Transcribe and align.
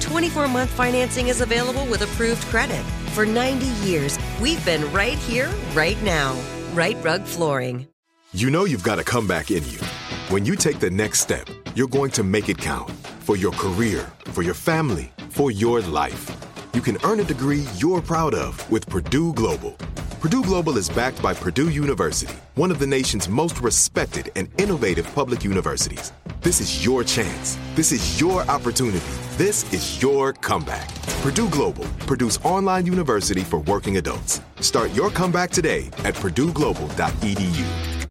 24 0.00 0.48
month 0.48 0.70
financing 0.70 1.28
is 1.28 1.40
available 1.40 1.86
with 1.86 2.02
approved 2.02 2.42
credit. 2.46 2.82
For 3.14 3.26
90 3.26 3.66
years, 3.86 4.18
we've 4.40 4.64
been 4.64 4.90
right 4.92 5.18
here, 5.18 5.50
right 5.74 6.00
now. 6.02 6.36
Rite 6.72 7.02
Rug 7.04 7.22
Flooring. 7.22 7.86
You 8.32 8.50
know 8.50 8.64
you've 8.64 8.82
got 8.82 8.98
a 8.98 9.04
comeback 9.04 9.50
in 9.50 9.64
you. 9.70 9.80
When 10.28 10.44
you 10.44 10.54
take 10.54 10.80
the 10.80 10.90
next 10.90 11.20
step, 11.20 11.48
you're 11.74 11.88
going 11.88 12.10
to 12.12 12.22
make 12.22 12.48
it 12.48 12.58
count 12.58 12.90
for 13.20 13.36
your 13.36 13.52
career, 13.52 14.10
for 14.26 14.42
your 14.42 14.54
family, 14.54 15.10
for 15.30 15.50
your 15.50 15.80
life. 15.80 16.30
You 16.78 16.82
can 16.82 16.98
earn 17.02 17.18
a 17.18 17.24
degree 17.24 17.64
you're 17.74 18.00
proud 18.00 18.34
of 18.34 18.70
with 18.70 18.86
Purdue 18.86 19.32
Global. 19.32 19.72
Purdue 20.20 20.44
Global 20.44 20.78
is 20.78 20.88
backed 20.88 21.20
by 21.20 21.34
Purdue 21.34 21.70
University, 21.70 22.36
one 22.54 22.70
of 22.70 22.78
the 22.78 22.86
nation's 22.86 23.28
most 23.28 23.60
respected 23.60 24.30
and 24.36 24.48
innovative 24.60 25.12
public 25.12 25.42
universities. 25.42 26.12
This 26.40 26.60
is 26.60 26.84
your 26.84 27.02
chance. 27.02 27.58
This 27.74 27.90
is 27.90 28.20
your 28.20 28.42
opportunity. 28.42 29.04
This 29.32 29.72
is 29.72 30.00
your 30.00 30.32
comeback. 30.34 30.88
Purdue 31.20 31.48
Global, 31.48 31.84
Purdue's 32.06 32.38
online 32.44 32.86
university 32.86 33.40
for 33.40 33.58
working 33.62 33.96
adults. 33.96 34.40
Start 34.60 34.94
your 34.94 35.10
comeback 35.10 35.50
today 35.50 35.86
at 36.04 36.14
purdueglobal.edu. 36.14 38.06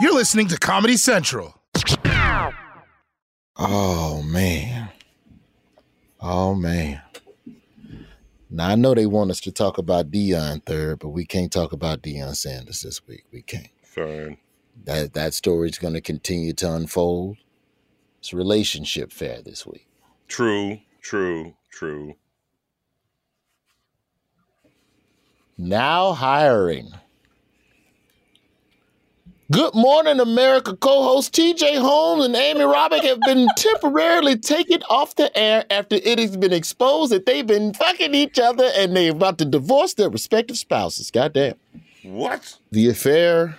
You're 0.00 0.12
listening 0.12 0.48
to 0.48 0.58
Comedy 0.58 0.96
Central. 0.96 1.54
Oh 3.56 4.24
man. 4.26 4.88
Oh 6.20 6.56
man. 6.56 7.00
Now 8.50 8.68
I 8.68 8.74
know 8.76 8.94
they 8.94 9.06
want 9.06 9.30
us 9.30 9.40
to 9.42 9.52
talk 9.52 9.78
about 9.78 10.10
Dion 10.10 10.60
third, 10.60 11.00
but 11.00 11.10
we 11.10 11.26
can't 11.26 11.52
talk 11.52 11.72
about 11.72 12.02
Deion 12.02 12.34
Sanders 12.34 12.82
this 12.82 13.06
week. 13.06 13.24
We 13.32 13.42
can't. 13.42 13.68
Fine. 13.82 14.38
That 14.84 15.12
that 15.14 15.34
story's 15.34 15.78
going 15.78 15.94
to 15.94 16.00
continue 16.00 16.52
to 16.54 16.72
unfold. 16.72 17.36
It's 18.20 18.32
relationship 18.32 19.12
fair 19.12 19.42
this 19.42 19.66
week. 19.66 19.86
True, 20.28 20.80
true, 21.02 21.54
true. 21.70 22.14
Now 25.56 26.12
hiring. 26.12 26.92
Good 29.50 29.74
Morning 29.74 30.20
America 30.20 30.76
co 30.76 31.02
hosts 31.04 31.30
TJ 31.38 31.78
Holmes 31.78 32.26
and 32.26 32.36
Amy 32.36 32.60
Robach 32.60 33.02
have 33.02 33.20
been 33.20 33.48
temporarily 33.56 34.36
taken 34.36 34.82
off 34.90 35.14
the 35.16 35.36
air 35.38 35.64
after 35.70 35.96
it 35.96 36.18
has 36.18 36.36
been 36.36 36.52
exposed 36.52 37.12
that 37.12 37.24
they've 37.24 37.46
been 37.46 37.72
fucking 37.72 38.14
each 38.14 38.38
other 38.38 38.70
and 38.76 38.94
they're 38.94 39.10
about 39.12 39.38
to 39.38 39.46
divorce 39.46 39.94
their 39.94 40.10
respective 40.10 40.58
spouses. 40.58 41.10
Goddamn. 41.10 41.54
What? 42.02 42.58
The 42.72 42.90
affair 42.90 43.56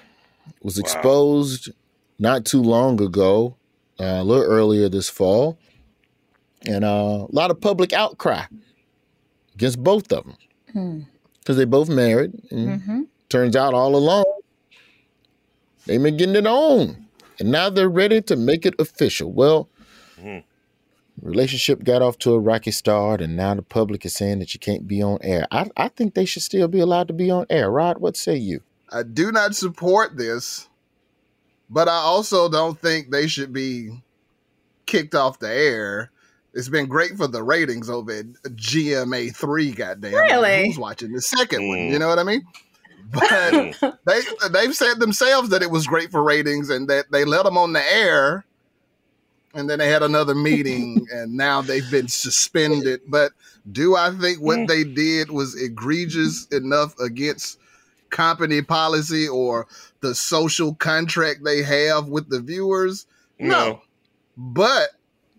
was 0.62 0.78
exposed 0.78 1.72
not 2.20 2.46
too 2.46 2.62
long 2.62 3.02
ago, 3.02 3.56
uh, 4.00 4.04
a 4.04 4.24
little 4.24 4.44
earlier 4.46 4.90
this 4.90 5.10
fall, 5.10 5.58
and 6.68 6.86
uh, 6.86 7.26
a 7.28 7.34
lot 7.34 7.50
of 7.50 7.60
public 7.62 7.94
outcry 7.94 8.44
against 9.56 9.84
both 9.84 10.12
of 10.12 10.24
them 10.74 11.08
because 11.40 11.58
they 11.58 11.66
both 11.66 11.90
married. 11.90 12.34
And 12.52 13.08
Turns 13.30 13.56
out 13.56 13.74
all 13.74 13.96
along 13.96 14.26
they've 15.90 16.02
been 16.02 16.18
getting 16.18 16.36
it 16.36 16.46
on, 16.46 17.08
and 17.40 17.52
now 17.52 17.70
they're 17.70 17.90
ready 17.90 18.22
to 18.22 18.36
make 18.36 18.66
it 18.66 18.76
official. 18.80 19.32
Well, 19.32 19.68
mm-hmm. 20.20 20.40
relationship 21.28 21.84
got 21.84 22.02
off 22.04 22.20
to 22.20 22.34
a 22.34 22.40
rocky 22.40 22.72
start, 22.72 23.22
and 23.22 23.36
now 23.36 23.56
the 23.56 23.64
public 23.64 24.06
is 24.06 24.14
saying 24.14 24.40
that 24.40 24.54
you 24.54 24.60
can't 24.60 24.88
be 24.88 25.02
on 25.02 25.18
air. 25.22 25.48
I, 25.52 25.70
I 25.76 25.88
think 25.90 26.14
they 26.14 26.26
should 26.26 26.44
still 26.44 26.68
be 26.68 26.80
allowed 26.80 27.08
to 27.08 27.14
be 27.14 27.32
on 27.32 27.48
air. 27.50 27.72
Rod, 27.72 27.98
what 27.98 28.16
say 28.16 28.36
you? 28.36 28.62
I 28.92 29.04
do 29.04 29.32
not 29.32 29.56
support 29.56 30.16
this, 30.16 30.70
but 31.70 31.88
I 31.88 31.98
also 31.98 32.50
don't 32.50 32.80
think 32.80 33.10
they 33.10 33.28
should 33.28 33.52
be 33.52 34.04
kicked 34.86 35.16
off 35.16 35.40
the 35.40 35.52
air. 35.52 36.12
It's 36.54 36.70
been 36.70 36.88
great 36.88 37.16
for 37.16 37.28
the 37.28 37.44
ratings 37.44 37.90
over 37.90 38.12
at 38.12 38.26
GMA 38.44 39.36
three. 39.36 39.72
Goddamn, 39.72 40.14
Really? 40.14 40.68
Who's 40.68 40.80
watching 40.80 41.14
the 41.14 41.22
second 41.22 41.68
one? 41.68 41.78
You 41.78 41.96
mm. 41.96 42.00
know 42.00 42.08
what 42.08 42.20
I 42.20 42.24
mean? 42.24 42.44
But 43.12 44.00
they 44.06 44.22
they've 44.52 44.76
said 44.76 45.00
themselves 45.00 45.50
that 45.50 45.62
it 45.64 45.72
was 45.72 45.88
great 45.88 46.12
for 46.12 46.24
ratings 46.24 46.70
and 46.70 46.88
that 46.90 47.12
they 47.12 47.26
let 47.26 47.44
them 47.44 47.58
on 47.58 47.74
the 47.74 47.94
air, 47.94 48.46
and 49.54 49.70
then 49.70 49.80
they 49.80 49.90
had 49.90 50.04
another 50.04 50.36
meeting 50.36 51.08
and 51.12 51.36
now 51.36 51.62
they've 51.62 51.90
been 51.90 52.08
suspended. 52.08 53.02
But 53.08 53.32
do 53.72 53.96
I 53.96 54.12
think 54.12 54.40
what 54.40 54.68
they 54.68 54.84
did 54.84 55.32
was 55.32 55.60
egregious 55.60 56.46
mm-hmm. 56.48 56.66
enough 56.66 56.98
against 57.00 57.60
company 58.10 58.62
policy 58.62 59.28
or 59.28 59.68
the 60.02 60.16
social 60.16 60.74
contract 60.76 61.44
they 61.44 61.64
have 61.64 62.08
with 62.08 62.30
the 62.30 62.40
viewers? 62.40 63.06
No. 63.38 63.82
But 64.38 64.90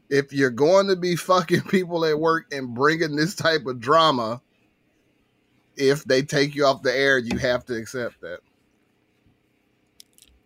if 0.09 0.33
you're 0.33 0.51
going 0.51 0.89
to 0.89 0.97
be 0.97 1.17
fucking 1.17 1.63
people 1.63 2.05
at 2.05 2.19
work 2.19 2.47
and 2.53 2.75
bringing 2.75 3.17
this 3.17 3.35
type 3.35 3.67
of 3.67 3.81
drama, 3.81 4.41
if 5.81 6.05
they 6.05 6.23
take 6.23 6.55
you 6.55 6.65
off 6.67 6.83
the 6.83 6.97
air, 6.97 7.19
you 7.19 7.39
have 7.39 7.65
to 7.67 7.75
accept 7.75 8.21
that. 8.21 8.41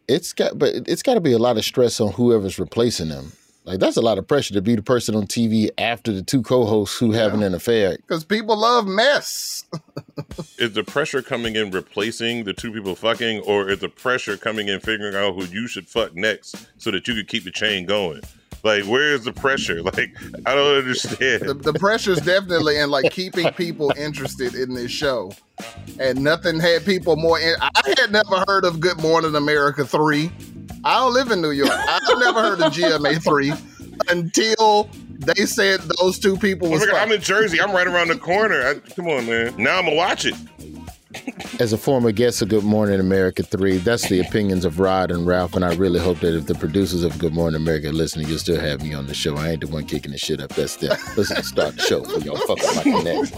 it's 0.08 0.32
got 0.32 0.58
but 0.58 0.74
it's 0.86 1.02
got 1.02 1.14
to 1.14 1.20
be 1.20 1.32
a 1.32 1.38
lot 1.38 1.56
of 1.56 1.64
stress 1.64 2.00
on 2.00 2.12
whoever's 2.12 2.58
replacing 2.58 3.08
them 3.08 3.32
like 3.64 3.80
that's 3.80 3.96
a 3.96 4.02
lot 4.02 4.18
of 4.18 4.28
pressure 4.28 4.52
to 4.52 4.60
be 4.60 4.74
the 4.76 4.82
person 4.82 5.14
on 5.14 5.26
tv 5.26 5.70
after 5.78 6.12
the 6.12 6.20
two 6.22 6.42
co-hosts 6.42 6.98
who 6.98 7.12
having 7.12 7.42
an 7.42 7.54
affair 7.54 7.96
Because 7.96 8.22
people 8.22 8.56
love 8.58 8.86
mess. 8.86 9.64
Is 10.58 10.72
the 10.74 10.84
pressure 10.84 11.22
coming 11.22 11.56
in 11.56 11.70
replacing 11.70 12.44
the 12.44 12.52
two 12.52 12.70
people 12.72 12.94
fucking, 12.94 13.40
or 13.40 13.68
is 13.70 13.78
the 13.80 13.88
pressure 13.88 14.36
coming 14.36 14.68
in 14.68 14.78
figuring 14.80 15.14
out 15.16 15.34
who 15.34 15.44
you 15.46 15.66
should 15.66 15.88
fuck 15.88 16.14
next 16.14 16.68
so 16.78 16.90
that 16.90 17.08
you 17.08 17.14
could 17.14 17.28
keep 17.28 17.44
the 17.44 17.50
chain 17.50 17.86
going? 17.86 18.20
Like, 18.64 18.84
where 18.84 19.12
is 19.12 19.24
the 19.24 19.32
pressure? 19.32 19.82
Like, 19.94 20.16
I 20.46 20.54
don't 20.54 20.78
understand. 20.78 21.42
The, 21.42 21.54
the 21.54 22.08
is 22.08 22.20
definitely 22.22 22.78
in 22.78 22.90
like 22.90 23.12
keeping 23.12 23.52
people 23.52 23.92
interested 23.96 24.54
in 24.54 24.74
this 24.74 24.90
show. 24.90 25.32
And 26.00 26.24
nothing 26.24 26.58
had 26.58 26.84
people 26.84 27.16
more. 27.16 27.38
In, 27.38 27.54
I 27.60 27.94
had 27.98 28.10
never 28.10 28.44
heard 28.48 28.64
of 28.64 28.80
Good 28.80 29.00
Morning 29.00 29.36
America 29.36 29.84
3. 29.84 30.32
I 30.84 30.94
don't 30.94 31.12
live 31.12 31.30
in 31.30 31.42
New 31.42 31.50
York. 31.50 31.70
I've 31.70 32.02
never 32.18 32.40
heard 32.40 32.60
of 32.60 32.72
GMA 32.72 33.22
3 33.22 33.52
until 34.08 34.88
they 35.10 35.46
said 35.46 35.80
those 36.00 36.18
two 36.18 36.36
people 36.36 36.72
Oh 36.74 36.78
God, 36.78 36.94
I'm 36.94 37.12
in 37.12 37.20
Jersey. 37.20 37.60
I'm 37.60 37.72
right 37.72 37.86
around 37.86 38.08
the 38.08 38.18
corner. 38.18 38.62
I, 38.66 38.74
come 38.94 39.08
on, 39.08 39.26
man. 39.26 39.54
Now 39.56 39.78
I'm 39.78 39.84
gonna 39.84 39.96
watch 39.96 40.24
it. 40.24 40.34
As 41.60 41.72
a 41.72 41.78
former 41.78 42.12
guest 42.12 42.42
of 42.42 42.48
Good 42.48 42.64
Morning 42.64 42.98
America 42.98 43.42
3, 43.42 43.78
that's 43.78 44.08
the 44.08 44.20
opinions 44.20 44.64
of 44.64 44.80
Rod 44.80 45.10
and 45.10 45.26
Ralph, 45.26 45.54
and 45.54 45.64
I 45.64 45.74
really 45.74 46.00
hope 46.00 46.20
that 46.20 46.36
if 46.36 46.46
the 46.46 46.54
producers 46.54 47.04
of 47.04 47.18
Good 47.18 47.32
Morning 47.32 47.60
America 47.60 47.88
are 47.88 47.92
listening, 47.92 48.28
you'll 48.28 48.38
still 48.38 48.60
have 48.60 48.82
me 48.82 48.94
on 48.94 49.06
the 49.06 49.14
show. 49.14 49.36
I 49.36 49.50
ain't 49.50 49.60
the 49.60 49.68
one 49.68 49.84
kicking 49.84 50.12
the 50.12 50.18
shit 50.18 50.40
up. 50.40 50.50
That's 50.50 50.76
them. 50.76 50.96
Let's 51.16 51.48
start 51.48 51.76
the 51.76 51.82
show 51.82 52.02
for 52.04 52.18
y'all 52.20 52.36
fucking 52.36 52.92
my 52.92 53.02
next. 53.02 53.34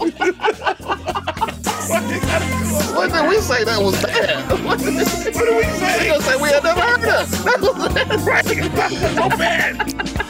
What 2.95 3.13
did 3.13 3.29
we 3.29 3.37
say 3.37 3.63
that 3.63 3.79
was 3.81 4.01
bad? 4.01 4.49
What 4.65 4.79
did, 4.79 4.95
what 4.95 5.45
did 5.45 5.55
we 5.55 5.63
say? 5.77 5.99
We 5.99 6.07
gonna 6.09 6.23
say 6.23 6.41
we 6.41 6.49
had 6.49 6.63
never 6.63 6.81
heard 6.81 7.05
of. 7.07 7.31
That 7.43 8.07
was 8.09 8.23
right. 8.25 8.45
so 9.15 9.29
bad. 9.37 10.26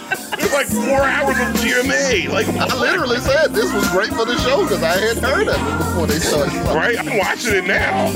Like 0.57 0.67
four 0.67 1.03
hours 1.03 1.37
of 1.37 1.47
GMA. 1.61 2.29
Like 2.29 2.47
I 2.47 2.65
literally 2.79 3.19
said 3.19 3.53
this 3.53 3.71
was 3.73 3.87
great 3.89 4.09
for 4.09 4.25
the 4.25 4.35
show 4.39 4.63
because 4.63 4.81
I 4.81 4.97
hadn't 4.97 5.23
heard 5.23 5.47
of 5.47 5.55
it 5.55 5.77
before 5.77 6.07
they 6.07 6.17
started. 6.19 6.53
Right, 6.73 6.97
I'm 6.97 7.15
watching 7.17 7.53
it 7.55 7.65
now. 7.65 8.07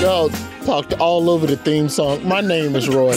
Y'all 0.00 0.30
talked 0.64 0.92
all 1.00 1.28
over 1.30 1.46
the 1.46 1.56
theme 1.56 1.88
song. 1.88 2.24
My 2.28 2.40
name 2.40 2.76
is 2.76 2.88
Roy. 2.88 3.12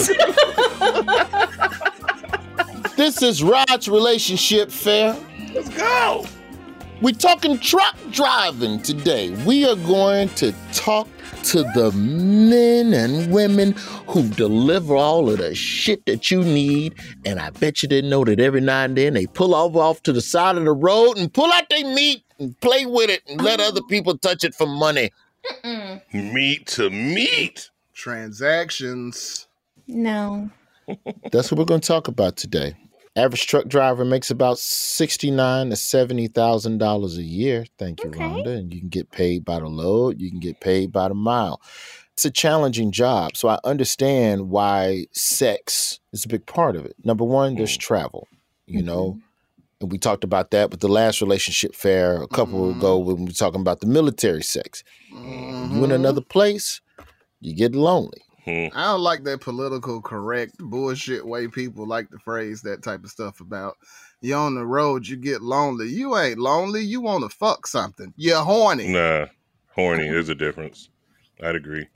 this 2.96 3.22
is 3.22 3.44
Rod's 3.44 3.88
relationship 3.88 4.72
fair. 4.72 5.16
Let's 5.52 5.68
go. 5.68 6.24
We're 7.00 7.12
talking 7.12 7.58
truck 7.58 7.96
driving 8.10 8.82
today. 8.82 9.30
We 9.44 9.64
are 9.66 9.76
going 9.76 10.30
to 10.30 10.52
talk 10.72 11.06
to 11.44 11.62
the 11.74 11.92
men 11.92 12.94
and 12.94 13.32
women 13.32 13.72
who 14.08 14.28
deliver 14.30 14.96
all 14.96 15.30
of 15.30 15.38
the 15.38 15.54
shit 15.54 16.04
that 16.06 16.30
you 16.30 16.42
need. 16.42 16.94
And 17.24 17.38
I 17.38 17.50
bet 17.50 17.82
you 17.82 17.88
didn't 17.88 18.10
know 18.10 18.24
that 18.24 18.40
every 18.40 18.60
now 18.60 18.84
and 18.84 18.96
then 18.96 19.14
they 19.14 19.26
pull 19.26 19.54
off 19.54 19.76
off 19.76 20.02
to 20.04 20.12
the 20.12 20.20
side 20.20 20.56
of 20.56 20.64
the 20.64 20.72
road 20.72 21.18
and 21.18 21.32
pull 21.32 21.52
out 21.52 21.68
their 21.68 21.84
meat 21.84 22.24
and 22.38 22.58
play 22.60 22.86
with 22.86 23.10
it 23.10 23.22
and 23.28 23.40
let 23.40 23.60
other 23.60 23.80
oh. 23.82 23.88
people 23.88 24.16
touch 24.16 24.44
it 24.44 24.54
for 24.54 24.66
money. 24.66 25.10
Mm-mm. 25.64 26.32
Meat 26.32 26.66
to 26.68 26.90
meat. 26.90 27.70
Transactions. 27.92 29.46
No. 29.86 30.50
That's 31.30 31.50
what 31.50 31.58
we're 31.58 31.64
going 31.64 31.80
to 31.80 31.86
talk 31.86 32.08
about 32.08 32.36
today. 32.36 32.74
Average 33.16 33.46
truck 33.46 33.68
driver 33.68 34.04
makes 34.04 34.30
about 34.30 34.58
sixty-nine 34.58 35.70
to 35.70 35.76
seventy 35.76 36.26
thousand 36.26 36.78
dollars 36.78 37.16
a 37.16 37.22
year. 37.22 37.64
Thank 37.78 38.02
you, 38.02 38.10
okay. 38.10 38.18
Rhonda. 38.18 38.58
And 38.58 38.74
you 38.74 38.80
can 38.80 38.88
get 38.88 39.12
paid 39.12 39.44
by 39.44 39.60
the 39.60 39.68
load. 39.68 40.20
You 40.20 40.30
can 40.30 40.40
get 40.40 40.60
paid 40.60 40.90
by 40.90 41.08
the 41.08 41.14
mile. 41.14 41.60
It's 42.14 42.24
a 42.24 42.30
challenging 42.30 42.90
job, 42.90 43.36
so 43.36 43.48
I 43.48 43.58
understand 43.64 44.48
why 44.48 45.06
sex 45.12 46.00
is 46.12 46.24
a 46.24 46.28
big 46.28 46.46
part 46.46 46.76
of 46.76 46.84
it. 46.84 46.96
Number 47.04 47.24
one, 47.24 47.54
there's 47.54 47.76
mm. 47.76 47.80
travel. 47.80 48.26
You 48.66 48.78
mm-hmm. 48.78 48.86
know, 48.86 49.18
and 49.80 49.92
we 49.92 49.98
talked 49.98 50.24
about 50.24 50.50
that 50.50 50.70
with 50.70 50.80
the 50.80 50.88
last 50.88 51.20
relationship 51.20 51.74
fair 51.74 52.22
a 52.22 52.28
couple 52.28 52.68
mm-hmm. 52.68 52.78
ago 52.78 52.98
when 52.98 53.16
we 53.18 53.24
were 53.26 53.30
talking 53.30 53.60
about 53.60 53.80
the 53.80 53.86
military 53.86 54.42
sex. 54.42 54.82
Mm-hmm. 55.12 55.76
You 55.76 55.84
in 55.84 55.92
another 55.92 56.20
place, 56.20 56.80
you 57.40 57.54
get 57.54 57.74
lonely. 57.74 58.22
Hmm. 58.44 58.66
I 58.74 58.84
don't 58.84 59.00
like 59.00 59.24
that 59.24 59.40
political 59.40 60.02
correct 60.02 60.58
bullshit 60.58 61.26
way 61.26 61.48
people 61.48 61.86
like 61.86 62.10
to 62.10 62.18
phrase 62.18 62.60
that 62.62 62.82
type 62.82 63.02
of 63.02 63.10
stuff 63.10 63.40
about 63.40 63.76
you 64.20 64.34
on 64.34 64.54
the 64.54 64.66
road, 64.66 65.06
you 65.06 65.16
get 65.16 65.42
lonely. 65.42 65.88
You 65.88 66.16
ain't 66.16 66.38
lonely. 66.38 66.82
You 66.82 67.00
want 67.00 67.30
to 67.30 67.34
fuck 67.34 67.66
something. 67.66 68.12
You're 68.16 68.42
horny. 68.42 68.88
Nah, 68.88 69.26
horny. 69.74 70.08
is 70.08 70.28
a 70.28 70.34
difference. 70.34 70.88
I'd 71.42 71.56
agree. 71.56 71.86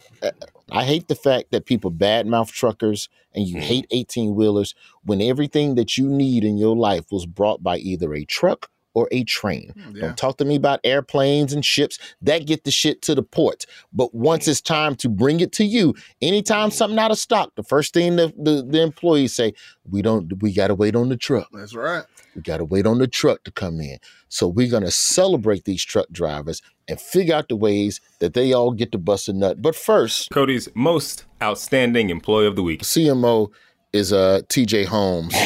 I 0.71 0.85
hate 0.85 1.09
the 1.09 1.15
fact 1.15 1.53
that 1.53 1.65
people 1.65 1.93
badmouth 1.93 2.51
truckers 2.51 3.09
and 3.35 3.47
you 3.47 3.55
hmm. 3.55 3.61
hate 3.61 3.87
18 3.91 4.35
wheelers 4.35 4.75
when 5.05 5.23
everything 5.23 5.75
that 5.77 5.97
you 5.97 6.07
need 6.07 6.45
in 6.45 6.59
your 6.59 6.77
life 6.77 7.07
was 7.11 7.25
brought 7.25 7.63
by 7.63 7.79
either 7.79 8.15
a 8.15 8.25
truck 8.25 8.71
or 8.99 9.09
a 9.13 9.23
train. 9.23 9.71
Hmm, 9.75 9.95
yeah. 9.95 10.03
Don't 10.03 10.17
talk 10.17 10.39
to 10.39 10.45
me 10.45 10.57
about 10.57 10.81
airplanes 10.83 11.53
and 11.53 11.65
ships 11.65 12.01
that 12.21 12.47
get 12.47 12.65
the 12.65 12.73
shit 12.73 13.01
to 13.03 13.15
the 13.15 13.23
port. 13.23 13.65
But 13.93 14.13
once 14.13 14.49
it's 14.49 14.61
time 14.61 14.97
to 14.97 15.09
bring 15.09 15.39
it 15.39 15.53
to 15.53 15.65
you, 15.65 15.95
anytime 16.21 16.73
something 16.73 16.99
out 16.99 17.13
of 17.13 17.19
stock, 17.19 17.55
the 17.55 17.63
first 17.63 17.95
thing 17.95 18.17
the, 18.17 18.33
the, 18.37 18.67
the 18.69 18.83
employees 18.83 19.35
say, 19.35 19.55
we 19.89 20.03
don't, 20.03 20.43
we 20.43 20.53
got 20.53 20.67
to 20.67 20.75
wait 20.75 20.97
on 20.97 21.11
the 21.11 21.17
truck. 21.17 21.47
That's 21.53 21.77
right. 21.77 22.05
We 22.35 22.43
got 22.43 22.57
to 22.57 22.65
wait 22.65 22.87
on 22.87 22.99
the 22.99 23.07
truck 23.07 23.45
to 23.45 23.53
come 23.53 23.81
in. 23.81 23.99
So 24.29 24.49
we're 24.49 24.71
going 24.71 24.83
to 24.83 24.91
celebrate 24.91 25.65
these 25.65 25.85
truck 25.85 26.09
drivers 26.11 26.61
and 26.89 27.01
figure 27.01 27.37
out 27.37 27.49
the 27.49 27.57
ways 27.57 28.01
that 28.19 28.35
they 28.35 28.53
all 28.53 28.73
get 28.73 28.91
to 28.93 28.99
bust 28.99 29.29
a 29.29 29.33
nut. 29.33 29.63
But 29.63 29.77
first, 29.77 30.31
Cody's 30.31 30.69
most 30.75 31.25
outstanding 31.41 32.11
employee 32.11 32.49
of 32.49 32.57
the 32.57 32.65
week. 32.65 32.83
CMO 32.83 33.53
is 33.93 34.13
uh 34.13 34.43
TJ 34.49 34.85
Holmes 34.85 35.33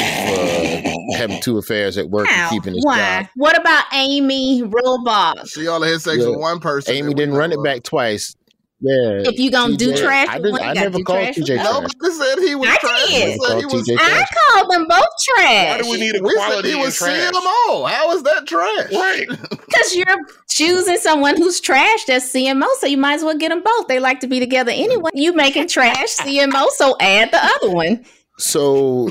having 1.17 1.41
two 1.41 1.59
affairs 1.59 1.99
at 1.99 2.09
work 2.09 2.29
and 2.29 2.51
keeping 2.51 2.75
his 2.75 2.85
Why? 2.85 3.23
job. 3.23 3.31
What 3.37 3.59
about 3.59 3.85
Amy 3.93 4.63
Robach? 4.63 5.53
She 5.53 5.69
only 5.69 5.91
had 5.91 6.01
sex 6.01 6.19
yeah. 6.19 6.31
with 6.31 6.39
one 6.39 6.61
person. 6.61 6.95
Amy 6.95 7.15
didn't 7.15 7.35
run 7.35 7.53
it 7.53 7.63
back 7.63 7.83
twice. 7.83 8.35
Yeah. 8.83 9.31
If 9.31 9.39
you 9.39 9.53
gonna 9.53 9.75
TJ, 9.75 9.79
do 9.79 9.97
trash, 9.97 10.29
I, 10.29 10.39
did, 10.41 10.59
I 10.59 10.73
never 10.73 10.99
called 11.05 11.21
trash. 11.21 11.37
TJ 11.37 11.55
trash. 11.55 11.65
Nobody 11.65 12.11
said 12.11 12.39
he 12.41 12.55
was 12.57 12.69
I 12.69 12.77
trash. 12.79 13.09
Did. 13.11 13.41
I, 13.41 13.59
he 13.61 13.65
was, 13.67 13.91
I 13.97 14.27
called 14.35 14.71
them 14.73 14.87
both 14.89 15.07
trash. 15.25 15.69
Why 15.71 15.83
do 15.83 15.91
we 15.91 16.01
need 16.01 16.17
equality 16.17 16.41
we 16.41 16.51
said 16.51 16.65
he 16.65 16.75
was 16.75 16.97
trash? 16.97 17.31
CMO. 17.31 17.89
How 17.89 18.11
is 18.11 18.23
that 18.25 18.47
trash? 18.47 18.93
Right. 18.93 19.29
Because 19.73 19.97
you're 19.97 20.19
choosing 20.51 20.99
someone 20.99 21.35
who's 21.37 21.59
trash 21.59 22.05
that's 22.05 22.31
CMO, 22.31 22.67
so 22.79 22.87
you 22.87 22.99
might 22.99 23.15
as 23.15 23.25
well 23.25 23.39
get 23.39 23.49
them 23.49 23.63
both. 23.63 23.89
They 23.89 24.01
like 24.01 24.21
to 24.21 24.27
be 24.27 24.39
together 24.39 24.71
anyway. 24.71 25.11
You 25.15 25.33
making 25.33 25.69
trash 25.69 26.17
CMO, 26.17 26.69
so 26.73 26.95
add 27.01 27.31
the 27.31 27.43
other 27.43 27.71
one. 27.71 28.05
So 28.39 29.09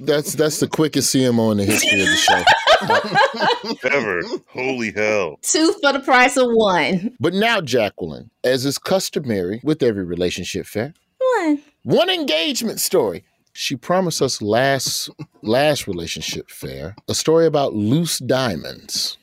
that's 0.00 0.34
that's 0.34 0.60
the 0.60 0.68
quickest 0.68 1.14
CMO 1.14 1.52
in 1.52 1.58
the 1.58 1.64
history 1.64 2.00
of 2.00 2.08
the 2.08 2.16
show. 2.16 3.88
Ever. 3.88 4.22
Holy 4.48 4.92
hell. 4.92 5.38
Two 5.42 5.74
for 5.82 5.92
the 5.92 6.00
price 6.00 6.36
of 6.36 6.46
one. 6.50 7.16
But 7.20 7.34
now, 7.34 7.60
Jacqueline, 7.60 8.30
as 8.44 8.64
is 8.64 8.78
customary 8.78 9.60
with 9.64 9.82
every 9.82 10.04
relationship 10.04 10.66
fair, 10.66 10.94
one. 11.36 11.62
One 11.82 12.10
engagement 12.10 12.80
story. 12.80 13.24
She 13.52 13.76
promised 13.76 14.22
us 14.22 14.40
last 14.40 15.10
last 15.42 15.86
relationship 15.86 16.50
fair 16.50 16.94
a 17.08 17.14
story 17.14 17.46
about 17.46 17.74
loose 17.74 18.18
diamonds. 18.18 19.18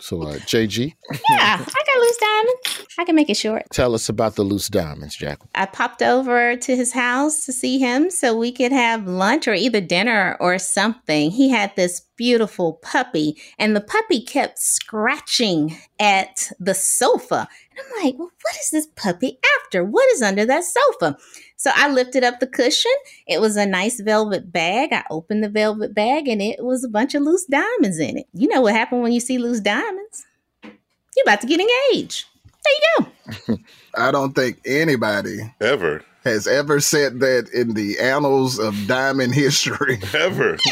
So, 0.00 0.22
uh, 0.22 0.34
JG? 0.36 0.94
Yeah, 1.30 1.64
I 1.64 1.82
got 1.86 1.98
loose 1.98 2.16
diamonds. 2.16 2.86
I 2.98 3.04
can 3.04 3.14
make 3.14 3.30
it 3.30 3.36
short. 3.36 3.64
Tell 3.72 3.94
us 3.94 4.08
about 4.08 4.34
the 4.34 4.42
loose 4.42 4.68
diamonds, 4.68 5.16
Jack. 5.16 5.38
I 5.54 5.66
popped 5.66 6.02
over 6.02 6.56
to 6.56 6.76
his 6.76 6.92
house 6.92 7.46
to 7.46 7.52
see 7.52 7.78
him 7.78 8.10
so 8.10 8.36
we 8.36 8.52
could 8.52 8.72
have 8.72 9.06
lunch 9.06 9.46
or 9.46 9.54
either 9.54 9.80
dinner 9.80 10.36
or 10.40 10.58
something. 10.58 11.30
He 11.30 11.48
had 11.48 11.74
this 11.76 12.00
beautiful 12.16 12.74
puppy, 12.74 13.36
and 13.58 13.74
the 13.74 13.80
puppy 13.80 14.20
kept 14.20 14.58
scratching 14.58 15.78
at 16.00 16.50
the 16.58 16.74
sofa. 16.74 17.48
And 17.70 17.80
I'm 17.80 18.04
like, 18.04 18.18
well, 18.18 18.30
what 18.42 18.56
is 18.60 18.70
this 18.70 18.88
puppy 18.96 19.38
after? 19.62 19.84
What 19.84 20.10
is 20.12 20.22
under 20.22 20.44
that 20.44 20.64
sofa? 20.64 21.16
So 21.58 21.72
I 21.74 21.90
lifted 21.90 22.22
up 22.22 22.38
the 22.38 22.46
cushion. 22.46 22.92
It 23.26 23.40
was 23.40 23.56
a 23.56 23.66
nice 23.66 23.98
velvet 24.00 24.52
bag. 24.52 24.92
I 24.92 25.04
opened 25.10 25.42
the 25.42 25.48
velvet 25.48 25.92
bag 25.92 26.28
and 26.28 26.40
it 26.40 26.64
was 26.64 26.84
a 26.84 26.88
bunch 26.88 27.16
of 27.16 27.22
loose 27.22 27.44
diamonds 27.46 27.98
in 27.98 28.16
it. 28.16 28.28
You 28.32 28.46
know 28.46 28.60
what 28.60 28.74
happened 28.74 29.02
when 29.02 29.10
you 29.10 29.18
see 29.18 29.38
loose 29.38 29.58
diamonds? 29.58 30.24
You're 30.62 31.24
about 31.24 31.40
to 31.40 31.48
get 31.48 31.58
engaged. 31.58 32.26
There 32.64 32.72
you 32.72 33.12
go. 33.48 33.58
I 33.96 34.12
don't 34.12 34.36
think 34.36 34.60
anybody 34.64 35.52
ever 35.60 36.04
has 36.22 36.46
ever 36.46 36.78
said 36.78 37.18
that 37.20 37.48
in 37.52 37.74
the 37.74 37.98
annals 37.98 38.60
of 38.60 38.86
diamond 38.86 39.34
history. 39.34 39.98
Ever. 40.14 40.58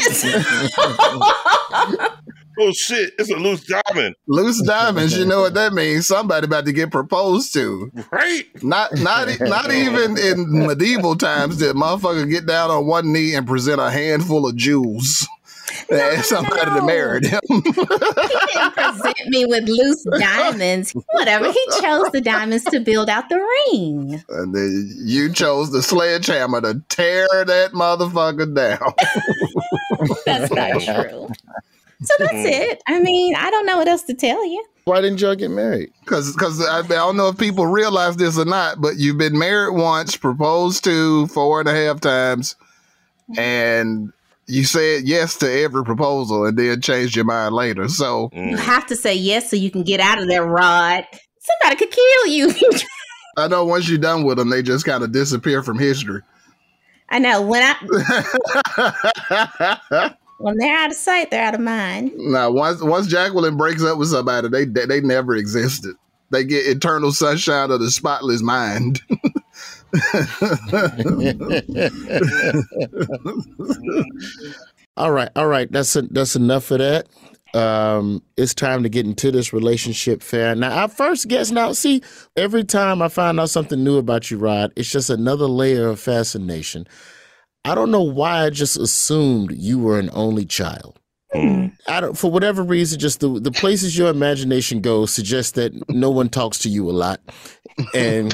oh 2.59 2.71
shit, 2.71 3.13
it's 3.17 3.29
a 3.29 3.35
loose 3.35 3.65
diamond. 3.65 4.15
Loose 4.27 4.61
diamonds, 4.61 5.17
you 5.17 5.25
know 5.25 5.41
what 5.41 5.53
that 5.53 5.73
means? 5.73 6.07
Somebody 6.07 6.45
about 6.45 6.65
to 6.65 6.73
get 6.73 6.91
proposed 6.91 7.53
to. 7.53 7.91
Right. 8.11 8.45
Not 8.63 8.95
not 8.97 9.29
not 9.41 9.71
even 9.71 10.17
in 10.17 10.67
medieval 10.67 11.15
times 11.15 11.57
did 11.57 11.75
motherfucker 11.75 12.29
get 12.29 12.45
down 12.45 12.71
on 12.71 12.87
one 12.87 13.11
knee 13.11 13.35
and 13.35 13.47
present 13.47 13.81
a 13.81 13.89
handful 13.89 14.47
of 14.47 14.55
jewels. 14.55 15.27
No, 15.89 16.15
somebody 16.21 16.65
no. 16.65 16.79
to 16.79 16.85
marry 16.85 17.27
him. 17.27 17.39
he 17.49 17.61
didn't 17.61 18.73
present 18.73 19.27
me 19.27 19.45
with 19.45 19.67
loose 19.67 20.05
diamonds. 20.19 20.93
Whatever. 21.11 21.51
He 21.51 21.65
chose 21.81 22.09
the 22.11 22.21
diamonds 22.21 22.65
to 22.65 22.79
build 22.79 23.09
out 23.09 23.29
the 23.29 23.37
ring. 23.37 24.23
And 24.29 24.53
then 24.53 24.93
you 24.97 25.31
chose 25.31 25.71
the 25.71 25.81
sledgehammer 25.81 26.61
to 26.61 26.81
tear 26.89 27.27
that 27.45 27.71
motherfucker 27.73 28.53
down. 28.53 28.93
That's 30.25 30.51
not 30.51 30.81
true. 30.81 31.29
So 32.03 32.13
that's 32.19 32.33
mm. 32.33 32.45
it. 32.45 32.83
I 32.87 32.99
mean, 32.99 33.35
I 33.35 33.49
don't 33.49 33.65
know 33.65 33.77
what 33.77 33.87
else 33.87 34.03
to 34.03 34.13
tell 34.13 34.45
you. 34.45 34.63
Why 34.85 35.01
didn't 35.01 35.19
y'all 35.19 35.35
get 35.35 35.49
married? 35.49 35.91
Because 36.01 36.31
because 36.31 36.65
I, 36.65 36.79
I, 36.79 36.81
don't 36.83 37.17
know 37.17 37.27
if 37.27 37.37
people 37.37 37.65
realize 37.65 38.17
this 38.17 38.37
or 38.37 38.45
not, 38.45 38.79
but 38.79 38.97
you've 38.97 39.17
been 39.17 39.37
married 39.37 39.75
once, 39.75 40.15
proposed 40.15 40.83
to 40.85 41.27
four 41.27 41.59
and 41.59 41.67
a 41.67 41.73
half 41.73 41.99
times, 41.99 42.55
mm-hmm. 43.29 43.39
and 43.39 44.13
you 44.45 44.63
said 44.63 45.03
yes 45.03 45.35
to 45.37 45.51
every 45.51 45.83
proposal 45.83 46.45
and 46.45 46.57
then 46.57 46.81
changed 46.81 47.15
your 47.15 47.25
mind 47.25 47.53
later. 47.53 47.89
So 47.89 48.29
you 48.31 48.55
mm. 48.55 48.59
have 48.59 48.85
to 48.87 48.95
say 48.95 49.13
yes 49.13 49.49
so 49.49 49.57
you 49.57 49.71
can 49.71 49.83
get 49.83 49.99
out 49.99 50.21
of 50.21 50.27
there, 50.27 50.45
Rod. 50.45 51.05
Somebody 51.39 51.77
could 51.77 51.91
kill 51.91 52.27
you. 52.27 52.53
I 53.37 53.47
know 53.47 53.65
once 53.65 53.89
you're 53.89 53.97
done 53.97 54.23
with 54.23 54.37
them, 54.37 54.49
they 54.49 54.63
just 54.63 54.85
kind 54.85 55.03
of 55.03 55.11
disappear 55.11 55.63
from 55.63 55.77
history. 55.77 56.21
I 57.09 57.19
know 57.19 57.41
when 57.41 57.61
I 57.63 57.75
When 60.39 60.57
they're 60.57 60.77
out 60.77 60.91
of 60.91 60.97
sight, 60.97 61.31
they're 61.31 61.43
out 61.43 61.55
of 61.55 61.61
mind. 61.61 62.11
Now, 62.15 62.51
once 62.51 62.79
once 62.81 63.07
Jacqueline 63.07 63.57
breaks 63.57 63.83
up 63.83 63.97
with 63.97 64.09
somebody, 64.09 64.49
they 64.49 64.65
they, 64.65 64.85
they 64.85 65.01
never 65.01 65.35
existed. 65.35 65.95
They 66.29 66.43
get 66.43 66.67
eternal 66.67 67.11
sunshine 67.11 67.71
of 67.71 67.79
the 67.79 67.89
spotless 67.89 68.43
mind. 68.43 69.01
all 74.97 75.11
right, 75.11 75.29
all 75.35 75.47
right. 75.47 75.71
That's 75.71 75.95
a, 75.95 76.03
that's 76.03 76.35
enough 76.35 76.69
of 76.71 76.77
that. 76.79 77.07
Um, 77.53 78.21
it's 78.35 78.53
time 78.53 78.83
to 78.83 78.89
get 78.89 79.05
into 79.05 79.31
this 79.31 79.53
relationship 79.53 80.21
fair. 80.21 80.53
Now, 80.53 80.81
our 80.81 80.89
first 80.89 81.29
guest. 81.29 81.53
Now, 81.53 81.71
see, 81.71 82.03
every 82.35 82.65
time 82.65 83.01
I 83.01 83.07
find 83.07 83.39
out 83.39 83.49
something 83.49 83.83
new 83.83 83.97
about 83.97 84.29
you, 84.29 84.37
Rod, 84.37 84.71
it's 84.75 84.91
just 84.91 85.09
another 85.09 85.47
layer 85.47 85.87
of 85.87 85.99
fascination. 85.99 86.85
I 87.67 87.75
don't 87.75 87.91
know 87.91 88.01
why 88.01 88.45
I 88.45 88.49
just 88.49 88.77
assumed 88.77 89.51
you 89.51 89.77
were 89.77 89.99
an 89.99 90.09
only 90.13 90.45
child. 90.45 90.97
Mm. 91.35 91.73
I 91.89 91.99
don't, 91.99 92.17
for 92.17 92.31
whatever 92.31 92.63
reason, 92.63 92.97
just 92.97 93.19
the 93.19 93.41
the 93.41 93.51
places 93.51 93.97
your 93.97 94.09
imagination 94.09 94.79
goes 94.79 95.11
suggests 95.11 95.51
that 95.53 95.73
no 95.89 96.09
one 96.09 96.29
talks 96.29 96.59
to 96.59 96.69
you 96.69 96.89
a 96.89 96.95
lot, 96.95 97.19
and 97.93 98.33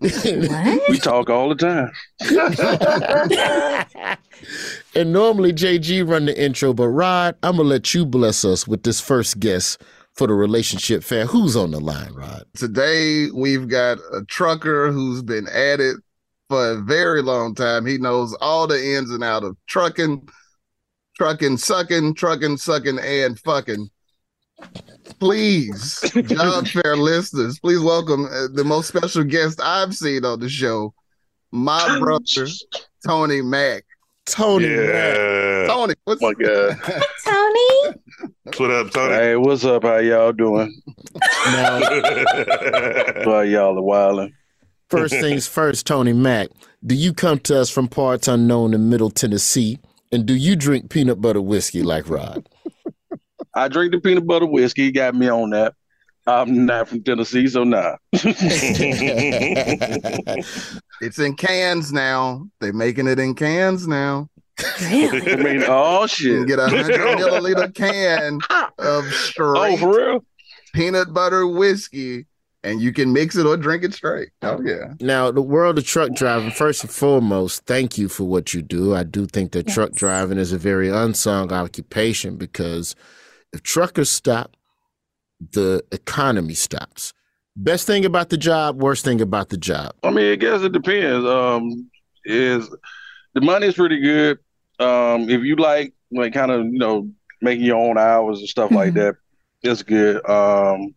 we 0.00 0.98
talk 0.98 1.30
all 1.30 1.54
the 1.54 1.56
time. 1.56 1.92
and 4.96 5.12
normally 5.12 5.52
JG 5.52 6.08
run 6.08 6.26
the 6.26 6.36
intro, 6.36 6.74
but 6.74 6.88
Rod, 6.88 7.36
I'm 7.44 7.58
gonna 7.58 7.68
let 7.68 7.94
you 7.94 8.04
bless 8.04 8.44
us 8.44 8.66
with 8.66 8.82
this 8.82 9.00
first 9.00 9.38
guest 9.38 9.80
for 10.14 10.26
the 10.26 10.34
relationship 10.34 11.04
fair. 11.04 11.26
Who's 11.26 11.54
on 11.54 11.70
the 11.70 11.78
line, 11.78 12.12
Rod? 12.14 12.42
Today 12.56 13.28
we've 13.32 13.68
got 13.68 13.98
a 14.12 14.24
trucker 14.26 14.90
who's 14.90 15.22
been 15.22 15.46
at 15.46 15.78
it 15.78 15.98
for 16.50 16.72
a 16.72 16.82
very 16.82 17.22
long 17.22 17.54
time. 17.54 17.86
He 17.86 17.96
knows 17.96 18.36
all 18.42 18.66
the 18.66 18.94
ins 18.96 19.10
and 19.10 19.24
out 19.24 19.44
of 19.44 19.56
trucking 19.66 20.28
trucking, 21.20 21.58
sucking, 21.58 22.14
trucking, 22.14 22.56
sucking, 22.56 22.98
and 22.98 23.38
fucking. 23.40 23.90
Please, 25.18 26.00
job 26.26 26.66
fair 26.66 26.96
listeners, 26.96 27.58
please 27.58 27.78
welcome 27.78 28.24
uh, 28.24 28.46
the 28.54 28.64
most 28.64 28.88
special 28.88 29.24
guest 29.24 29.60
I've 29.62 29.94
seen 29.94 30.24
on 30.24 30.40
the 30.40 30.48
show, 30.48 30.94
my 31.50 31.98
brother 31.98 32.46
Tony 33.06 33.42
Mack. 33.42 33.84
Tony, 34.24 34.68
yeah. 34.68 35.66
Tony, 35.66 35.92
what's 36.04 36.22
my 36.22 36.32
God, 36.32 36.78
Tony? 37.24 37.96
What 38.56 38.70
up, 38.70 38.90
Tony? 38.90 39.12
Hey, 39.12 39.36
what's 39.36 39.62
up? 39.66 39.82
How 39.82 39.98
y'all 39.98 40.32
doing? 40.32 40.80
Well, 43.26 43.44
y'all 43.44 43.78
are 43.78 43.82
wilding. 43.82 44.32
First 44.90 45.14
things 45.14 45.46
first, 45.48 45.86
Tony 45.86 46.12
Mack. 46.12 46.48
Do 46.84 46.94
you 46.94 47.14
come 47.14 47.38
to 47.40 47.60
us 47.60 47.70
from 47.70 47.88
parts 47.88 48.28
unknown 48.28 48.74
in 48.74 48.88
Middle 48.88 49.10
Tennessee? 49.10 49.78
And 50.12 50.26
do 50.26 50.34
you 50.34 50.56
drink 50.56 50.90
peanut 50.90 51.20
butter 51.20 51.40
whiskey 51.40 51.82
like 51.82 52.08
Rod? 52.08 52.48
I 53.54 53.68
drink 53.68 53.92
the 53.92 54.00
peanut 54.00 54.26
butter 54.26 54.46
whiskey. 54.46 54.86
He 54.86 54.92
got 54.92 55.14
me 55.14 55.30
on 55.30 55.50
that. 55.50 55.74
I'm 56.26 56.66
not 56.66 56.88
from 56.88 57.02
Tennessee, 57.02 57.46
so 57.48 57.64
nah. 57.64 57.96
it's 58.12 58.28
in 61.18 61.34
cans 61.36 61.92
now. 61.92 62.46
They're 62.60 62.72
making 62.72 63.06
it 63.06 63.18
in 63.18 63.34
cans 63.34 63.88
now. 63.88 64.28
I 64.80 65.36
mean, 65.42 65.64
oh 65.66 66.06
shit! 66.06 66.32
You 66.32 66.46
get 66.46 66.58
a 66.58 66.68
hundred 66.68 67.00
milliliter 67.00 67.74
can 67.74 68.40
of 68.78 69.06
straight 69.06 69.72
oh, 69.72 69.76
for 69.78 69.96
real? 69.96 70.24
peanut 70.74 71.14
butter 71.14 71.46
whiskey 71.46 72.26
and 72.62 72.80
you 72.80 72.92
can 72.92 73.12
mix 73.12 73.36
it 73.36 73.46
or 73.46 73.56
drink 73.56 73.84
it 73.84 73.94
straight. 73.94 74.30
Oh 74.42 74.60
yeah. 74.60 74.94
Now, 75.00 75.30
the 75.30 75.42
world 75.42 75.78
of 75.78 75.84
truck 75.84 76.12
driving, 76.14 76.50
first 76.50 76.82
and 76.82 76.90
foremost, 76.92 77.64
thank 77.66 77.96
you 77.96 78.08
for 78.08 78.24
what 78.24 78.52
you 78.52 78.62
do. 78.62 78.94
I 78.94 79.02
do 79.02 79.26
think 79.26 79.52
that 79.52 79.66
yes. 79.66 79.74
truck 79.74 79.92
driving 79.92 80.38
is 80.38 80.52
a 80.52 80.58
very 80.58 80.88
unsung 80.88 81.52
occupation 81.52 82.36
because 82.36 82.94
if 83.52 83.62
truckers 83.62 84.10
stop, 84.10 84.56
the 85.52 85.82
economy 85.92 86.54
stops. 86.54 87.14
Best 87.56 87.86
thing 87.86 88.04
about 88.04 88.28
the 88.28 88.36
job, 88.36 88.80
worst 88.80 89.04
thing 89.04 89.20
about 89.20 89.48
the 89.48 89.56
job. 89.56 89.94
I 90.02 90.10
mean, 90.10 90.32
I 90.32 90.36
guess 90.36 90.62
it 90.62 90.72
depends. 90.72 91.26
Um, 91.26 91.90
is 92.24 92.68
the 93.34 93.40
money 93.40 93.66
is 93.66 93.74
pretty 93.74 94.00
good. 94.00 94.38
Um, 94.78 95.28
if 95.28 95.42
you 95.42 95.56
like 95.56 95.94
like 96.12 96.32
kind 96.32 96.50
of, 96.50 96.66
you 96.66 96.78
know, 96.78 97.10
making 97.40 97.64
your 97.64 97.76
own 97.76 97.98
hours 97.98 98.38
and 98.38 98.48
stuff 98.48 98.66
mm-hmm. 98.66 98.76
like 98.76 98.94
that, 98.94 99.16
it's 99.62 99.82
good. 99.82 100.28
Um, 100.28 100.94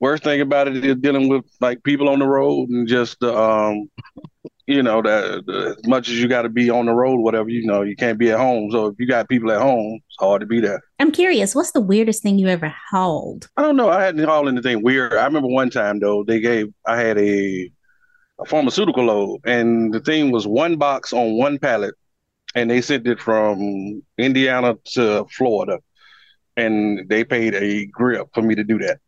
worst 0.00 0.24
thing 0.24 0.40
about 0.40 0.68
it 0.68 0.84
is 0.84 0.96
dealing 0.96 1.28
with 1.28 1.44
like 1.60 1.82
people 1.82 2.08
on 2.08 2.18
the 2.18 2.26
road 2.26 2.68
and 2.68 2.86
just 2.88 3.22
um 3.22 3.88
you 4.66 4.82
know 4.82 5.02
that 5.02 5.76
as 5.78 5.86
much 5.86 6.08
as 6.08 6.20
you 6.20 6.28
got 6.28 6.42
to 6.42 6.48
be 6.48 6.70
on 6.70 6.86
the 6.86 6.92
road 6.92 7.20
whatever 7.20 7.48
you 7.48 7.66
know 7.66 7.82
you 7.82 7.96
can't 7.96 8.18
be 8.18 8.30
at 8.30 8.38
home. 8.38 8.70
So 8.70 8.86
if 8.86 8.94
you 8.98 9.06
got 9.06 9.28
people 9.28 9.50
at 9.52 9.60
home 9.60 10.00
it's 10.08 10.16
hard 10.18 10.40
to 10.40 10.46
be 10.46 10.60
there. 10.60 10.80
I'm 10.98 11.12
curious 11.12 11.54
what's 11.54 11.72
the 11.72 11.80
weirdest 11.80 12.22
thing 12.22 12.38
you 12.38 12.48
ever 12.48 12.74
hauled? 12.90 13.48
I 13.56 13.62
don't 13.62 13.76
know. 13.76 13.90
I 13.90 14.02
hadn't 14.02 14.24
hauled 14.24 14.48
anything 14.48 14.82
weird. 14.82 15.14
I 15.14 15.24
remember 15.24 15.48
one 15.48 15.70
time 15.70 16.00
though 16.00 16.24
they 16.24 16.40
gave 16.40 16.72
i 16.86 16.96
had 16.96 17.18
a, 17.18 17.70
a 18.40 18.44
pharmaceutical 18.46 19.04
load 19.04 19.40
and 19.44 19.92
the 19.92 20.00
thing 20.00 20.30
was 20.30 20.46
one 20.46 20.76
box 20.76 21.12
on 21.12 21.36
one 21.36 21.58
pallet 21.58 21.94
and 22.54 22.70
they 22.70 22.80
sent 22.80 23.06
it 23.06 23.20
from 23.20 24.02
indiana 24.18 24.76
to 24.84 25.26
florida 25.36 25.78
and 26.56 27.08
they 27.08 27.24
paid 27.24 27.54
a 27.54 27.86
grip 27.86 28.28
for 28.32 28.42
me 28.42 28.54
to 28.54 28.64
do 28.64 28.78
that 28.78 28.98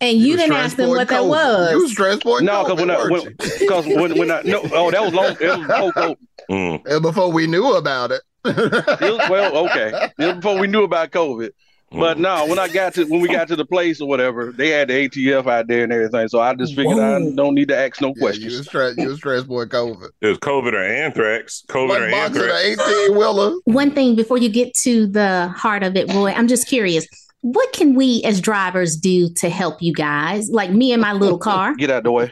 and 0.00 0.18
you, 0.18 0.28
you 0.28 0.36
didn't 0.36 0.52
ask 0.54 0.76
them 0.76 0.90
what 0.90 1.08
that 1.08 1.24
was. 1.24 1.72
You 1.72 1.82
was 1.82 1.92
stressed 1.92 2.22
boy. 2.22 2.38
No, 2.40 2.64
because 2.64 2.78
when, 2.78 2.90
I, 2.90 3.08
when, 3.08 3.36
cause 3.68 3.86
when 3.86 4.18
when 4.18 4.30
I 4.30 4.42
no 4.42 4.62
oh 4.72 4.90
that 4.90 5.02
was 5.02 5.12
long 5.12 5.36
it 5.40 5.40
was 5.40 5.66
before 5.66 5.92
COVID. 5.92 6.16
Mm. 6.50 6.86
And 6.86 7.02
before 7.02 7.32
we 7.32 7.46
knew 7.46 7.74
about 7.74 8.12
it. 8.12 8.22
it 8.44 8.56
was, 8.56 9.28
well, 9.28 9.56
okay. 9.66 10.10
It 10.18 10.24
was 10.24 10.34
before 10.36 10.58
we 10.58 10.66
knew 10.66 10.84
about 10.84 11.10
COVID. 11.10 11.50
But 11.90 12.18
mm. 12.18 12.20
no, 12.20 12.46
when 12.46 12.58
I 12.58 12.68
got 12.68 12.94
to 12.94 13.04
when 13.06 13.20
we 13.20 13.28
got 13.28 13.48
to 13.48 13.56
the 13.56 13.64
place 13.64 14.00
or 14.00 14.08
whatever, 14.08 14.52
they 14.52 14.68
had 14.68 14.88
the 14.88 15.08
ATF 15.08 15.50
out 15.50 15.66
there 15.66 15.84
and 15.84 15.92
everything. 15.92 16.28
So 16.28 16.40
I 16.40 16.54
just 16.54 16.76
figured 16.76 16.96
Whoa. 16.96 17.16
I 17.16 17.34
don't 17.34 17.54
need 17.54 17.68
to 17.68 17.76
ask 17.76 18.00
no 18.00 18.08
yeah, 18.08 18.20
questions. 18.20 18.52
You 18.52 18.58
was 18.58 18.66
stressed, 18.66 18.98
you 18.98 19.08
was 19.08 19.16
stressed 19.16 19.48
boy 19.48 19.64
COVID. 19.64 20.10
It 20.20 20.26
was 20.26 20.38
COVID 20.38 20.74
or 20.74 20.84
anthrax. 20.84 21.64
COVID 21.68 22.08
or 22.08 22.14
anthrax. 22.14 22.80
18 22.88 23.16
wheeler. 23.16 23.54
One 23.64 23.90
thing 23.90 24.14
before 24.14 24.38
you 24.38 24.48
get 24.48 24.74
to 24.82 25.06
the 25.06 25.48
heart 25.56 25.82
of 25.82 25.96
it, 25.96 26.12
Roy, 26.12 26.32
I'm 26.32 26.46
just 26.46 26.68
curious 26.68 27.06
what 27.42 27.72
can 27.72 27.94
we 27.94 28.22
as 28.24 28.40
drivers 28.40 28.96
do 28.96 29.32
to 29.34 29.48
help 29.48 29.80
you 29.80 29.92
guys? 29.92 30.50
Like 30.50 30.70
me 30.70 30.92
and 30.92 31.00
my 31.00 31.12
little 31.12 31.38
car. 31.48 31.74
Get 31.74 31.90
out 31.90 31.98
of 31.98 32.04
the 32.04 32.12
way. 32.12 32.30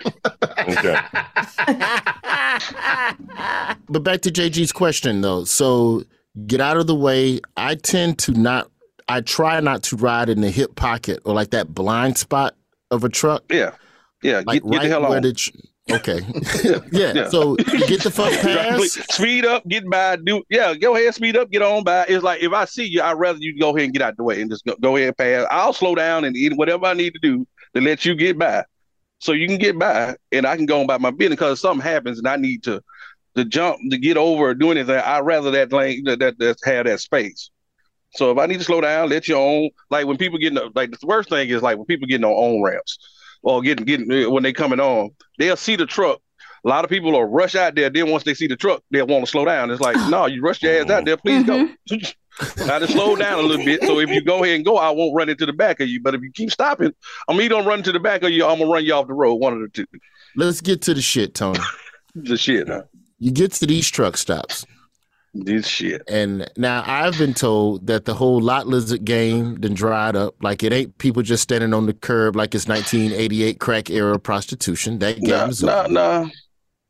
okay. 0.58 1.00
but 3.88 4.02
back 4.02 4.22
to 4.22 4.30
JG's 4.30 4.72
question 4.72 5.20
though. 5.20 5.44
So 5.44 6.04
get 6.46 6.60
out 6.60 6.76
of 6.76 6.86
the 6.86 6.94
way. 6.94 7.40
I 7.56 7.76
tend 7.76 8.18
to 8.20 8.32
not 8.32 8.70
I 9.08 9.20
try 9.20 9.60
not 9.60 9.82
to 9.84 9.96
ride 9.96 10.28
in 10.28 10.40
the 10.40 10.50
hip 10.50 10.74
pocket 10.74 11.20
or 11.24 11.34
like 11.34 11.50
that 11.50 11.72
blind 11.72 12.18
spot 12.18 12.56
of 12.90 13.04
a 13.04 13.08
truck. 13.08 13.44
Yeah. 13.50 13.72
Yeah. 14.22 14.42
Like 14.44 14.62
get, 14.62 14.70
get 14.70 14.78
right 14.78 14.82
the 14.82 14.88
hell 14.88 15.06
on. 15.06 15.22
The, 15.22 15.52
Okay. 15.90 16.20
yeah. 16.90 17.12
yeah. 17.14 17.28
So 17.28 17.54
get 17.54 18.02
the 18.02 18.10
fuck 18.10 18.32
pass. 18.42 18.92
Speed 19.14 19.46
up, 19.46 19.66
get 19.68 19.88
by. 19.88 20.16
Do 20.16 20.42
yeah. 20.50 20.74
Go 20.74 20.96
ahead, 20.96 21.14
speed 21.14 21.36
up, 21.36 21.50
get 21.50 21.62
on 21.62 21.84
by. 21.84 22.04
It's 22.08 22.24
like 22.24 22.42
if 22.42 22.52
I 22.52 22.64
see 22.64 22.86
you, 22.86 23.02
I'd 23.02 23.12
rather 23.12 23.38
you 23.38 23.58
go 23.58 23.70
ahead 23.70 23.84
and 23.84 23.92
get 23.92 24.02
out 24.02 24.16
the 24.16 24.24
way 24.24 24.40
and 24.40 24.50
just 24.50 24.64
go, 24.64 24.74
go 24.80 24.96
ahead 24.96 25.08
and 25.08 25.16
pass. 25.16 25.46
I'll 25.50 25.72
slow 25.72 25.94
down 25.94 26.24
and 26.24 26.36
eat 26.36 26.56
whatever 26.56 26.86
I 26.86 26.94
need 26.94 27.12
to 27.14 27.20
do 27.20 27.46
to 27.74 27.80
let 27.80 28.04
you 28.04 28.16
get 28.16 28.36
by, 28.36 28.64
so 29.20 29.30
you 29.30 29.46
can 29.46 29.58
get 29.58 29.78
by 29.78 30.16
and 30.32 30.44
I 30.44 30.56
can 30.56 30.66
go 30.66 30.80
on 30.80 30.88
by 30.88 30.98
my 30.98 31.12
business. 31.12 31.36
Because 31.36 31.60
something 31.60 31.84
happens 31.84 32.18
and 32.18 32.26
I 32.26 32.36
need 32.36 32.64
to 32.64 32.82
to 33.36 33.44
jump 33.44 33.78
to 33.90 33.98
get 33.98 34.16
over 34.16 34.46
or 34.48 34.54
do 34.54 34.72
anything. 34.72 34.96
I'd 34.96 35.20
rather 35.20 35.52
that 35.52 35.72
lane 35.72 36.02
that 36.04 36.18
that, 36.18 36.38
that 36.38 36.58
have 36.64 36.86
that 36.86 36.98
space. 36.98 37.50
So 38.10 38.32
if 38.32 38.38
I 38.38 38.46
need 38.46 38.58
to 38.58 38.64
slow 38.64 38.80
down, 38.80 39.08
let 39.08 39.28
you 39.28 39.36
on. 39.36 39.70
Like 39.90 40.06
when 40.06 40.16
people 40.16 40.38
get 40.38 40.56
in, 40.56 40.72
like 40.74 40.90
the 40.90 41.06
worst 41.06 41.28
thing 41.28 41.48
is 41.48 41.62
like 41.62 41.76
when 41.76 41.86
people 41.86 42.08
get 42.08 42.24
on 42.24 42.32
on 42.32 42.62
ramps 42.62 42.98
or 43.42 43.62
getting 43.62 43.84
getting 43.84 44.30
when 44.30 44.42
they 44.42 44.52
coming 44.52 44.80
on, 44.80 45.10
they'll 45.38 45.56
see 45.56 45.76
the 45.76 45.86
truck. 45.86 46.20
A 46.64 46.68
lot 46.68 46.84
of 46.84 46.90
people 46.90 47.12
will 47.12 47.24
rush 47.24 47.54
out 47.54 47.76
there. 47.76 47.90
Then 47.90 48.10
once 48.10 48.24
they 48.24 48.34
see 48.34 48.48
the 48.48 48.56
truck, 48.56 48.82
they'll 48.90 49.06
want 49.06 49.24
to 49.24 49.30
slow 49.30 49.44
down. 49.44 49.70
It's 49.70 49.80
like, 49.80 49.96
no, 50.10 50.26
you 50.26 50.42
rush 50.42 50.62
your 50.62 50.82
ass 50.82 50.90
out 50.90 51.04
there. 51.04 51.16
Please 51.16 51.44
mm-hmm. 51.44 51.96
go. 51.96 52.72
I 52.72 52.80
just 52.80 52.92
slow 52.92 53.14
down 53.16 53.38
a 53.38 53.42
little 53.42 53.64
bit. 53.64 53.82
So 53.82 54.00
if 54.00 54.10
you 54.10 54.20
go 54.20 54.42
ahead 54.42 54.56
and 54.56 54.64
go, 54.64 54.76
I 54.76 54.90
won't 54.90 55.14
run 55.14 55.28
into 55.28 55.46
the 55.46 55.52
back 55.52 55.80
of 55.80 55.88
you. 55.88 56.02
But 56.02 56.14
if 56.14 56.22
you 56.22 56.32
keep 56.32 56.50
stopping, 56.50 56.92
I'm 57.28 57.40
either 57.40 57.54
gonna 57.54 57.68
run 57.68 57.82
to 57.84 57.92
the 57.92 58.00
back 58.00 58.22
of 58.24 58.30
you, 58.30 58.44
I'm 58.44 58.58
gonna 58.58 58.70
run 58.70 58.84
you 58.84 58.94
off 58.94 59.06
the 59.06 59.14
road. 59.14 59.36
One 59.36 59.52
of 59.52 59.60
the 59.60 59.68
two. 59.68 59.86
Let's 60.34 60.60
get 60.60 60.82
to 60.82 60.94
the 60.94 61.00
shit, 61.00 61.34
Tony. 61.34 61.60
the 62.14 62.36
shit, 62.36 62.68
huh? 62.68 62.82
You 63.18 63.30
get 63.30 63.52
to 63.52 63.66
these 63.66 63.88
truck 63.88 64.16
stops. 64.16 64.66
This 65.44 65.66
shit. 65.66 66.02
And 66.08 66.50
now 66.56 66.82
I've 66.86 67.18
been 67.18 67.34
told 67.34 67.86
that 67.88 68.04
the 68.04 68.14
whole 68.14 68.40
lot 68.40 68.66
lizard 68.66 69.04
game 69.04 69.56
then 69.56 69.74
dried 69.74 70.16
up. 70.16 70.34
Like 70.42 70.62
it 70.62 70.72
ain't 70.72 70.96
people 70.98 71.22
just 71.22 71.42
standing 71.42 71.74
on 71.74 71.86
the 71.86 71.92
curb 71.92 72.36
like 72.36 72.54
it's 72.54 72.66
1988 72.66 73.60
crack 73.60 73.90
era 73.90 74.18
prostitution. 74.18 74.98
That 75.00 75.20
game 75.20 75.30
nah, 75.30 75.46
is 75.46 75.62
nah. 75.62 75.86
Nah, 75.88 76.28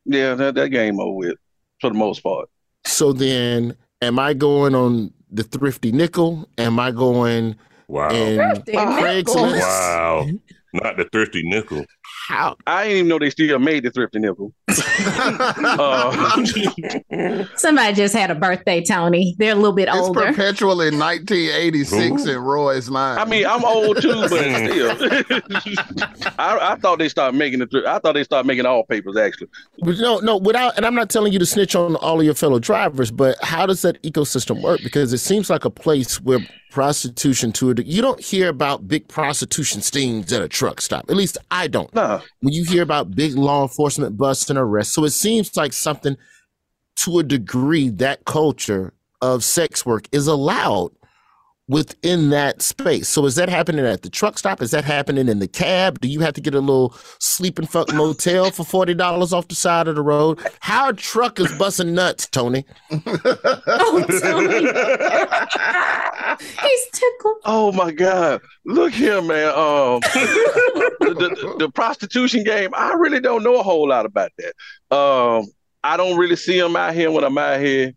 Yeah, 0.05 0.35
that, 0.35 0.55
that 0.55 0.69
game 0.69 0.99
over 0.99 1.11
with 1.11 1.37
for 1.81 1.89
the 1.89 1.97
most 1.97 2.21
part. 2.21 2.49
So 2.85 3.11
then, 3.11 3.75
am 4.01 4.17
I 4.17 4.33
going 4.33 4.75
on 4.75 5.11
the 5.29 5.43
thrifty 5.43 5.91
nickel? 5.91 6.47
Am 6.57 6.79
I 6.79 6.91
going 6.91 7.55
wow. 7.87 8.09
in 8.09 8.37
Craigslist? 8.39 9.59
Wow. 9.59 10.27
Not 10.73 10.97
the 10.97 11.05
thrifty 11.11 11.43
nickel. 11.43 11.85
How? 12.27 12.57
I 12.67 12.83
didn't 12.83 12.97
even 12.97 13.07
know 13.07 13.19
they 13.19 13.29
still 13.29 13.57
made 13.57 13.83
the 13.83 13.89
thrifty 13.89 14.19
nickel. 14.19 14.51
uh, 14.67 16.45
Somebody 17.55 17.93
just 17.93 18.13
had 18.13 18.29
a 18.29 18.35
birthday, 18.35 18.83
Tony. 18.83 19.33
They're 19.39 19.53
a 19.53 19.55
little 19.55 19.71
bit 19.71 19.87
It's 19.87 19.95
older. 19.97 20.25
perpetually 20.25 20.91
1986 20.91 22.25
in 22.25 22.37
Roy's 22.39 22.89
mind. 22.89 23.21
I 23.21 23.23
mean, 23.23 23.45
I'm 23.45 23.63
old 23.63 24.01
too, 24.01 24.27
but 24.27 24.27
still, 24.29 24.97
I, 26.37 26.73
I 26.73 26.75
thought 26.75 26.99
they 26.99 27.07
started 27.07 27.37
making 27.37 27.59
the. 27.59 27.67
Thrift, 27.67 27.87
I 27.87 27.97
thought 27.99 28.11
they 28.11 28.25
started 28.25 28.45
making 28.45 28.65
all 28.65 28.83
papers 28.83 29.15
actually. 29.15 29.47
But 29.79 29.97
no, 29.99 30.19
no, 30.19 30.35
without, 30.35 30.75
and 30.75 30.85
I'm 30.85 30.95
not 30.95 31.09
telling 31.09 31.31
you 31.31 31.39
to 31.39 31.45
snitch 31.45 31.75
on 31.75 31.95
all 31.95 32.19
of 32.19 32.25
your 32.25 32.35
fellow 32.35 32.59
drivers, 32.59 33.09
but 33.09 33.37
how 33.41 33.65
does 33.65 33.83
that 33.83 34.01
ecosystem 34.03 34.61
work? 34.61 34.81
Because 34.83 35.13
it 35.13 35.19
seems 35.19 35.49
like 35.49 35.63
a 35.63 35.69
place 35.69 36.19
where 36.19 36.39
prostitution 36.77 37.51
to 37.51 37.71
it, 37.71 37.87
you 37.87 38.03
don't 38.03 38.23
hear 38.23 38.49
about 38.49 38.87
big 38.87 39.07
prostitution 39.07 39.81
stings 39.81 40.31
at 40.31 40.43
a 40.43 40.47
truck 40.47 40.79
stop. 40.79 41.09
At 41.09 41.15
least 41.15 41.39
I 41.49 41.65
don't. 41.65 41.91
No. 41.95 42.21
When 42.41 42.53
you 42.53 42.63
hear 42.63 42.83
about 42.83 43.15
big 43.15 43.33
law 43.33 43.63
enforcement 43.63 44.15
busts 44.15 44.51
and 44.51 44.59
arrests. 44.59 44.93
So 44.93 45.03
it 45.03 45.09
seems 45.09 45.57
like 45.57 45.73
something 45.73 46.15
to 46.97 47.17
a 47.17 47.23
degree 47.23 47.89
that 47.89 48.25
culture 48.25 48.93
of 49.23 49.43
sex 49.43 49.87
work 49.87 50.07
is 50.11 50.27
allowed 50.27 50.91
within 51.67 52.29
that 52.29 52.61
space. 52.61 53.09
So 53.09 53.25
is 53.25 53.35
that 53.35 53.49
happening 53.49 53.85
at 53.85 54.01
the 54.01 54.09
truck 54.09 54.37
stop? 54.37 54.61
Is 54.61 54.71
that 54.71 54.85
happening 54.85 55.27
in 55.27 55.39
the 55.39 55.47
cab? 55.47 55.99
Do 55.99 56.07
you 56.07 56.21
have 56.21 56.33
to 56.35 56.41
get 56.41 56.53
a 56.53 56.59
little 56.59 56.95
sleep 57.19 57.59
and 57.59 57.69
fuck 57.69 57.93
motel 57.93 58.51
for 58.51 58.63
forty 58.63 58.93
dollars 58.93 59.33
off 59.33 59.47
the 59.47 59.55
side 59.55 59.87
of 59.87 59.95
the 59.95 60.01
road? 60.01 60.39
How 60.59 60.91
truck 60.93 61.39
is 61.39 61.51
busting 61.57 61.93
nuts, 61.93 62.27
Tony? 62.27 62.65
oh, 62.91 64.05
Tony? 64.21 64.67
He's 66.61 66.87
tickled. 66.91 67.37
Oh 67.45 67.71
my 67.73 67.91
God! 67.91 68.41
Look 68.65 68.93
here, 68.93 69.21
man. 69.21 69.49
Um, 69.49 69.99
the, 70.99 71.15
the, 71.15 71.55
the 71.59 71.69
prostitution 71.69 72.43
game. 72.43 72.71
I 72.73 72.93
really 72.93 73.19
don't 73.19 73.43
know 73.43 73.59
a 73.59 73.63
whole 73.63 73.89
lot 73.89 74.05
about 74.05 74.31
that. 74.37 74.95
Um, 74.95 75.45
I 75.83 75.97
don't 75.97 76.17
really 76.17 76.35
see 76.35 76.59
them 76.59 76.75
out 76.75 76.93
here 76.93 77.11
when 77.11 77.23
I'm 77.23 77.37
out 77.37 77.59
here. 77.59 77.93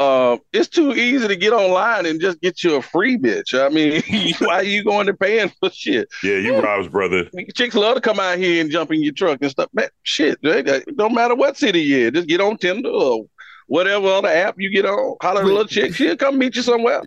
Uh, 0.00 0.38
it's 0.54 0.68
too 0.68 0.94
easy 0.94 1.28
to 1.28 1.36
get 1.36 1.52
online 1.52 2.06
and 2.06 2.22
just 2.22 2.40
get 2.40 2.64
you 2.64 2.76
a 2.76 2.80
free 2.80 3.18
bitch. 3.18 3.52
I 3.52 3.68
mean, 3.68 4.02
why 4.38 4.54
are 4.54 4.62
you 4.62 4.82
going 4.82 5.06
to 5.08 5.12
paying 5.12 5.52
for 5.60 5.68
shit? 5.68 6.08
Yeah, 6.24 6.36
you 6.36 6.58
Rob's 6.58 6.88
brother. 6.88 7.28
Chicks 7.54 7.74
love 7.74 7.96
to 7.96 8.00
come 8.00 8.18
out 8.18 8.38
here 8.38 8.62
and 8.62 8.70
jump 8.70 8.90
in 8.92 9.02
your 9.02 9.12
truck 9.12 9.40
and 9.42 9.50
stuff. 9.50 9.68
Man, 9.74 9.90
shit, 10.02 10.38
it 10.42 10.96
don't 10.96 11.12
matter 11.12 11.34
what 11.34 11.58
city 11.58 11.82
you're 11.82 12.08
in. 12.08 12.14
Just 12.14 12.28
get 12.28 12.40
on 12.40 12.56
Tinder 12.56 12.88
or 12.88 13.26
whatever 13.66 14.06
other 14.06 14.28
app 14.28 14.54
you 14.56 14.70
get 14.70 14.86
on. 14.86 15.16
Holler 15.20 15.40
at 15.40 15.44
a 15.44 15.46
little 15.46 15.66
chick. 15.66 15.94
She'll 15.94 16.16
come 16.16 16.38
meet 16.38 16.56
you 16.56 16.62
somewhere. 16.62 17.02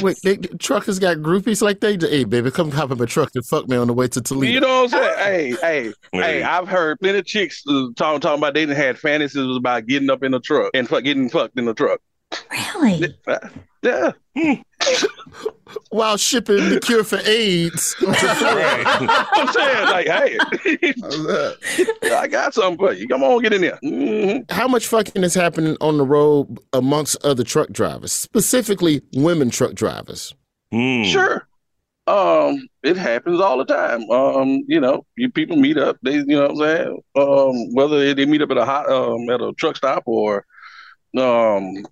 Wait, 0.00 0.18
they, 0.24 0.36
truckers 0.36 0.98
got 0.98 1.18
groupies 1.18 1.62
like 1.62 1.78
they 1.78 1.96
do. 1.96 2.08
Hey, 2.08 2.24
baby, 2.24 2.50
come 2.50 2.72
hop 2.72 2.90
in 2.90 2.98
my 2.98 3.06
truck 3.06 3.30
and 3.36 3.46
fuck 3.46 3.68
me 3.68 3.76
on 3.76 3.86
the 3.86 3.92
way 3.92 4.08
to 4.08 4.20
Toledo. 4.20 4.52
You 4.52 4.58
know 4.58 4.82
what 4.82 4.94
I'm 4.94 5.00
saying? 5.00 5.56
hey, 5.60 5.92
hey, 5.92 5.92
hey! 6.12 6.42
I've 6.42 6.66
heard 6.66 6.98
plenty 6.98 7.18
of 7.18 7.24
chicks 7.24 7.62
uh, 7.68 7.86
talking 7.94 8.20
talking 8.20 8.38
about 8.38 8.54
they 8.54 8.66
done 8.66 8.74
had 8.74 8.98
fantasies 8.98 9.56
about 9.56 9.86
getting 9.86 10.10
up 10.10 10.24
in 10.24 10.32
the 10.32 10.40
truck 10.40 10.72
and 10.74 10.88
fuck, 10.88 11.04
getting 11.04 11.28
fucked 11.28 11.56
in 11.56 11.66
the 11.66 11.74
truck. 11.74 12.00
Really? 12.80 13.16
Yeah. 13.82 14.12
While 15.90 16.16
shipping 16.16 16.68
the 16.68 16.80
cure 16.80 17.04
for 17.04 17.18
AIDS. 17.24 17.94
I'm 18.06 19.48
saying, 19.52 19.86
like, 19.88 20.06
hey, 20.06 20.38
I 22.16 22.26
got 22.28 22.54
something 22.54 22.78
for 22.78 22.92
you. 22.92 23.08
Come 23.08 23.22
on, 23.22 23.42
get 23.42 23.52
in 23.52 23.62
there. 23.62 23.78
Mhm. 23.84 24.50
How 24.50 24.68
much 24.68 24.86
fucking 24.86 25.22
is 25.22 25.34
happening 25.34 25.76
on 25.80 25.98
the 25.98 26.04
road 26.04 26.58
amongst 26.72 27.22
other 27.24 27.44
truck 27.44 27.70
drivers, 27.70 28.12
specifically 28.12 29.02
women 29.14 29.50
truck 29.50 29.74
drivers? 29.74 30.34
Hmm. 30.70 31.04
Sure. 31.04 31.46
Um, 32.06 32.66
it 32.82 32.96
happens 32.96 33.40
all 33.40 33.58
the 33.58 33.64
time. 33.64 34.08
Um, 34.10 34.64
you 34.66 34.80
know, 34.80 35.04
you 35.16 35.30
people 35.30 35.56
meet 35.56 35.78
up. 35.78 35.96
They, 36.02 36.14
you 36.16 36.24
know, 36.26 36.48
what 36.48 36.50
I'm 36.50 36.56
saying, 36.58 37.02
um, 37.16 37.74
whether 37.74 37.98
they, 37.98 38.12
they 38.14 38.26
meet 38.26 38.42
up 38.42 38.50
at 38.50 38.58
a 38.58 38.64
hot, 38.64 38.90
um, 38.90 39.28
at 39.30 39.40
a 39.40 39.52
truck 39.56 39.76
stop 39.76 40.02
or, 40.06 40.44
um, 41.16 41.84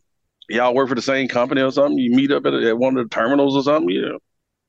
y'all 0.50 0.74
work 0.74 0.88
for 0.88 0.94
the 0.94 1.02
same 1.02 1.28
company 1.28 1.60
or 1.62 1.70
something. 1.72 1.98
You 1.98 2.10
meet 2.14 2.30
up 2.30 2.44
at, 2.46 2.54
at 2.54 2.78
one 2.78 2.96
of 2.98 3.04
the 3.08 3.14
terminals 3.14 3.56
or 3.56 3.62
something. 3.62 3.90
Yeah, 3.90 4.16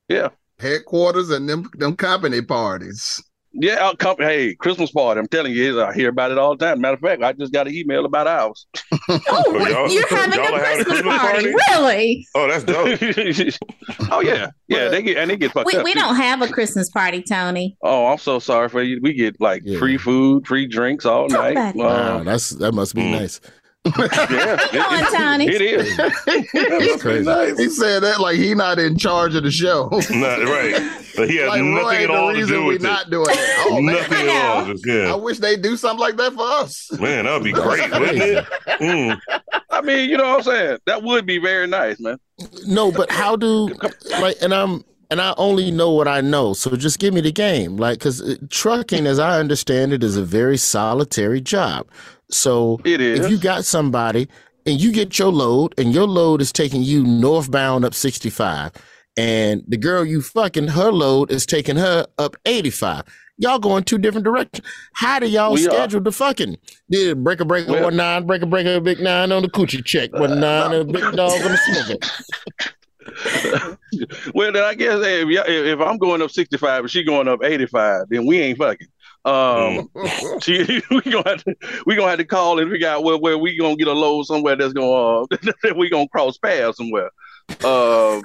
yeah, 0.08 0.28
Headquarters 0.58 1.30
and 1.30 1.48
them 1.48 1.70
them 1.74 1.96
company 1.96 2.40
parties. 2.42 3.22
yeah. 3.52 3.84
Our 3.84 3.96
company, 3.96 4.28
hey, 4.28 4.54
Christmas 4.54 4.90
party. 4.90 5.18
I'm 5.20 5.28
telling 5.28 5.52
you, 5.52 5.82
I 5.82 5.92
hear 5.92 6.08
about 6.10 6.30
it 6.30 6.38
all 6.38 6.56
the 6.56 6.64
time. 6.64 6.80
Matter 6.80 6.94
of 6.94 7.00
fact, 7.00 7.22
I 7.22 7.32
just 7.32 7.52
got 7.52 7.66
an 7.66 7.74
email 7.74 8.04
about 8.04 8.26
ours. 8.26 8.66
Oh, 9.08 9.18
what, 9.52 9.68
y'all- 9.70 9.90
you're 9.90 10.06
having 10.08 10.38
y'all 10.38 10.54
a 10.54 10.58
are 10.58 10.64
having 10.64 10.80
a 10.82 10.84
Christmas 10.84 11.02
Christmas 11.02 11.18
party. 11.18 11.52
party? 11.52 11.72
Really? 11.72 12.26
Oh, 12.36 12.48
that's 12.48 12.64
dope. 12.64 14.08
oh 14.12 14.20
yeah, 14.20 14.50
yeah. 14.68 14.88
They 14.88 15.02
get 15.02 15.16
and 15.18 15.28
they 15.28 15.36
get 15.36 15.50
fucked 15.52 15.66
We, 15.66 15.76
up. 15.76 15.84
we 15.84 15.92
too. 15.92 15.98
don't 16.00 16.14
have 16.16 16.40
a 16.40 16.46
Christmas 16.48 16.88
party, 16.88 17.20
Tony. 17.22 17.76
Oh, 17.82 18.06
I'm 18.06 18.18
so 18.18 18.38
sorry 18.38 18.68
for 18.68 18.80
you. 18.82 19.00
We 19.02 19.12
get 19.12 19.40
like 19.40 19.64
free 19.78 19.96
food, 19.98 20.46
free 20.46 20.66
drinks 20.68 21.04
all 21.04 21.28
night. 21.28 21.74
Wow, 21.74 22.18
Um, 22.18 22.24
that's 22.24 22.50
that 22.50 22.72
must 22.72 22.94
be 22.94 23.10
nice. 23.10 23.40
Yeah, 23.84 24.56
Come 24.70 24.80
on, 25.04 25.12
Tony. 25.12 25.46
it 25.48 25.60
is. 25.60 25.96
That's 26.26 27.02
crazy. 27.02 27.62
He 27.62 27.68
said 27.68 28.00
that 28.04 28.20
like 28.20 28.36
he 28.36 28.54
not 28.54 28.78
in 28.78 28.96
charge 28.96 29.34
of 29.34 29.42
the 29.42 29.50
show. 29.50 29.88
Not 30.10 30.38
right. 30.44 30.98
But 31.14 31.28
he 31.28 31.36
has 31.36 31.48
like 31.50 31.60
nothing 31.62 31.88
ain't 32.00 32.10
at 32.10 32.16
all 32.16 32.28
the 32.28 32.32
to 32.32 32.38
reason 32.38 32.54
do 32.54 32.62
we 32.64 32.72
with 32.72 32.82
not 32.82 33.06
it. 33.06 33.10
doing 33.10 33.26
it. 33.28 33.66
Oh 33.70 33.80
Nothing 33.80 34.28
at 34.30 34.56
all. 34.56 34.64
Just, 34.74 34.86
I 34.88 35.14
wish 35.14 35.38
they 35.40 35.56
do 35.58 35.76
something 35.76 36.00
like 36.00 36.16
that 36.16 36.32
for 36.32 36.40
us. 36.42 36.90
Man, 36.98 37.26
that 37.26 37.34
would 37.34 37.44
be 37.44 37.52
great, 37.52 37.90
wouldn't 37.90 38.16
it? 38.22 38.46
Mm. 38.80 39.20
I 39.68 39.80
mean, 39.82 40.08
you 40.08 40.16
know 40.16 40.24
what 40.30 40.38
I'm 40.38 40.42
saying? 40.44 40.78
That 40.86 41.02
would 41.02 41.26
be 41.26 41.36
very 41.36 41.66
nice, 41.66 42.00
man. 42.00 42.16
No, 42.66 42.90
but 42.90 43.10
how 43.10 43.36
do 43.36 43.68
like 44.22 44.36
and 44.40 44.54
I'm 44.54 44.84
and 45.10 45.20
I 45.20 45.34
only 45.36 45.70
know 45.70 45.90
what 45.90 46.08
I 46.08 46.22
know. 46.22 46.54
So 46.54 46.74
just 46.76 46.98
give 46.98 47.12
me 47.12 47.20
the 47.20 47.30
game. 47.32 47.76
Like 47.76 48.00
cuz 48.00 48.22
trucking 48.48 49.06
as 49.06 49.18
I 49.18 49.38
understand 49.38 49.92
it 49.92 50.02
is 50.02 50.16
a 50.16 50.22
very 50.24 50.56
solitary 50.56 51.42
job. 51.42 51.86
So 52.32 52.80
It 52.84 53.00
is. 53.00 53.20
if 53.20 53.30
you 53.30 53.38
got 53.38 53.64
somebody 53.64 54.28
and 54.66 54.80
you 54.80 54.90
get 54.92 55.18
your 55.18 55.30
load 55.32 55.74
and 55.78 55.92
your 55.94 56.06
load 56.06 56.40
is 56.40 56.50
taking 56.52 56.82
you 56.82 57.04
northbound 57.04 57.84
up 57.84 57.94
65 57.94 58.72
and 59.16 59.62
the 59.68 59.76
girl 59.76 60.04
you 60.04 60.22
fucking 60.22 60.68
her 60.68 60.90
load 60.90 61.30
is 61.30 61.44
taking 61.46 61.76
her 61.76 62.06
up 62.18 62.36
85. 62.46 63.02
Y'all 63.38 63.58
going 63.58 63.82
two 63.84 63.98
different 63.98 64.24
directions. 64.24 64.66
How 64.94 65.18
do 65.18 65.26
y'all 65.28 65.52
We 65.52 65.66
are. 65.66 65.70
schedule 65.70 66.00
the 66.00 66.12
fucking? 66.12 66.56
Did 66.90 67.22
break 67.24 67.40
a 67.40 67.44
break 67.44 67.66
Well- 67.68 67.84
one 67.84 67.96
nine, 67.96 68.24
break 68.26 68.42
a 68.42 68.46
break 68.46 68.66
a 68.66 68.80
big 68.80 69.00
nine 69.00 69.32
on 69.32 69.42
the 69.42 69.48
coochie 69.48 69.84
check, 69.84 70.10
uh, 70.14 70.20
one 70.20 70.38
nine 70.40 70.72
and 70.72 70.88
a 70.88 70.92
big 70.92 71.02
dog 71.16 71.32
on 71.42 71.50
the 71.52 71.58
smoker. 71.58 71.98
Well, 74.34 74.52
then 74.52 74.62
I 74.64 74.74
guess 74.74 75.02
hey, 75.04 75.22
if 75.22 75.28
if 75.48 75.80
I'm 75.80 75.98
going 75.98 76.22
up 76.22 76.30
65 76.30 76.84
and 76.84 76.90
she 76.90 77.02
going 77.04 77.28
up 77.28 77.40
85, 77.44 78.06
then 78.08 78.24
we 78.26 78.40
ain't 78.40 78.56
fucking. 78.58 78.86
Um, 79.24 79.88
she, 80.42 80.82
we 80.90 81.00
gonna 81.02 81.28
have 81.28 81.44
to, 81.44 81.54
we 81.86 81.96
gonna 81.96 82.10
have 82.10 82.18
to 82.18 82.24
call 82.24 82.58
and 82.58 82.70
figure 82.70 82.88
out 82.88 83.04
where, 83.04 83.18
where 83.18 83.38
we 83.38 83.56
gonna 83.56 83.76
get 83.76 83.88
a 83.88 83.92
load 83.92 84.24
somewhere 84.24 84.56
that's 84.56 84.72
gonna 84.72 85.22
uh, 85.22 85.26
we 85.76 85.88
gonna 85.88 86.08
cross 86.08 86.38
paths 86.38 86.78
somewhere. 86.78 87.10
Uh, 87.62 88.20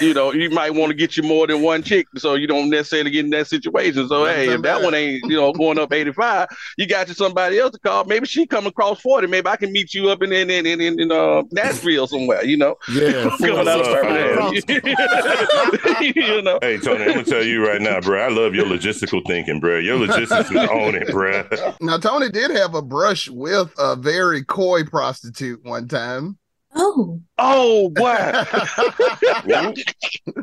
you 0.00 0.14
know, 0.14 0.32
you 0.32 0.50
might 0.50 0.74
want 0.74 0.90
to 0.90 0.94
get 0.94 1.16
you 1.16 1.22
more 1.22 1.46
than 1.46 1.62
one 1.62 1.82
chick, 1.82 2.06
so 2.16 2.34
you 2.34 2.46
don't 2.46 2.70
necessarily 2.70 3.10
get 3.10 3.24
in 3.24 3.30
that 3.30 3.46
situation. 3.46 4.08
So 4.08 4.24
hey, 4.24 4.48
if 4.48 4.62
that 4.62 4.82
one 4.82 4.94
ain't 4.94 5.22
you 5.24 5.36
know 5.36 5.52
going 5.52 5.78
up 5.78 5.92
85, 5.92 6.48
you 6.76 6.86
got 6.86 7.08
you 7.08 7.14
somebody 7.14 7.58
else 7.58 7.72
to 7.72 7.78
call. 7.78 8.04
Maybe 8.04 8.26
she 8.26 8.46
come 8.46 8.66
across 8.66 9.00
40. 9.00 9.26
Maybe 9.28 9.46
I 9.46 9.56
can 9.56 9.72
meet 9.72 9.94
you 9.94 10.10
up 10.10 10.22
in 10.22 10.32
in 10.32 10.50
in 10.50 10.66
in, 10.66 10.80
in, 10.80 11.00
in 11.00 11.12
uh, 11.12 11.42
Nashville 11.50 12.06
somewhere. 12.06 12.44
You 12.44 12.56
know, 12.56 12.76
Yeah, 12.90 13.30
coming 13.38 13.56
out 13.56 13.68
of 13.68 14.54
you 16.00 16.42
know. 16.42 16.58
Hey 16.62 16.78
Tony, 16.78 17.04
I'm 17.04 17.12
gonna 17.12 17.24
tell 17.24 17.44
you 17.44 17.66
right 17.66 17.80
now, 17.80 18.00
bro. 18.00 18.22
I 18.22 18.28
love 18.28 18.54
your 18.54 18.66
logistical 18.66 19.26
thinking, 19.26 19.60
bro. 19.60 19.78
Your 19.78 19.98
logistics 19.98 20.50
is 20.50 20.56
on 20.56 20.94
it, 20.94 21.08
bro. 21.08 21.46
Now 21.80 21.98
Tony 21.98 22.30
did 22.30 22.50
have 22.50 22.74
a 22.74 22.82
brush 22.82 23.28
with 23.28 23.72
a 23.78 23.96
very 23.96 24.44
coy 24.44 24.84
prostitute 24.84 25.64
one 25.64 25.88
time. 25.88 26.38
Oh, 26.74 27.20
Oh 27.38 27.88
boy. 27.90 28.16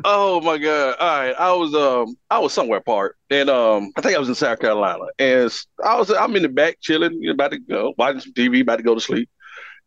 oh 0.04 0.40
my 0.40 0.58
god. 0.58 0.96
All 0.98 1.18
right. 1.20 1.34
I 1.38 1.52
was 1.52 1.74
um 1.74 2.16
I 2.30 2.38
was 2.38 2.52
somewhere 2.52 2.78
apart. 2.78 3.16
And 3.30 3.50
um 3.50 3.92
I 3.96 4.00
think 4.00 4.14
I 4.14 4.18
was 4.18 4.28
in 4.28 4.34
South 4.34 4.60
Carolina. 4.60 5.04
And 5.18 5.50
I 5.84 5.96
was 5.98 6.10
I'm 6.10 6.36
in 6.36 6.42
the 6.42 6.48
back 6.48 6.78
chilling, 6.80 7.18
you 7.20 7.32
about 7.32 7.52
to 7.52 7.58
go 7.58 7.94
watching 7.98 8.20
some 8.20 8.32
TV, 8.34 8.60
about 8.60 8.76
to 8.76 8.82
go 8.82 8.94
to 8.94 9.00
sleep. 9.00 9.28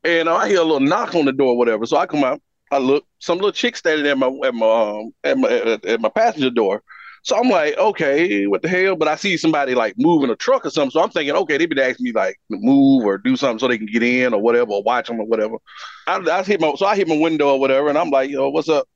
And 0.03 0.29
uh, 0.29 0.35
I 0.35 0.47
hear 0.49 0.59
a 0.59 0.63
little 0.63 0.79
knock 0.79 1.15
on 1.15 1.25
the 1.25 1.33
door, 1.33 1.49
or 1.53 1.57
whatever. 1.57 1.85
So 1.85 1.97
I 1.97 2.07
come 2.07 2.23
out, 2.23 2.41
I 2.71 2.79
look, 2.79 3.05
some 3.19 3.37
little 3.37 3.51
chick 3.51 3.75
standing 3.77 4.07
at 4.07 4.17
my 4.17 4.27
at 4.45 4.55
my 4.55 4.67
um 4.69 5.11
at 5.23 5.37
my 5.37 5.49
at, 5.51 5.85
at 5.85 6.01
my 6.01 6.09
passenger 6.09 6.49
door. 6.51 6.83
So 7.25 7.35
I'm 7.35 7.49
like, 7.49 7.75
okay, 7.75 8.45
what 8.45 8.61
the 8.61 8.69
hell? 8.69 8.95
But 8.95 9.07
I 9.07 9.15
see 9.15 9.35
somebody 9.35 9.73
like 9.73 9.95
moving 9.97 10.29
a 10.29 10.35
truck 10.35 10.63
or 10.63 10.69
something. 10.69 10.91
So 10.91 11.01
I'm 11.01 11.09
thinking, 11.09 11.35
okay, 11.35 11.57
they 11.57 11.65
been 11.65 11.79
asking 11.79 12.03
me 12.03 12.11
like 12.11 12.39
to 12.51 12.57
move 12.59 13.03
or 13.03 13.17
do 13.17 13.35
something 13.35 13.57
so 13.57 13.67
they 13.67 13.79
can 13.79 13.87
get 13.87 14.03
in 14.03 14.31
or 14.31 14.39
whatever, 14.39 14.69
or 14.71 14.83
watch 14.83 15.07
them 15.07 15.19
or 15.19 15.25
whatever. 15.25 15.55
I, 16.05 16.17
I 16.17 16.43
hit 16.43 16.61
my 16.61 16.75
so 16.75 16.85
I 16.85 16.95
hit 16.95 17.07
my 17.07 17.17
window 17.17 17.49
or 17.49 17.59
whatever, 17.59 17.89
and 17.89 17.97
I'm 17.97 18.11
like, 18.11 18.29
yo, 18.29 18.49
what's 18.49 18.69
up? 18.69 18.87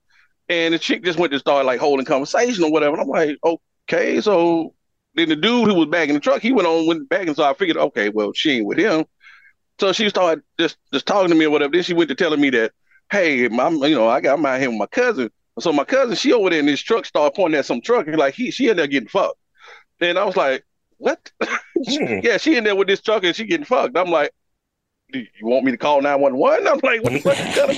And 0.48 0.76
the 0.76 0.80
chick 0.80 1.04
just 1.04 1.18
went 1.18 1.34
to 1.34 1.40
start 1.40 1.66
like 1.66 1.80
holding 1.80 2.06
conversation 2.06 2.64
or 2.64 2.72
whatever. 2.72 2.94
And 2.94 3.02
I'm 3.02 3.08
like, 3.08 3.38
okay, 3.88 4.22
so 4.22 4.76
then 5.16 5.30
the 5.30 5.36
dude 5.36 5.68
who 5.68 5.74
was 5.74 5.88
back 5.88 6.10
in 6.10 6.14
the 6.14 6.22
truck, 6.22 6.44
he 6.44 6.54
went 6.54 6.68
on 6.68 6.86
went 6.86 7.10
back, 7.10 7.26
and 7.26 7.36
so 7.36 7.44
I 7.44 7.56
figured, 7.56 7.78
okay, 7.78 8.10
well, 8.10 8.32
she 8.34 8.58
ain't 8.58 8.68
with 8.68 8.78
him. 8.78 9.06
So 9.80 9.92
she 9.92 10.08
started 10.10 10.44
just 10.60 10.78
just 10.94 11.08
talking 11.08 11.30
to 11.30 11.36
me 11.36 11.46
or 11.46 11.50
whatever. 11.50 11.72
Then 11.72 11.82
she 11.82 11.96
went 11.96 12.10
to 12.10 12.16
telling 12.16 12.42
me 12.42 12.52
that, 12.52 12.74
hey, 13.12 13.46
I'm 13.46 13.78
you 13.78 13.96
know 13.96 14.08
I 14.08 14.22
got 14.22 14.38
I'm 14.38 14.46
out 14.46 14.60
here 14.60 14.70
with 14.70 14.78
my 14.78 14.86
cousin. 14.86 15.32
So 15.60 15.74
my 15.74 15.84
cousin, 15.84 16.16
she 16.16 16.34
over 16.34 16.50
there 16.50 16.60
in 16.60 16.66
this 16.66 16.82
truck, 16.82 17.06
started 17.06 17.36
pointing 17.36 17.60
at 17.60 17.66
some 17.66 17.82
truck, 17.82 18.08
and 18.08 18.18
like 18.18 18.34
he 18.36 18.52
she 18.52 18.70
ended 18.70 18.86
up 18.86 18.92
getting 18.92 19.10
fucked. 19.10 19.38
And 20.02 20.18
I 20.18 20.24
was 20.26 20.38
like, 20.38 20.66
what? 20.98 21.32
Hmm. 21.88 22.20
yeah, 22.22 22.36
she 22.36 22.58
in 22.58 22.66
there 22.66 22.76
with 22.76 22.90
this 22.90 23.00
truck 23.02 23.24
and 23.24 23.34
she 23.34 23.46
getting 23.46 23.64
fucked. 23.64 23.98
I'm 23.98 24.12
like, 24.12 24.32
do 25.14 25.20
you 25.20 25.48
want 25.48 25.64
me 25.64 25.72
to 25.72 25.78
call 25.78 26.02
911? 26.02 26.68
I'm 26.68 26.80
like, 26.84 27.02
what 27.02 27.14
the 27.14 27.20
fuck 27.20 27.38
you 27.38 27.54
telling 27.54 27.78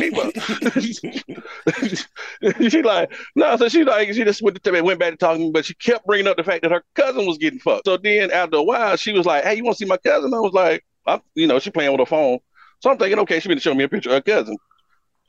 me 2.49 2.69
she 2.69 2.81
like, 2.81 3.13
no, 3.35 3.55
so 3.57 3.69
she 3.69 3.83
like, 3.83 4.11
she 4.11 4.23
just 4.23 4.41
went, 4.41 4.63
to, 4.63 4.81
went 4.81 4.99
back 4.99 5.11
to 5.11 5.17
talking, 5.17 5.51
but 5.51 5.65
she 5.65 5.75
kept 5.75 6.07
bringing 6.07 6.25
up 6.25 6.37
the 6.37 6.43
fact 6.43 6.63
that 6.63 6.71
her 6.71 6.83
cousin 6.95 7.27
was 7.27 7.37
getting 7.37 7.59
fucked. 7.59 7.85
So 7.85 7.95
then 7.97 8.31
after 8.31 8.57
a 8.57 8.63
while, 8.63 8.95
she 8.95 9.13
was 9.13 9.27
like, 9.27 9.43
hey, 9.43 9.53
you 9.53 9.63
want 9.63 9.77
to 9.77 9.85
see 9.85 9.87
my 9.87 9.97
cousin? 9.97 10.33
I 10.33 10.39
was 10.39 10.53
like, 10.53 10.83
I'm, 11.05 11.21
you 11.35 11.45
know, 11.45 11.59
she 11.59 11.69
playing 11.69 11.91
with 11.91 11.99
her 11.99 12.07
phone. 12.07 12.39
So 12.79 12.89
I'm 12.89 12.97
thinking, 12.97 13.19
okay, 13.19 13.39
she 13.39 13.49
been 13.49 13.57
to 13.57 13.61
show 13.61 13.75
me 13.75 13.83
a 13.83 13.87
picture 13.89 14.09
of 14.09 14.15
her 14.15 14.21
cousin 14.21 14.57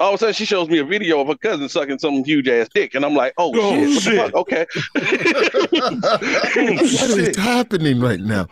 all 0.03 0.11
of 0.11 0.15
a 0.17 0.19
sudden 0.19 0.35
she 0.35 0.45
shows 0.45 0.69
me 0.69 0.79
a 0.79 0.85
video 0.85 1.21
of 1.21 1.29
her 1.29 1.37
cousin 1.37 1.69
sucking 1.69 1.99
some 1.99 2.25
huge 2.25 2.49
ass 2.49 2.69
dick, 2.75 2.95
and 2.95 3.05
I'm 3.05 3.15
like, 3.15 3.33
oh, 3.39 3.53
oh 3.55 3.93
shit, 3.93 4.03
shit. 4.03 4.35
okay. 4.35 4.67
what 4.93 5.73
is 7.19 7.37
happening 7.37 8.01
right 8.01 8.21
now? 8.21 8.49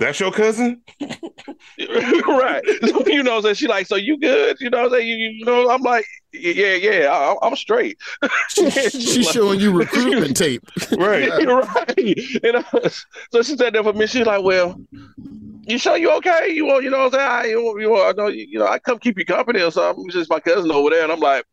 That's 0.00 0.18
your 0.18 0.32
cousin, 0.32 0.82
right? 1.00 2.62
So, 2.92 3.06
you 3.06 3.22
know, 3.22 3.40
so 3.40 3.54
she 3.54 3.68
like, 3.68 3.86
so 3.86 3.96
you 3.96 4.18
good? 4.18 4.60
You 4.60 4.68
know, 4.70 4.88
say 4.90 5.02
you, 5.02 5.14
you 5.16 5.44
know, 5.44 5.70
I'm 5.70 5.82
like, 5.82 6.04
yeah, 6.32 6.74
yeah, 6.74 7.08
I, 7.10 7.46
am 7.46 7.54
straight. 7.56 7.96
She's 8.48 9.18
like, 9.18 9.34
showing 9.34 9.60
you 9.60 9.72
recruitment 9.72 10.36
tape, 10.36 10.62
right? 10.92 11.30
right. 11.30 12.42
And 12.42 12.56
uh, 12.56 12.88
so 13.30 13.42
she 13.42 13.56
said 13.56 13.74
that 13.74 13.82
for 13.84 13.92
me. 13.92 14.06
She's 14.06 14.26
like, 14.26 14.42
well, 14.42 14.80
you 15.62 15.78
sure 15.78 15.96
you 15.96 16.10
okay? 16.16 16.48
You 16.50 16.66
want, 16.66 16.84
you 16.84 16.90
know 16.90 17.04
what 17.04 17.14
I'm 17.14 17.20
saying? 17.20 17.30
I, 17.30 17.44
you, 17.46 17.80
you 17.80 17.90
want, 17.90 18.18
I 18.18 18.22
know, 18.22 18.28
you, 18.28 18.46
you 18.48 18.58
know, 18.58 18.66
I 18.66 18.78
come 18.78 18.98
keep 18.98 19.18
you 19.18 19.24
company 19.24 19.62
or 19.62 19.70
something. 19.70 20.04
It's 20.06 20.14
just 20.14 20.30
my 20.30 20.40
cousin 20.40 20.70
over 20.70 20.90
there, 20.90 21.02
and 21.02 21.12
I'm 21.12 21.20
like, 21.20 21.44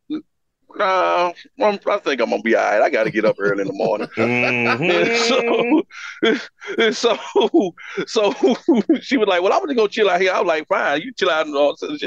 nah, 0.76 1.34
I'm, 1.60 1.80
i 1.88 1.98
think 1.98 2.22
I'm 2.22 2.30
gonna 2.30 2.42
be 2.42 2.56
all 2.56 2.64
right. 2.64 2.82
I 2.82 2.90
got 2.90 3.04
to 3.06 3.12
get 3.12 3.26
up 3.26 3.36
early 3.40 3.62
in 3.62 3.68
the 3.68 3.74
morning. 3.74 4.08
Mm-hmm. 4.16 5.80
so, 6.92 7.18
so, 7.36 7.76
so 8.08 8.34
she 9.02 9.18
was 9.18 9.28
like, 9.28 9.42
"Well, 9.42 9.54
I'm 9.54 9.60
gonna 9.60 9.76
go 9.76 9.88
chill 9.88 10.10
out 10.10 10.22
here." 10.22 10.34
I 10.34 10.40
was 10.40 10.48
like, 10.48 10.68
"Fine, 10.68 11.02
you 11.02 11.14
chill 11.14 11.30
out, 11.30 11.46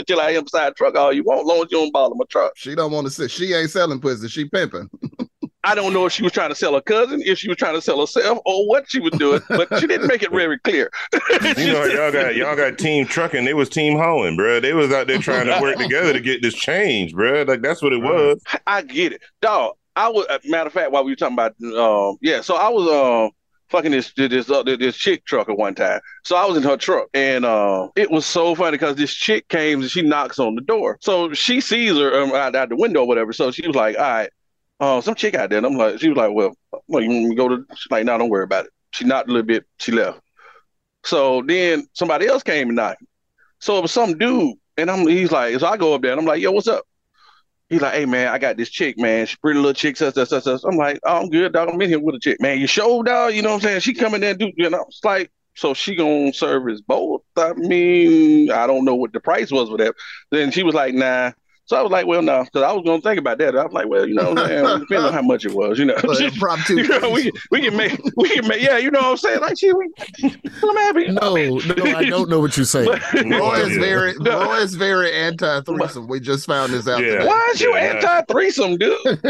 chill 0.06 0.20
out 0.20 0.30
here 0.30 0.42
beside 0.42 0.70
the 0.70 0.74
truck 0.74 0.96
all 0.96 1.12
you 1.12 1.24
want, 1.24 1.40
as 1.40 1.46
long 1.46 1.58
as 1.58 1.66
you 1.70 1.78
don't 1.78 1.92
bother 1.92 2.14
my 2.14 2.24
truck." 2.28 2.52
She 2.56 2.74
don't 2.74 2.92
want 2.92 3.06
to 3.06 3.10
sit. 3.10 3.30
She 3.30 3.52
ain't 3.52 3.70
selling 3.70 4.00
pussy. 4.00 4.28
She 4.28 4.44
pimping. 4.44 4.90
I 5.64 5.74
don't 5.74 5.92
know 5.92 6.06
if 6.06 6.12
she 6.12 6.22
was 6.22 6.32
trying 6.32 6.48
to 6.48 6.54
sell 6.54 6.74
her 6.74 6.80
cousin, 6.80 7.22
if 7.24 7.38
she 7.38 7.48
was 7.48 7.56
trying 7.56 7.74
to 7.74 7.82
sell 7.82 8.00
herself, 8.00 8.38
or 8.44 8.66
what 8.66 8.90
she 8.90 9.00
was 9.00 9.12
doing, 9.12 9.40
but 9.48 9.68
she 9.78 9.86
didn't 9.86 10.08
make 10.08 10.22
it 10.22 10.30
very 10.32 10.58
clear. 10.58 10.90
you 11.12 11.20
know, 11.72 11.84
y'all 11.84 12.12
got 12.12 12.34
y'all 12.34 12.56
got 12.56 12.78
team 12.78 13.06
trucking. 13.06 13.44
They 13.44 13.54
was 13.54 13.68
team 13.68 13.96
hauling, 13.96 14.36
bro. 14.36 14.60
They 14.60 14.72
was 14.72 14.92
out 14.92 15.06
there 15.06 15.18
trying 15.18 15.46
to 15.46 15.58
work 15.60 15.76
together 15.76 16.12
to 16.12 16.20
get 16.20 16.42
this 16.42 16.54
change, 16.54 17.12
bro. 17.14 17.42
Like 17.42 17.62
that's 17.62 17.82
what 17.82 17.92
it 17.92 18.02
was. 18.02 18.42
I 18.66 18.82
get 18.82 19.12
it, 19.12 19.22
dog. 19.40 19.74
I 19.94 20.08
was 20.08 20.26
matter 20.44 20.66
of 20.66 20.72
fact 20.72 20.90
while 20.90 21.04
we 21.04 21.12
were 21.12 21.16
talking 21.16 21.34
about, 21.34 21.54
um, 21.76 22.16
yeah. 22.20 22.40
So 22.40 22.56
I 22.56 22.68
was 22.68 22.88
um. 22.88 23.30
fucking 23.68 23.92
this 23.92 24.12
this 24.16 24.50
uh, 24.50 24.62
this 24.64 24.96
chick 24.96 25.24
truck 25.26 25.48
at 25.48 25.56
one 25.56 25.74
time. 25.74 26.00
So 26.24 26.36
I 26.36 26.44
was 26.44 26.56
in 26.56 26.62
her 26.64 26.76
truck, 26.76 27.08
and 27.14 27.44
uh, 27.44 27.88
it 27.94 28.10
was 28.10 28.26
so 28.26 28.54
funny 28.54 28.72
because 28.72 28.96
this 28.96 29.14
chick 29.14 29.48
came 29.48 29.82
and 29.82 29.90
she 29.90 30.02
knocks 30.02 30.38
on 30.38 30.54
the 30.56 30.60
door. 30.60 30.98
So 31.00 31.32
she 31.34 31.60
sees 31.60 31.92
her 31.96 32.20
um, 32.20 32.32
out, 32.34 32.56
out 32.56 32.68
the 32.68 32.76
window 32.76 33.02
or 33.02 33.06
whatever. 33.06 33.32
So 33.32 33.50
she 33.50 33.66
was 33.66 33.76
like, 33.76 33.96
"All 33.96 34.02
right, 34.02 34.30
uh, 34.82 35.00
some 35.00 35.14
chick 35.14 35.34
out 35.36 35.48
there. 35.48 35.58
And 35.58 35.66
I'm 35.66 35.76
like, 35.76 36.00
she 36.00 36.08
was 36.08 36.18
like, 36.18 36.32
well, 36.34 36.54
well, 36.88 37.02
you 37.02 37.36
go 37.36 37.48
to? 37.48 37.64
She's 37.76 37.90
like, 37.90 38.04
no, 38.04 38.18
don't 38.18 38.28
worry 38.28 38.42
about 38.44 38.64
it. 38.64 38.72
She 38.90 39.04
knocked 39.04 39.28
a 39.28 39.32
little 39.32 39.46
bit. 39.46 39.64
She 39.78 39.92
left. 39.92 40.20
So 41.04 41.42
then 41.46 41.86
somebody 41.92 42.26
else 42.26 42.42
came 42.42 42.68
and 42.68 42.76
knocked. 42.76 43.02
So 43.60 43.78
it 43.78 43.82
was 43.82 43.92
some 43.92 44.18
dude, 44.18 44.56
and 44.76 44.90
I'm 44.90 45.06
he's 45.06 45.30
like, 45.30 45.58
so 45.60 45.68
I 45.68 45.76
go 45.76 45.94
up 45.94 46.02
there 46.02 46.10
and 46.10 46.20
I'm 46.20 46.26
like, 46.26 46.42
yo, 46.42 46.50
what's 46.50 46.66
up? 46.66 46.84
He's 47.68 47.80
like, 47.80 47.94
hey 47.94 48.06
man, 48.06 48.28
I 48.28 48.38
got 48.38 48.56
this 48.56 48.70
chick, 48.70 48.98
man. 48.98 49.24
She 49.26 49.36
pretty 49.36 49.60
little 49.60 49.72
chick, 49.72 49.96
such, 49.96 50.14
such, 50.14 50.28
such, 50.28 50.42
such. 50.42 50.60
I'm 50.64 50.76
like, 50.76 50.98
oh, 51.04 51.22
I'm 51.22 51.30
good, 51.30 51.52
dog. 51.52 51.68
I'm 51.68 51.80
in 51.80 51.88
here 51.88 52.00
with 52.00 52.16
a 52.16 52.20
chick, 52.20 52.40
man. 52.40 52.58
You 52.58 52.66
show 52.66 53.04
dog, 53.04 53.34
you 53.34 53.42
know 53.42 53.50
what 53.50 53.54
I'm 53.56 53.60
saying? 53.60 53.80
She 53.80 53.94
coming 53.94 54.20
there, 54.20 54.34
do 54.34 54.50
you 54.56 54.68
know? 54.68 54.84
It's 54.88 55.04
like, 55.04 55.30
so 55.54 55.74
she 55.74 55.94
gonna 55.94 56.32
service 56.32 56.80
both. 56.80 57.22
I 57.36 57.52
mean, 57.52 58.50
I 58.50 58.66
don't 58.66 58.84
know 58.84 58.96
what 58.96 59.12
the 59.12 59.20
price 59.20 59.52
was 59.52 59.68
for 59.68 59.78
that. 59.78 59.94
Then 60.32 60.50
she 60.50 60.64
was 60.64 60.74
like, 60.74 60.92
nah, 60.94 61.32
so 61.64 61.76
I 61.76 61.82
was 61.82 61.92
like, 61.92 62.06
well, 62.06 62.22
no, 62.22 62.42
because 62.42 62.62
I 62.62 62.72
was 62.72 62.82
going 62.84 63.00
to 63.00 63.08
think 63.08 63.20
about 63.20 63.38
that. 63.38 63.56
I 63.56 63.62
was 63.62 63.72
like, 63.72 63.86
well, 63.86 64.06
you 64.06 64.14
know, 64.14 64.34
man, 64.34 64.80
depends 64.80 65.04
on 65.04 65.12
how 65.12 65.22
much 65.22 65.44
it 65.44 65.52
was, 65.52 65.78
you 65.78 65.84
know. 65.84 65.94
Prop 66.38 66.58
two. 66.66 66.78
you 66.78 66.88
know, 66.88 67.10
we, 67.10 67.30
we 67.50 67.60
can 67.60 67.76
make, 67.76 68.00
we 68.16 68.28
can 68.30 68.48
make, 68.48 68.60
yeah, 68.60 68.78
you 68.78 68.90
know 68.90 68.98
what 69.00 69.10
I'm 69.10 69.16
saying? 69.16 69.40
Like, 69.40 69.56
gee, 69.56 69.72
we, 69.72 69.88
I'm 70.24 70.76
happy. 70.76 71.08
No, 71.08 71.34
no, 71.34 71.96
I 71.96 72.04
don't 72.04 72.28
know 72.28 72.40
what 72.40 72.56
you're 72.56 72.66
saying. 72.66 72.88
Roy 73.30 73.60
is 73.60 73.76
very, 73.78 74.14
Roy 74.18 74.56
is 74.56 74.74
very 74.74 75.12
anti 75.12 75.60
threesome. 75.60 76.08
We 76.08 76.18
just 76.18 76.46
found 76.46 76.72
this 76.72 76.88
out. 76.88 77.00
Yeah. 77.00 77.12
Today. 77.12 77.26
Why 77.26 77.50
is 77.54 77.60
you 77.60 77.74
yeah. 77.74 77.80
anti 77.80 78.22
threesome, 78.32 78.76
dude? 78.76 78.98
what 79.04 79.28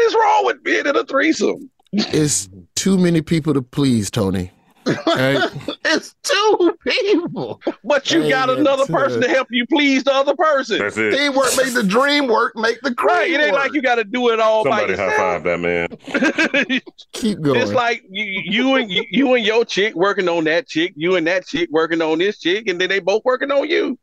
is 0.00 0.14
wrong 0.14 0.46
with 0.46 0.62
being 0.64 0.86
in 0.86 0.96
a 0.96 1.04
threesome? 1.04 1.70
It's 1.92 2.48
too 2.74 2.98
many 2.98 3.22
people 3.22 3.54
to 3.54 3.62
please, 3.62 4.10
Tony. 4.10 4.50
it's 5.84 6.14
two 6.22 6.78
people. 6.86 7.60
But 7.82 8.10
you 8.10 8.28
got 8.28 8.50
another 8.50 8.86
person 8.86 9.20
to 9.22 9.28
help 9.28 9.48
you 9.50 9.66
please 9.66 10.04
the 10.04 10.12
other 10.14 10.34
person. 10.36 10.78
That's 10.78 10.96
it. 10.96 11.12
Teamwork 11.12 11.56
make 11.56 11.74
the 11.74 11.82
dream 11.82 12.26
work, 12.26 12.54
make 12.56 12.80
the 12.82 12.94
cream 12.94 13.08
right. 13.16 13.30
It 13.30 13.40
ain't 13.40 13.52
work. 13.52 13.62
like 13.62 13.74
you 13.74 13.82
got 13.82 13.96
to 13.96 14.04
do 14.04 14.30
it 14.30 14.40
all 14.40 14.64
Somebody 14.64 14.84
by 14.84 14.90
yourself. 14.90 15.12
high 15.12 15.16
five 15.16 15.44
that 15.44 15.60
man. 15.60 16.80
Keep 17.12 17.40
going. 17.42 17.60
It's 17.60 17.72
like 17.72 18.02
you, 18.08 18.24
you 18.44 18.74
and 18.74 18.90
you, 18.90 19.04
you 19.10 19.34
and 19.34 19.44
your 19.44 19.64
chick 19.64 19.94
working 19.94 20.28
on 20.28 20.44
that 20.44 20.68
chick, 20.68 20.92
you 20.96 21.16
and 21.16 21.26
that 21.26 21.46
chick 21.46 21.68
working 21.70 22.02
on 22.02 22.18
this 22.18 22.38
chick, 22.38 22.66
and 22.68 22.80
then 22.80 22.88
they 22.88 22.98
both 23.00 23.22
working 23.24 23.50
on 23.50 23.68
you. 23.68 23.98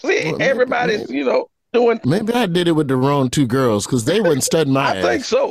See, 0.00 0.32
well, 0.32 0.42
everybody's, 0.42 1.08
you 1.10 1.24
know, 1.24 1.48
doing. 1.72 2.00
Maybe 2.04 2.32
I 2.32 2.46
did 2.46 2.68
it 2.68 2.72
with 2.72 2.88
the 2.88 2.96
wrong 2.96 3.30
two 3.30 3.46
girls 3.46 3.86
because 3.86 4.04
they 4.04 4.20
wouldn't 4.20 4.44
stud 4.44 4.68
my 4.68 4.92
I 4.92 4.96
ass. 4.96 5.04
think 5.04 5.24
so. 5.24 5.50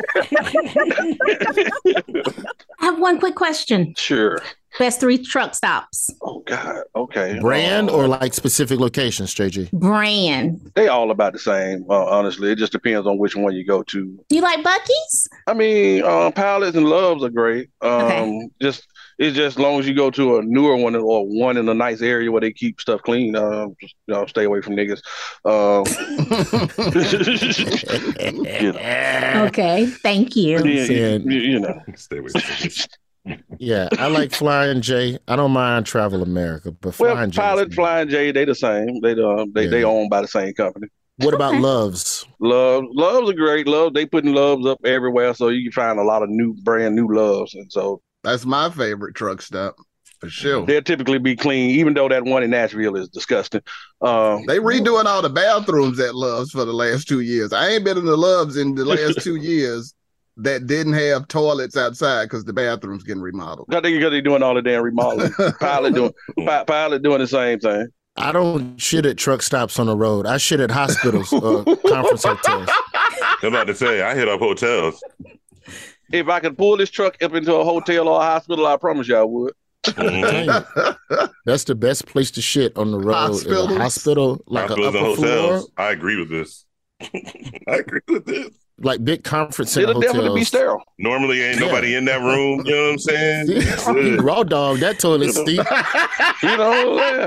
I 2.80 2.86
have 2.86 3.00
one 3.00 3.20
quick 3.20 3.36
question. 3.36 3.94
Sure. 3.98 4.40
Best 4.80 5.02
three 5.02 5.18
truck 5.18 5.54
stops. 5.54 6.10
Oh 6.22 6.40
God. 6.46 6.84
Okay. 6.96 7.38
Brand 7.40 7.90
or 7.90 8.08
like 8.08 8.34
specific 8.34 8.80
locations, 8.80 9.32
Straight 9.32 9.52
G? 9.52 9.70
Brand. 9.74 10.72
They 10.76 10.88
all 10.88 11.12
about 11.12 11.34
the 11.34 11.40
same. 11.40 11.86
Uh, 11.90 12.06
honestly, 12.06 12.52
it 12.52 12.58
just 12.58 12.72
depends 12.72 13.06
on 13.06 13.18
which 13.18 13.36
one 13.36 13.54
you 13.54 13.66
go 13.66 13.84
to. 13.84 14.24
You 14.30 14.42
like 14.42 14.64
Buc-ee's? 14.64 15.28
I 15.48 15.54
mean, 15.54 16.04
um, 16.04 16.32
Pilots 16.32 16.78
and 16.78 16.88
Loves 16.88 17.22
are 17.24 17.30
great. 17.30 17.70
Um, 17.82 17.92
okay. 17.92 18.42
Just 18.62 18.88
it's 19.22 19.36
just 19.36 19.58
as 19.58 19.60
long 19.60 19.80
as 19.80 19.88
you 19.88 19.94
go 19.94 20.10
to 20.10 20.40
a 20.40 20.42
newer 20.42 20.76
one 20.76 20.96
or 20.96 21.28
one 21.28 21.56
in 21.56 21.70
a 21.70 21.76
nice 21.76 22.02
area 22.02 22.32
where 22.32 22.42
they 22.42 22.52
keep 22.52 22.82
stuff 22.82 23.04
clean. 23.04 23.36
Uh, 23.36 23.68
just 23.80 23.94
you 24.08 24.16
know, 24.16 24.26
stay 24.26 24.46
away 24.46 24.62
from 24.62 24.76
niggas. 24.76 25.02
Um, 25.46 25.86
you 28.60 28.74
know. 28.74 29.46
Okay, 29.52 29.86
thank 29.86 30.36
you. 30.36 30.66
Yeah, 30.66 31.18
you, 31.18 31.40
you 31.40 31.60
know, 31.60 31.80
stay 31.96 32.18
away 32.18 32.30
from 32.30 32.42
niggas. 32.42 32.88
Yeah, 33.60 33.88
I 34.00 34.08
like 34.08 34.32
Flying 34.32 34.82
J. 34.82 35.20
I 35.28 35.36
don't 35.36 35.52
mind 35.52 35.86
Travel 35.86 36.24
America, 36.24 36.72
but 36.72 36.98
well, 36.98 37.14
Flying 37.14 37.30
J. 37.30 37.40
Pilot, 37.40 37.72
Flying 37.72 38.10
J, 38.10 38.32
they 38.32 38.46
the 38.46 38.56
same. 38.56 39.00
They 39.02 39.12
uh, 39.12 39.46
they 39.54 39.66
yeah. 39.66 39.70
they 39.70 39.84
owned 39.84 40.10
by 40.10 40.24
the 40.24 40.28
same 40.28 40.56
company. 40.56 40.88
What 41.18 41.36
about 41.36 41.54
Loves? 41.58 42.26
Love, 42.40 42.86
Loves 42.90 43.30
are 43.30 43.34
great. 43.36 43.68
Love, 43.68 43.94
they 43.94 44.08
putting 44.08 44.34
Loves 44.34 44.66
up 44.66 44.80
everywhere, 44.84 45.36
so 45.36 45.50
you 45.50 45.62
can 45.62 45.72
find 45.72 46.00
a 46.00 46.04
lot 46.04 46.24
of 46.24 46.30
new, 46.30 46.56
brand 46.64 46.96
new 46.96 47.08
Loves, 47.14 47.54
and 47.54 47.72
so 47.72 48.02
that's 48.24 48.46
my 48.46 48.70
favorite 48.70 49.16
truck 49.16 49.42
stop 49.42 49.76
for 50.22 50.30
sure. 50.30 50.66
They'll 50.66 50.84
typically 50.84 51.18
be 51.18 51.36
clean, 51.36 51.72
even 51.72 51.96
though 51.96 52.08
that 52.08 52.24
one 52.24 52.44
in 52.44 52.52
Nashville 52.52 52.96
is 52.96 53.10
disgusting. 53.10 53.62
Um, 54.02 54.46
they 54.46 54.60
redoing 54.60 55.06
all 55.06 55.24
the 55.24 55.30
bathrooms 55.30 56.00
at 56.00 56.14
Loves 56.14 56.52
for 56.52 56.64
the 56.64 56.74
last 56.74 57.08
two 57.08 57.22
years. 57.22 57.52
I 57.52 57.70
ain't 57.70 57.84
been 57.84 57.98
in 57.98 58.06
the 58.06 58.16
Loves 58.16 58.56
in 58.56 58.76
the 58.76 58.86
last 58.86 59.22
two 59.22 59.36
years 59.38 59.96
that 60.38 60.68
didn't 60.68 60.94
have 60.94 61.28
toilets 61.28 61.76
outside 61.76 62.26
because 62.26 62.46
the 62.46 62.54
bathrooms 62.54 63.04
getting 63.04 63.22
remodeled. 63.22 63.74
I 63.74 63.82
think 63.82 63.98
because 63.98 64.12
they're 64.12 64.22
doing 64.22 64.44
all 64.44 64.54
the 64.54 64.62
damn 64.62 64.84
remodeling. 64.84 65.34
Pilot 65.60 65.96
doing 65.96 66.14
Pilot 66.68 67.02
doing 67.02 67.20
the 67.20 67.28
same 67.28 67.60
thing. 67.60 67.88
I 68.16 68.32
don't 68.32 68.78
shit 68.78 69.06
at 69.06 69.18
truck 69.18 69.42
stops 69.42 69.80
on 69.80 69.88
the 69.88 69.96
road. 69.96 70.28
I 70.28 70.38
shit 70.38 70.60
at 70.60 70.70
hospitals, 70.70 71.34
uh, 71.34 71.64
conference 71.88 72.24
hotels. 72.24 72.70
I'm 73.42 73.48
about 73.48 73.68
to 73.68 73.76
say 73.76 74.02
I 74.02 74.14
hit 74.14 74.28
up 74.28 74.40
hotels. 74.40 75.02
If 76.12 76.28
I 76.28 76.40
could 76.40 76.58
pull 76.58 76.78
this 76.78 76.90
truck 76.90 77.22
up 77.22 77.34
into 77.34 77.56
a 77.56 77.64
hotel 77.64 78.08
or 78.08 78.20
a 78.20 78.24
hospital, 78.24 78.68
I 78.68 78.78
promise 78.78 79.08
you 79.08 79.18
I 79.18 79.24
would. 79.24 79.54
Mm-hmm. 79.84 81.26
That's 81.46 81.64
the 81.64 81.76
best 81.76 82.06
place 82.06 82.32
to 82.32 82.42
shit 82.42 82.76
on 82.78 82.92
the 82.92 83.00
road. 83.00 83.14
Hospitals. 83.14 83.78
hospital, 83.78 84.44
like 84.48 84.68
Hospitals 84.68 84.96
an 84.96 85.06
upper 85.06 85.16
floor. 85.16 85.62
I 85.78 85.92
agree 85.92 86.18
with 86.18 86.30
this. 86.30 86.66
I 87.02 87.76
agree 87.78 88.02
with 88.08 88.26
this 88.26 88.50
like 88.84 89.04
big 89.04 89.24
conference 89.24 89.72
center 89.72 89.90
It'll 89.90 90.02
hotels. 90.02 90.36
be 90.36 90.44
sterile. 90.44 90.84
Normally, 90.98 91.42
ain't 91.42 91.60
nobody 91.60 91.96
in 91.96 92.06
that 92.06 92.22
room. 92.22 92.64
You 92.66 92.72
know 92.76 92.84
what 92.84 92.92
I'm 92.92 93.00
saying? 93.00 94.18
raw 94.22 94.44
dog, 94.44 94.80
that 94.80 95.00
toilet 95.00 95.34
steep. 95.34 95.66
you 96.44 96.58
know, 96.58 97.18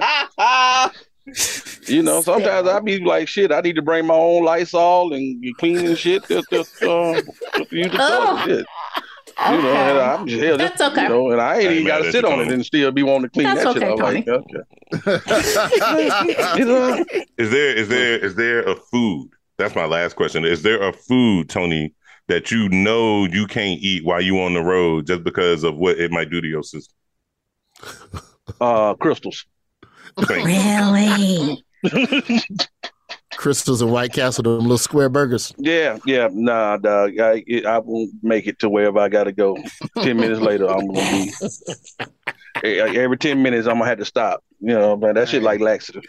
you 1.87 2.03
know. 2.03 2.21
Sometimes 2.23 2.69
I 2.69 2.81
be 2.81 3.01
like, 3.01 3.29
shit. 3.29 3.53
I 3.53 3.61
need 3.61 3.77
to 3.77 3.83
bring 3.83 4.07
my 4.07 4.15
own 4.15 4.45
Lysol 4.45 5.13
and 5.13 5.45
clean 5.59 5.79
and 5.79 5.99
shit. 5.99 6.27
Just, 6.29 6.51
just, 6.51 6.83
uh, 6.83 7.21
use 7.71 7.91
the 7.91 7.99
oh. 8.01 8.43
shit. 8.47 8.67
You 9.37 9.63
know, 9.63 9.73
and 9.73 9.99
I'm 9.99 10.27
just, 10.29 10.45
hell, 10.45 10.57
That's 10.57 10.81
okay. 10.81 11.03
You 11.03 11.09
know, 11.09 11.31
and 11.33 11.41
I 11.41 11.59
ain't 11.59 11.73
even 11.73 11.87
got 11.87 11.99
to 11.99 12.13
sit 12.13 12.25
on 12.25 12.41
it 12.41 12.53
and 12.53 12.65
still 12.65 12.93
be 12.93 13.03
wanting 13.03 13.23
to 13.23 13.29
clean 13.31 13.47
That's 13.47 13.65
that 13.65 13.77
okay, 13.77 13.81
shit. 13.81 13.99
I'm 13.99 13.99
like, 13.99 14.29
okay. 15.09 16.59
you 16.59 16.65
know? 16.65 17.05
Is 17.37 17.51
there 17.51 17.75
is 17.75 17.89
there 17.89 18.19
is 18.19 18.37
there 18.37 18.63
a 18.63 18.77
food 18.77 19.31
that's 19.57 19.75
my 19.75 19.87
last 19.87 20.17
question. 20.17 20.45
Is 20.45 20.63
there 20.63 20.83
a 20.83 20.93
food, 20.93 21.49
Tony, 21.49 21.95
that 22.29 22.51
you 22.51 22.69
know 22.69 23.25
you 23.27 23.47
can't 23.47 23.81
eat 23.81 24.05
while 24.05 24.21
you 24.21 24.41
on 24.41 24.55
the 24.55 24.63
road 24.63 25.07
just 25.07 25.23
because 25.23 25.63
of 25.63 25.77
what 25.77 25.99
it 25.99 26.11
might 26.11 26.31
do 26.31 26.41
to 26.41 26.47
your 26.47 26.63
system? 26.63 26.95
Uh, 28.61 28.95
Krystals. 28.95 29.45
Really? 30.17 31.65
Krystals 33.33 33.83
and 33.83 33.91
White 33.91 34.13
Castle, 34.13 34.43
them 34.43 34.61
little 34.61 34.79
square 34.79 35.09
burgers. 35.09 35.53
Yeah, 35.59 35.99
yeah, 36.07 36.29
nah, 36.33 36.77
dog. 36.77 37.19
I 37.19 37.43
it, 37.47 37.67
I 37.67 37.79
won't 37.79 38.11
make 38.23 38.47
it 38.47 38.59
to 38.61 38.69
wherever 38.69 38.99
I 38.99 39.09
gotta 39.09 39.33
go. 39.33 39.57
Ten 39.99 40.17
minutes 40.17 40.41
later, 40.41 40.71
I'm 40.71 40.87
gonna 40.87 41.11
be. 41.11 41.33
Every 42.65 43.19
ten 43.19 43.43
minutes, 43.43 43.67
I'm 43.67 43.75
gonna 43.79 43.87
have 43.87 43.99
to 43.99 44.05
stop. 44.05 44.43
You 44.61 44.75
know, 44.75 44.97
man, 44.97 45.15
that 45.17 45.29
shit 45.29 45.43
like 45.43 45.61
laxative. 45.61 46.05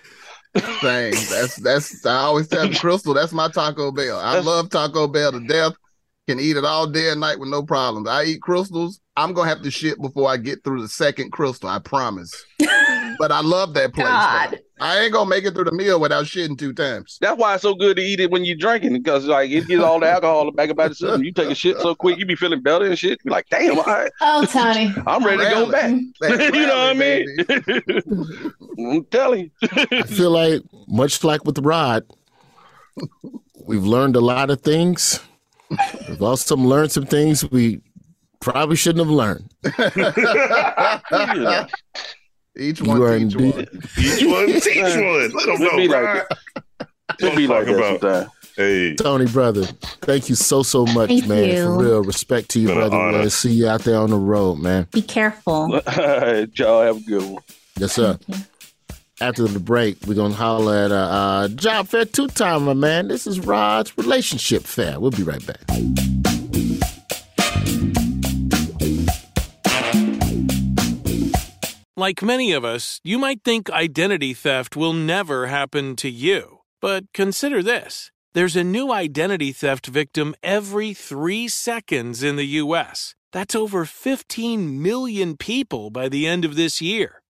Thing. 0.56 1.14
That's 1.30 1.56
that's 1.58 2.06
I 2.06 2.16
always 2.16 2.48
tell 2.48 2.68
Krystal, 2.68 3.14
that's 3.14 3.34
my 3.34 3.50
Taco 3.50 3.92
Bell. 3.92 4.18
I 4.20 4.40
love 4.40 4.70
Taco 4.70 5.08
Bell 5.08 5.34
to 5.34 5.42
death. 5.42 5.74
Can 6.28 6.40
eat 6.40 6.58
it 6.58 6.66
all 6.66 6.88
day 6.88 7.12
and 7.12 7.20
night 7.22 7.40
with 7.40 7.50
no 7.50 7.62
problems. 7.62 8.10
I 8.10 8.24
eat 8.24 8.42
Krystals. 8.42 9.00
I'm 9.16 9.34
gonna 9.34 9.48
have 9.48 9.62
to 9.62 9.70
shit 9.70 10.02
before 10.02 10.28
I 10.28 10.38
get 10.38 10.64
through 10.64 10.82
the 10.82 10.88
second 10.88 11.32
Krystal, 11.32 11.70
I 11.70 11.78
promise. 11.78 12.34
but 13.20 13.32
I 13.32 13.42
love 13.42 13.76
that 13.76 13.94
place. 13.94 14.08
God. 14.08 14.60
I 14.82 15.02
ain't 15.02 15.14
gonna 15.14 15.30
make 15.30 15.46
it 15.46 15.54
through 15.54 15.66
the 15.66 15.72
meal 15.72 16.00
without 16.00 16.26
shitting 16.26 16.58
two 16.58 16.74
times. 16.74 17.20
That's 17.22 17.38
why 17.40 17.54
it's 17.54 17.62
so 17.62 17.76
good 17.76 17.98
to 17.98 18.02
eat 18.04 18.20
it 18.20 18.32
when 18.32 18.44
you're 18.44 18.58
drinking 18.58 18.94
because 18.94 19.26
like 19.26 19.52
it 19.52 19.68
gets 19.68 19.84
all 19.84 20.00
the 20.00 20.10
alcohol 20.10 20.50
back 20.50 20.72
about 20.72 20.90
the 20.90 20.96
system. 20.96 21.24
You 21.24 21.32
take 21.32 21.52
a 21.52 21.56
shit 21.56 21.78
so 21.78 21.94
quick, 21.94 22.18
you 22.18 22.26
be 22.26 22.36
feeling 22.36 22.62
better 22.62 22.86
and 22.86 22.98
shit. 22.98 23.20
You're 23.24 23.32
like, 23.32 23.48
damn, 23.50 23.78
all 23.78 23.86
right, 23.86 24.12
Oh, 24.20 24.46
Tony. 24.46 24.92
I'm 25.08 25.24
ready 25.24 25.44
to 25.44 25.50
go 25.52 25.72
back. 25.72 25.94
That's 26.22 26.56
you 26.56 26.66
know 26.66 26.76
what 26.76 26.90
I 26.90 26.94
mean? 26.96 28.54
I'm 28.80 29.06
telling 29.06 29.52
you. 29.62 29.78
I 29.92 30.02
feel 30.02 30.32
like, 30.32 30.64
much 30.88 31.24
like 31.24 31.46
with 31.46 31.60
Rod, 31.60 32.04
we've 33.64 33.86
learned 33.86 34.16
a 34.16 34.22
lot 34.22 34.50
of 34.50 34.62
things. 34.62 35.20
We've 36.10 36.22
also 36.22 36.56
learned 36.56 36.92
some 36.92 37.06
things 37.06 37.50
we 37.50 37.82
probably 38.40 38.76
shouldn't 38.76 39.06
have 39.06 39.14
learned. 39.14 39.50
Each 42.58 42.82
one 42.82 43.02
are 43.02 43.18
teach 43.20 43.36
indeed- 43.36 43.56
one. 43.56 43.68
Each 43.98 44.26
one, 44.26 44.48
teach 44.62 44.96
one. 44.96 45.32
Let 45.32 45.46
them 45.46 45.56
It 45.56 45.60
know, 45.60 45.76
be 45.78 45.88
like 45.88 46.04
Rod. 46.04 46.26
It 47.20 47.36
be 47.36 47.48
like 47.48 47.66
Talk 47.66 47.68
that 47.76 47.76
about- 47.76 48.02
sometimes. 48.02 48.30
Hey, 48.56 48.96
Tony, 48.96 49.26
brother, 49.26 49.66
thank 50.02 50.30
you 50.30 50.36
so, 50.36 50.64
so 50.64 50.86
much, 50.86 51.10
Thank 51.10 51.28
man. 51.28 51.50
you. 51.50 51.64
For 51.66 51.78
real. 51.78 52.04
Respect 52.06 52.48
to 52.52 52.60
you, 52.62 52.68
Been 52.70 52.78
brother. 52.78 52.96
Man. 52.98 53.30
See 53.30 53.52
you 53.52 53.68
out 53.68 53.82
there 53.82 53.98
on 53.98 54.10
the 54.12 54.16
road, 54.16 54.60
man. 54.60 54.88
Be 54.94 55.02
careful. 55.02 55.72
Y'all 56.56 56.82
have 56.82 56.96
a 56.96 57.02
good 57.06 57.24
one. 57.34 57.44
Yes, 57.78 57.92
sir. 57.92 58.18
After 59.22 59.48
the 59.48 59.62
break, 59.62 59.98
we're 60.06 60.16
going 60.16 60.34
to 60.34 60.38
holler 60.38 60.76
at 60.76 60.92
uh, 60.92 60.96
uh, 60.96 61.48
Job 61.48 61.88
Fair 61.88 62.04
two 62.04 62.28
timer, 62.28 62.76
man. 62.76 63.08
This 63.08 63.26
is 63.26 63.40
Rod's 63.40 63.98
Relationship 63.98 64.64
Fair. 64.64 65.00
We'll 65.00 65.12
be 65.12 65.24
right 65.24 65.46
back. 65.46 65.62
Like 71.96 72.22
many 72.22 72.52
of 72.52 72.66
us, 72.66 73.00
you 73.06 73.18
might 73.18 73.42
think 73.46 73.70
identity 73.70 74.34
theft 74.34 74.76
will 74.76 74.92
never 74.92 75.48
happen 75.48 75.96
to 75.96 76.10
you. 76.10 76.60
But 76.82 77.06
consider 77.14 77.64
this 77.64 78.12
there's 78.34 78.58
a 78.58 78.66
new 78.66 78.92
identity 78.92 79.54
theft 79.54 79.88
victim 79.88 80.36
every 80.44 80.94
three 80.94 81.48
seconds 81.48 82.22
in 82.22 82.36
the 82.36 82.60
U.S. 82.64 83.16
That's 83.32 83.56
over 83.56 83.86
15 83.86 84.82
million 84.82 85.38
people 85.38 85.90
by 85.90 86.10
the 86.10 86.28
end 86.28 86.44
of 86.44 86.58
this 86.58 86.82
year, 86.82 87.22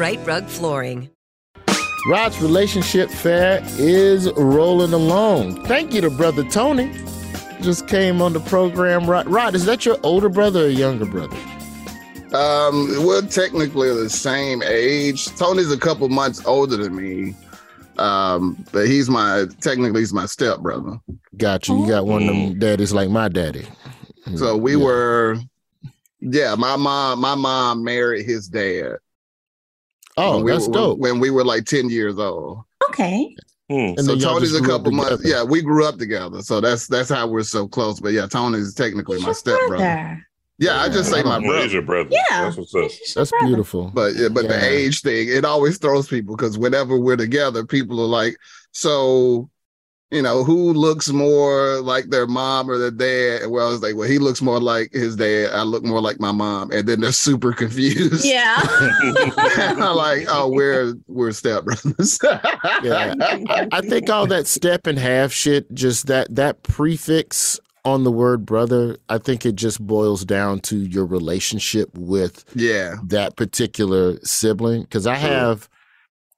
Rite 0.00 0.26
Rug 0.26 0.46
Flooring. 0.46 1.10
Rod's 2.08 2.40
Relationship 2.40 3.10
Fair 3.10 3.60
is 3.76 4.32
rolling 4.32 4.94
along. 4.94 5.62
Thank 5.66 5.92
you 5.92 6.00
to 6.00 6.08
Brother 6.08 6.42
Tony. 6.44 6.90
Just 7.60 7.86
came 7.86 8.22
on 8.22 8.32
the 8.32 8.40
program. 8.40 9.04
Rod, 9.10 9.26
Rod 9.26 9.54
is 9.54 9.66
that 9.66 9.84
your 9.84 9.98
older 10.02 10.30
brother 10.30 10.64
or 10.64 10.68
younger 10.68 11.04
brother? 11.04 11.36
Um, 12.32 13.04
we're 13.04 13.20
technically 13.26 13.94
the 13.94 14.08
same 14.08 14.62
age. 14.62 15.26
Tony's 15.36 15.70
a 15.70 15.76
couple 15.76 16.08
months 16.08 16.46
older 16.46 16.78
than 16.78 16.96
me. 16.96 17.34
Um, 17.98 18.64
but 18.72 18.86
he's 18.86 19.10
my 19.10 19.44
technically 19.60 20.00
he's 20.00 20.14
my 20.14 20.24
stepbrother. 20.24 20.98
Got 21.36 21.68
you. 21.68 21.78
You 21.78 21.86
got 21.86 22.06
one 22.06 22.22
of 22.22 22.28
them 22.28 22.58
daddies 22.58 22.94
like 22.94 23.10
my 23.10 23.28
daddy. 23.28 23.66
So 24.34 24.56
we 24.56 24.76
were 24.76 25.36
yeah, 26.20 26.54
my 26.54 26.76
mom 26.76 27.20
my 27.20 27.34
mom 27.34 27.84
married 27.84 28.24
his 28.24 28.48
dad. 28.48 28.96
Oh, 30.16 30.36
when 30.36 30.44
we 30.44 30.50
that's 30.52 30.66
were, 30.68 30.74
dope. 30.74 30.98
When 30.98 31.20
we 31.20 31.30
were 31.30 31.44
like 31.44 31.64
10 31.66 31.88
years 31.90 32.18
old. 32.18 32.64
Okay. 32.90 33.34
Hmm. 33.68 33.74
And 33.76 34.00
so 34.00 34.06
then 34.16 34.18
Tony's 34.18 34.54
a 34.54 34.60
couple 34.62 34.90
months. 34.90 35.18
together. 35.18 35.28
Yeah, 35.28 35.44
we 35.44 35.62
grew 35.62 35.86
up 35.86 35.96
together. 35.96 36.42
So 36.42 36.60
that's 36.60 36.88
that's 36.88 37.08
how 37.08 37.28
we're 37.28 37.44
so 37.44 37.68
close. 37.68 38.00
But 38.00 38.12
yeah, 38.12 38.26
Tony's 38.26 38.74
technically 38.74 39.20
my 39.22 39.32
stepbrother. 39.32 39.68
Brother. 39.76 40.26
Yeah, 40.58 40.80
I 40.82 40.88
just 40.88 41.10
say 41.10 41.22
my 41.22 41.38
brother. 41.40 41.62
he's 41.62 41.72
your 41.72 41.82
brother. 41.82 42.10
Yeah. 42.10 42.20
That's 42.50 42.56
what's 42.56 42.74
up. 42.74 42.90
That's 43.14 43.32
beautiful. 43.44 43.90
But 43.94 44.14
yeah, 44.16 44.28
but 44.28 44.44
Yeah. 44.44 44.58
the 44.58 44.68
age 44.68 45.00
thing, 45.02 45.28
it 45.28 45.44
always 45.44 45.78
throws 45.78 46.08
people 46.08 46.36
because 46.36 46.58
whenever 46.58 46.98
we're 46.98 47.16
together, 47.16 47.64
people 47.64 47.98
are 48.00 48.06
like, 48.06 48.36
so, 48.72 49.48
you 50.10 50.22
know, 50.22 50.42
who 50.42 50.72
looks 50.72 51.08
more 51.10 51.80
like 51.80 52.10
their 52.10 52.26
mom 52.26 52.68
or 52.68 52.78
their 52.78 52.90
dad? 52.90 53.42
And 53.42 53.52
well, 53.52 53.68
I 53.68 53.70
was 53.70 53.80
like, 53.80 53.94
well, 53.94 54.08
he 54.08 54.18
looks 54.18 54.42
more 54.42 54.60
like 54.60 54.92
his 54.92 55.14
dad. 55.14 55.50
I 55.52 55.62
look 55.62 55.84
more 55.84 56.00
like 56.00 56.18
my 56.18 56.32
mom. 56.32 56.72
And 56.72 56.88
then 56.88 57.00
they're 57.00 57.12
super 57.30 57.52
confused. 57.52 58.24
Yeah. 58.24 58.56
I'm 58.60 59.96
like, 59.96 60.26
oh, 60.28 60.50
we're 60.50 60.94
we're 61.06 61.30
stepbrothers. 61.30 62.18
yeah. 62.82 63.14
I 63.72 63.80
think 63.82 64.10
all 64.10 64.26
that 64.26 64.46
step 64.46 64.86
and 64.86 64.98
half 64.98 65.32
shit, 65.32 65.72
just 65.74 66.08
that 66.08 66.34
that 66.34 66.62
prefix 66.64 67.60
on 67.84 68.04
the 68.04 68.12
word 68.12 68.44
brother, 68.44 68.96
I 69.08 69.18
think 69.18 69.46
it 69.46 69.54
just 69.54 69.80
boils 69.80 70.24
down 70.24 70.60
to 70.60 70.76
your 70.76 71.06
relationship 71.06 71.88
with 71.96 72.44
yeah. 72.54 72.96
that 73.04 73.36
particular 73.36 74.18
sibling. 74.24 74.82
Because 74.82 75.06
I 75.06 75.14
have 75.14 75.68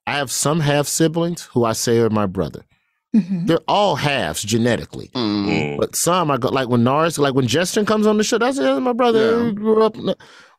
I 0.05 0.13
have 0.13 0.31
some 0.31 0.59
half 0.59 0.87
siblings 0.87 1.43
who 1.43 1.65
I 1.65 1.73
say 1.73 1.97
are 1.97 2.11
my 2.11 2.27
brother. 2.27 2.63
Mhm. 3.15 3.45
They're 3.47 3.59
all 3.67 3.95
halves 3.95 4.41
genetically. 4.43 5.09
Mm. 5.13 5.77
But 5.77 5.95
some 5.95 6.31
I 6.31 6.37
got 6.37 6.53
like 6.53 6.67
when 6.67 6.83
Nars, 6.83 7.19
like 7.19 7.35
when 7.35 7.47
Justin 7.47 7.85
comes 7.85 8.07
on 8.07 8.17
the 8.17 8.23
show, 8.23 8.37
that's 8.39 8.57
yeah, 8.57 8.79
my 8.79 8.93
brother. 8.93 9.45
Yeah. 9.45 9.51
Grew 9.51 9.83
up. 9.83 9.95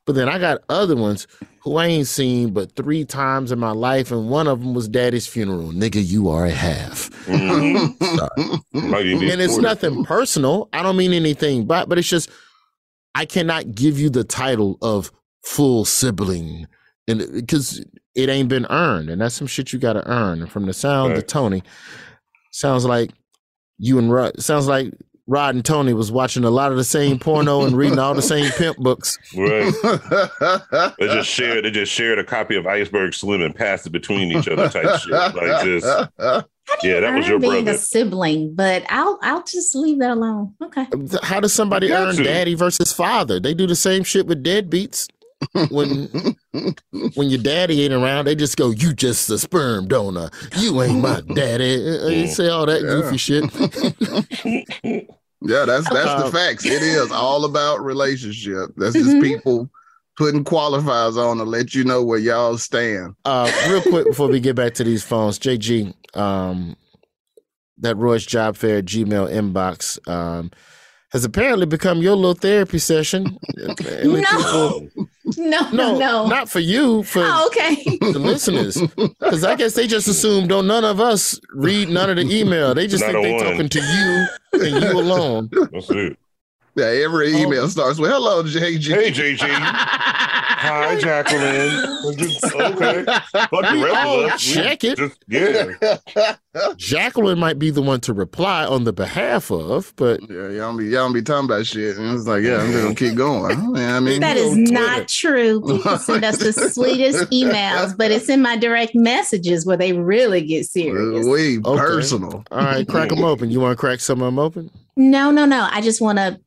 But 0.07 0.15
then 0.17 0.29
I 0.29 0.39
got 0.39 0.63
other 0.69 0.95
ones 0.97 1.27
who 1.63 1.77
I 1.77 1.87
ain't 1.87 2.07
seen 2.07 2.51
but 2.53 2.77
three 2.77 3.05
times 3.07 3.51
in 3.51 3.59
my 3.59 3.71
life, 3.73 4.13
and 4.13 4.29
one 4.29 4.47
of 4.47 4.61
them 4.61 4.75
was 4.75 4.87
Daddy's 4.87 5.27
funeral. 5.27 5.73
Nigga, 5.73 6.07
you 6.07 6.29
are 6.29 6.45
a 6.45 6.51
half. 6.51 7.11
Might 7.29 9.07
even 9.07 9.21
be 9.21 9.31
and 9.31 9.41
it's 9.41 9.57
nothing 9.59 10.05
personal. 10.05 10.69
I 10.73 10.83
don't 10.83 10.97
mean 10.97 11.13
anything, 11.13 11.65
but 11.67 11.89
but 11.89 11.99
it's 11.99 12.09
just 12.09 12.31
I 13.15 13.25
cannot 13.25 13.75
give 13.75 13.99
you 13.99 14.11
the 14.11 14.25
title 14.25 14.79
of 14.83 15.11
full 15.43 15.85
sibling, 15.85 16.67
and 17.09 17.27
because 17.35 17.85
it 18.15 18.29
ain't 18.29 18.49
been 18.49 18.67
earned, 18.71 19.11
and 19.11 19.21
that's 19.21 19.35
some 19.35 19.47
shit 19.47 19.73
you 19.73 19.79
got 19.79 19.95
to 19.95 20.07
earn. 20.09 20.41
And 20.43 20.51
from 20.53 20.67
the 20.67 20.73
sound 20.73 21.11
Right. 21.13 21.19
of 21.19 21.27
Tony, 21.27 21.63
sounds 22.55 22.85
like 22.85 23.11
you 23.79 23.99
and 23.99 24.13
Rod. 24.13 24.41
Sounds 24.41 24.67
like 24.67 24.93
Rod 25.27 25.55
and 25.55 25.65
Tony 25.65 25.95
was 25.95 26.13
watching 26.13 26.45
a 26.45 26.51
lot 26.51 26.71
of 26.71 26.77
the 26.77 26.85
same 26.85 27.19
porno 27.19 27.65
and 27.65 27.77
reading 27.77 27.99
all 27.99 28.15
the 28.15 28.23
same 28.23 28.51
pimp 28.53 28.77
books. 28.77 29.19
Right. 29.37 29.73
they 30.99 31.07
just 31.07 31.31
shared. 31.31 31.65
They 31.65 31.71
just 31.71 31.93
shared 31.93 32.19
a 32.19 32.25
copy 32.25 32.57
of 32.57 32.67
Iceberg 32.67 33.15
Slim 33.15 33.41
and 33.41 33.55
passed 33.55 33.87
it 33.87 33.91
between 33.91 34.31
each 34.33 34.49
other. 34.49 34.69
Type 34.69 35.01
shit. 35.01 35.13
Like 35.13 35.65
just. 35.65 36.11
Yeah, 36.83 37.01
that 37.01 37.15
was 37.15 37.27
Earn 37.27 37.31
your 37.31 37.39
being 37.41 37.65
brother. 37.65 37.73
a 37.73 37.79
sibling, 37.79 38.55
but 38.55 38.85
I'll 38.89 39.19
I'll 39.23 39.43
just 39.43 39.75
leave 39.75 39.99
that 39.99 40.13
alone. 40.13 40.55
Okay. 40.63 40.87
How 41.23 41.39
does 41.41 41.53
somebody 41.53 41.93
earn 41.93 42.17
to. 42.17 42.23
daddy 42.23 42.55
versus 42.55 42.93
father? 42.93 43.39
They 43.39 43.53
do 43.53 43.67
the 43.67 43.77
same 43.77 44.03
shit 44.03 44.27
with 44.27 44.43
deadbeats. 44.43 45.09
When 45.71 46.09
when 47.15 47.29
your 47.31 47.41
daddy 47.43 47.83
ain't 47.85 47.93
around, 47.95 48.27
they 48.27 48.35
just 48.35 48.57
go, 48.57 48.71
"You 48.71 48.93
just 48.93 49.29
a 49.31 49.39
sperm 49.39 49.89
donor. 49.89 50.31
You 50.59 50.81
ain't 50.83 51.01
my 51.01 51.21
daddy." 51.35 51.77
They 51.81 52.27
say 52.29 52.49
all 52.49 52.67
that 52.67 52.81
goofy 52.83 53.17
shit. 53.17 53.45
Yeah, 55.41 55.65
that's 55.67 55.89
that's 55.91 56.09
Uh, 56.09 56.25
the 56.25 56.31
facts. 56.33 56.65
It 56.65 56.83
is 56.83 57.11
all 57.11 57.45
about 57.45 57.85
relationship. 57.85 58.71
That's 58.77 58.95
just 58.95 59.11
Mhm. 59.11 59.23
people 59.23 59.71
putting 60.17 60.45
qualifiers 60.45 61.17
on 61.19 61.37
to 61.39 61.45
let 61.45 61.75
you 61.75 61.85
know 61.85 62.03
where 62.03 62.19
y'all 62.19 62.57
stand. 62.57 63.15
Uh, 63.25 63.51
real 63.69 63.83
quick 63.83 64.07
before 64.07 64.29
we 64.29 64.41
get 64.41 64.57
back 64.57 64.75
to 64.75 64.85
these 64.85 65.03
phones, 65.03 65.39
JG, 65.39 65.93
um, 66.15 66.77
that 67.79 67.97
Royce 67.97 68.25
Job 68.25 68.57
Fair 68.57 68.81
Gmail 68.81 69.29
inbox 69.31 69.99
um, 70.09 70.51
has 71.11 71.25
apparently 71.25 71.67
become 71.67 72.01
your 72.01 72.15
little 72.17 72.35
therapy 72.35 72.79
session. 72.79 73.37
No. 73.59 73.75
people- 73.75 75.09
No, 75.39 75.61
no, 75.71 75.71
no, 75.71 75.99
no. 75.99 76.27
not 76.27 76.49
for 76.51 76.61
you, 76.61 77.03
for 77.05 77.21
Oh, 77.25 77.47
okay. 77.47 77.77
the 78.01 78.19
listeners. 78.19 78.77
Because 78.97 79.43
I 79.45 79.55
guess 79.57 79.75
they 79.75 79.87
just 79.87 80.07
assume 80.09 80.47
don't 80.49 80.67
none 80.67 80.85
of 80.85 81.01
us 81.01 81.41
read 81.55 81.89
none 81.89 82.11
of 82.11 82.17
the 82.17 82.23
email. 82.31 82.75
They 82.75 82.87
just 82.87 83.03
Not 83.03 83.13
think 83.13 83.41
they're 83.41 83.51
talking 83.51 83.69
to 83.71 83.81
you 83.81 84.27
and 84.61 84.85
you 84.85 84.91
alone. 84.93 85.49
That's 85.73 85.91
it. 85.91 86.19
Yeah, 86.77 86.87
every 86.87 87.33
Oh. 87.33 87.39
email 87.39 87.69
starts 87.69 87.99
with 88.01 88.11
"Hello, 88.11 88.43
JG." 88.43 88.91
Hey, 88.93 89.11
JG. 89.13 89.39
Hi, 90.65 90.99
Jacqueline. 90.99 92.17
Just- 92.19 92.45
okay. 92.45 93.05
Fuck 93.05 93.51
the 93.51 93.59
rest 93.61 93.75
of 93.75 94.07
oh, 94.07 94.27
us. 94.27 94.47
We 94.47 94.55
check 94.55 94.85
it. 94.85 94.97
Just, 94.99 95.25
yeah. 95.29 96.37
Jacqueline 96.77 97.39
might 97.39 97.59
be 97.59 97.71
the 97.71 97.83
one 97.83 98.01
to 98.03 98.13
reply 98.13 98.65
on 98.65 98.85
the 98.85 98.93
behalf 98.93 99.51
of, 99.51 99.93
but 99.97 100.21
Yeah, 100.31 100.49
y'all 100.49 100.53
don't 100.59 100.77
be 100.79 100.85
y'all 100.85 101.05
don't 101.07 101.13
be 101.13 101.23
talking 101.23 101.47
about 101.47 101.67
shit, 101.67 101.97
and 101.97 102.15
it's 102.17 102.27
like, 102.27 102.43
yeah, 102.43 102.59
I'm 102.59 102.71
just 102.71 102.83
gonna 102.83 102.95
keep 102.95 103.15
going. 103.17 103.75
Yeah, 103.77 103.97
I 103.97 104.01
mean, 104.01 104.21
That 104.21 104.37
is 104.37 104.57
not 104.57 105.09
true. 105.09 105.61
People 105.61 105.99
send 105.99 106.25
us 106.25 106.39
the 106.39 106.53
sweetest 106.53 107.31
emails, 107.31 107.97
but 107.97 108.11
it's 108.11 108.29
in 108.29 108.41
my 108.41 108.57
direct 108.57 108.95
messages 108.95 109.67
where 109.67 109.77
they 109.77 109.93
really 109.93 110.43
get 110.43 110.67
serious. 110.67 111.27
we 111.27 111.59
Okay. 111.59 111.79
personal. 111.81 112.45
all 112.51 112.59
right, 112.59 112.87
crack 112.87 113.09
them 113.09 113.25
open. 113.25 113.51
You 113.51 113.61
want 113.61 113.73
to 113.73 113.81
crack 113.81 114.01
some 114.01 114.21
of 114.23 114.27
them 114.27 114.39
open? 114.39 114.71
No, 114.97 115.31
no, 115.33 115.45
no. 115.45 115.67
I 115.71 115.81
just 115.81 116.01
want 116.01 116.19
to 116.19 116.39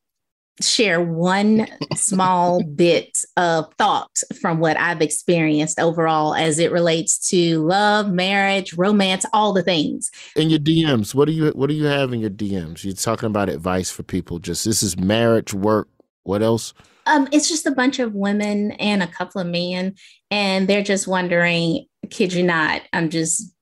share 0.62 1.02
one 1.02 1.68
small 1.96 2.64
bit 2.64 3.18
of 3.36 3.74
thought 3.76 4.20
from 4.42 4.60
what 4.60 4.78
I've 4.78 5.02
experienced 5.02 5.80
overall 5.80 6.36
as 6.36 6.60
it 6.60 6.72
relates 6.72 7.30
to 7.30 7.60
love, 7.66 8.12
marriage, 8.12 8.74
romance, 8.74 9.26
all 9.34 9.54
the 9.54 9.64
things. 9.64 10.10
in 10.36 10.50
your 10.50 10.60
DMs. 10.60 11.14
What 11.14 11.26
do 11.26 11.32
you 11.32 11.50
What 11.52 11.70
do 11.70 11.76
you 11.76 11.86
have 11.86 12.14
in 12.14 12.20
your 12.20 12.30
DMs? 12.30 12.84
You're 12.84 12.94
talking 12.94 13.28
about 13.28 13.50
advice 13.50 13.92
for 13.92 14.04
people. 14.04 14.40
Just 14.40 14.66
this 14.66 14.84
is 14.84 14.98
marriage, 14.98 15.54
work. 15.54 15.90
What 16.24 16.42
else? 16.42 16.74
Um, 17.06 17.28
it's 17.32 17.48
just 17.48 17.66
a 17.66 17.72
bunch 17.72 18.00
of 18.00 18.14
women 18.14 18.72
and 18.74 19.02
a 19.02 19.08
couple 19.08 19.40
of 19.40 19.48
men, 19.48 19.96
and 20.30 20.68
they're 20.68 20.84
just 20.84 21.08
wondering, 21.08 21.86
kid 22.10 22.34
you 22.34 22.44
not, 22.44 22.82
I'm 22.92 23.10
just 23.10 23.54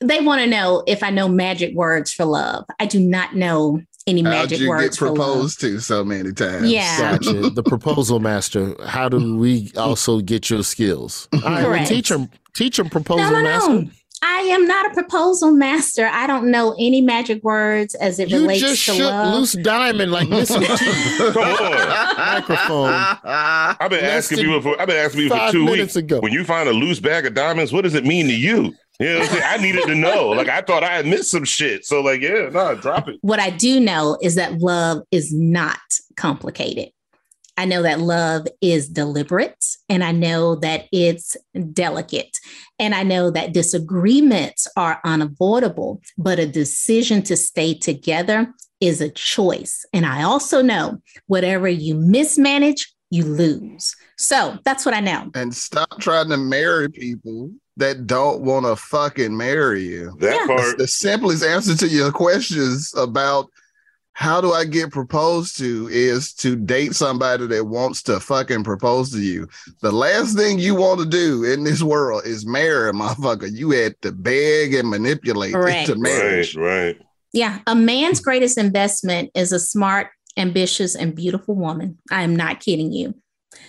they 0.00 0.20
want 0.20 0.40
to 0.40 0.46
know 0.46 0.82
if 0.86 1.02
I 1.02 1.10
know 1.10 1.28
magic 1.28 1.74
words 1.74 2.12
for 2.12 2.24
love. 2.24 2.64
I 2.80 2.86
do 2.86 3.00
not 3.00 3.36
know 3.36 3.80
any 4.06 4.22
How'd 4.22 4.32
magic 4.32 4.58
you 4.58 4.64
get 4.66 4.68
words 4.70 4.96
for 4.98 5.06
love. 5.08 5.16
proposed 5.16 5.60
to 5.60 5.78
so 5.80 6.04
many 6.04 6.32
times? 6.32 6.70
Yeah. 6.70 7.18
Gotcha. 7.18 7.50
the 7.50 7.62
proposal 7.62 8.20
master. 8.20 8.74
How 8.86 9.08
do 9.08 9.36
we 9.36 9.70
also 9.76 10.20
get 10.20 10.50
your 10.50 10.62
skills? 10.62 11.28
All 11.34 11.40
right, 11.40 11.52
well, 11.54 11.64
Correct. 11.66 11.88
teach 11.88 12.08
them. 12.08 12.28
Teach 12.54 12.76
them 12.76 12.90
proposal 12.90 13.30
No, 13.30 13.36
no, 13.38 13.42
master. 13.42 13.72
no. 13.72 13.88
I 14.24 14.40
am 14.42 14.68
not 14.68 14.86
a 14.88 14.94
proposal 14.94 15.50
master. 15.50 16.06
I 16.06 16.28
don't 16.28 16.48
know 16.52 16.76
any 16.78 17.00
magic 17.00 17.42
words 17.42 17.96
as 17.96 18.20
it 18.20 18.28
You 18.30 18.42
relates 18.42 18.60
just 18.60 18.86
to 18.86 18.92
shook 18.92 19.00
love. 19.10 19.34
loose 19.34 19.52
diamond 19.54 20.12
like 20.12 20.28
this 20.28 20.48
Come 20.54 20.62
on. 20.62 22.16
microphone. 22.16 22.92
I've 23.24 23.90
been 23.90 24.00
Less 24.02 24.30
asking 24.30 24.36
than 24.38 24.46
people 24.46 24.62
for 24.62 24.80
I've 24.80 24.86
been 24.86 24.96
asking 24.96 25.22
people 25.22 25.38
for 25.38 25.50
two 25.52 25.66
weeks. 25.66 25.96
ago. 25.96 26.20
When 26.20 26.32
you 26.32 26.44
find 26.44 26.68
a 26.68 26.72
loose 26.72 27.00
bag 27.00 27.26
of 27.26 27.34
diamonds, 27.34 27.72
what 27.72 27.82
does 27.82 27.94
it 27.94 28.04
mean 28.04 28.26
to 28.28 28.34
you? 28.34 28.74
You 29.00 29.06
know 29.06 29.18
what 29.20 29.28
I'm 29.30 29.34
saying? 29.34 29.44
I 29.46 29.56
needed 29.56 29.84
to 29.86 29.94
know. 29.94 30.28
Like 30.28 30.48
I 30.48 30.60
thought 30.60 30.84
I 30.84 30.96
had 30.96 31.06
missed 31.06 31.30
some 31.30 31.44
shit. 31.44 31.84
So 31.84 32.00
like, 32.00 32.20
yeah, 32.20 32.48
no, 32.52 32.74
drop 32.76 33.08
it. 33.08 33.18
What 33.22 33.40
I 33.40 33.50
do 33.50 33.80
know 33.80 34.18
is 34.22 34.34
that 34.36 34.58
love 34.58 35.02
is 35.10 35.32
not 35.32 35.80
complicated. 36.16 36.90
I 37.56 37.66
know 37.66 37.82
that 37.82 38.00
love 38.00 38.46
is 38.60 38.88
deliberate 38.88 39.64
and 39.88 40.02
I 40.02 40.12
know 40.12 40.56
that 40.56 40.86
it's 40.90 41.36
delicate. 41.72 42.38
And 42.78 42.94
I 42.94 43.02
know 43.02 43.30
that 43.30 43.52
disagreements 43.52 44.66
are 44.76 45.00
unavoidable, 45.04 46.00
but 46.16 46.38
a 46.38 46.46
decision 46.46 47.22
to 47.24 47.36
stay 47.36 47.74
together 47.74 48.52
is 48.80 49.00
a 49.00 49.10
choice. 49.10 49.84
And 49.92 50.06
I 50.06 50.22
also 50.22 50.62
know 50.62 51.00
whatever 51.26 51.68
you 51.68 51.94
mismanage, 51.94 52.92
you 53.10 53.24
lose. 53.24 53.94
So 54.16 54.58
that's 54.64 54.86
what 54.86 54.94
I 54.94 55.00
know. 55.00 55.30
And 55.34 55.54
stop 55.54 56.00
trying 56.00 56.30
to 56.30 56.38
marry 56.38 56.88
people 56.88 57.50
that 57.76 58.06
don't 58.06 58.42
want 58.42 58.66
to 58.66 58.76
fucking 58.76 59.36
marry 59.36 59.82
you. 59.82 60.14
That 60.20 60.40
Yeah. 60.40 60.46
part. 60.46 60.78
The 60.78 60.86
simplest 60.86 61.42
answer 61.44 61.74
to 61.76 61.88
your 61.88 62.12
questions 62.12 62.92
about 62.96 63.48
how 64.14 64.42
do 64.42 64.52
I 64.52 64.66
get 64.66 64.90
proposed 64.92 65.56
to 65.58 65.88
is 65.90 66.34
to 66.34 66.54
date 66.54 66.94
somebody 66.94 67.46
that 67.46 67.64
wants 67.66 68.02
to 68.04 68.20
fucking 68.20 68.62
propose 68.62 69.10
to 69.12 69.20
you. 69.22 69.48
The 69.80 69.90
last 69.90 70.36
thing 70.36 70.58
you 70.58 70.74
want 70.74 71.00
to 71.00 71.06
do 71.06 71.44
in 71.44 71.64
this 71.64 71.82
world 71.82 72.26
is 72.26 72.44
marry 72.44 72.90
a 72.90 72.92
motherfucker. 72.92 73.50
You 73.50 73.70
had 73.70 73.94
to 74.02 74.12
beg 74.12 74.74
and 74.74 74.90
manipulate 74.90 75.54
Correct. 75.54 75.88
into 75.88 75.98
marriage. 76.00 76.54
Right, 76.54 76.84
right. 76.86 76.98
Yeah, 77.32 77.60
a 77.66 77.74
man's 77.74 78.20
greatest 78.20 78.58
investment 78.58 79.30
is 79.34 79.50
a 79.52 79.58
smart, 79.58 80.08
ambitious, 80.36 80.94
and 80.94 81.14
beautiful 81.14 81.54
woman. 81.54 81.96
I 82.10 82.22
am 82.22 82.36
not 82.36 82.60
kidding 82.60 82.92
you. 82.92 83.14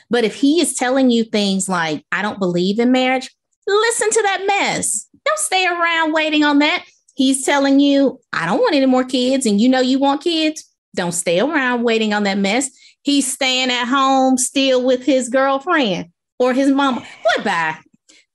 But 0.09 0.25
if 0.25 0.35
he 0.35 0.59
is 0.59 0.73
telling 0.73 1.09
you 1.09 1.23
things 1.23 1.69
like, 1.69 2.05
I 2.11 2.21
don't 2.21 2.39
believe 2.39 2.79
in 2.79 2.91
marriage, 2.91 3.33
listen 3.67 4.09
to 4.09 4.21
that 4.23 4.43
mess. 4.45 5.07
Don't 5.25 5.39
stay 5.39 5.65
around 5.65 6.13
waiting 6.13 6.43
on 6.43 6.59
that. 6.59 6.85
He's 7.15 7.45
telling 7.45 7.79
you, 7.79 8.19
I 8.31 8.45
don't 8.45 8.59
want 8.59 8.75
any 8.75 8.85
more 8.85 9.03
kids, 9.03 9.45
and 9.45 9.61
you 9.61 9.69
know 9.69 9.81
you 9.81 9.99
want 9.99 10.23
kids. 10.23 10.69
Don't 10.95 11.11
stay 11.11 11.39
around 11.39 11.83
waiting 11.83 12.13
on 12.13 12.23
that 12.23 12.37
mess. 12.37 12.69
He's 13.03 13.31
staying 13.31 13.69
at 13.69 13.85
home 13.85 14.37
still 14.37 14.83
with 14.83 15.03
his 15.03 15.29
girlfriend 15.29 16.11
or 16.39 16.53
his 16.53 16.71
mama. 16.71 17.05
Goodbye. 17.35 17.77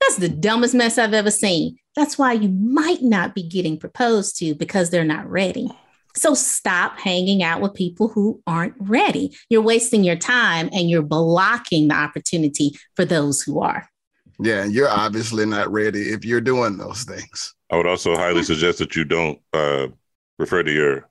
That's 0.01 0.17
the 0.17 0.29
dumbest 0.29 0.75
mess 0.75 0.99
I've 0.99 1.14
ever 1.14 1.31
seen. 1.31 1.77
That's 1.97 2.19
why 2.19 2.35
you 2.35 2.49
might 2.51 3.03
not 3.03 3.35
be 3.35 3.43
getting 3.43 3.79
proposed 3.79 4.38
to 4.38 4.55
because 4.55 4.91
they're 4.91 5.05
not 5.05 5.29
ready. 5.29 5.69
So 6.14 6.35
stop 6.35 6.99
hanging 6.99 7.43
out 7.43 7.61
with 7.61 7.75
people 7.75 8.09
who 8.09 8.41
aren't 8.47 8.75
ready. 8.79 9.37
You're 9.49 9.62
wasting 9.62 10.05
your 10.05 10.17
time 10.17 10.69
and 10.73 10.88
you're 10.91 11.03
blocking 11.03 11.88
the 11.88 11.95
opportunity 11.95 12.73
for 12.95 13.05
those 13.05 13.43
who 13.43 13.61
are. 13.61 13.88
Yeah, 14.40 14.64
you're 14.64 14.88
obviously 14.88 15.44
not 15.46 15.70
ready 15.72 16.11
if 16.11 16.24
you're 16.24 16.40
doing 16.40 16.77
those 16.79 17.03
things. 17.05 17.55
I 17.70 17.77
would 17.77 17.87
also 17.87 18.16
highly 18.16 18.42
suggest 18.44 18.79
that 18.79 18.94
you 18.96 19.05
don't 19.05 19.40
uh, 19.53 19.88
refer 20.38 20.62
to 20.62 20.72
your 20.72 21.09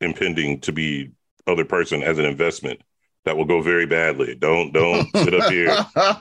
impending 0.00 0.60
to 0.60 0.72
be 0.72 1.10
other 1.46 1.64
person 1.64 2.02
as 2.02 2.18
an 2.18 2.24
investment. 2.24 2.80
That 3.24 3.36
will 3.36 3.44
go 3.44 3.60
very 3.60 3.84
badly. 3.84 4.36
Don't 4.36 4.72
don't 4.72 5.06
sit 5.14 5.34
up 5.34 5.50
here 5.50 5.76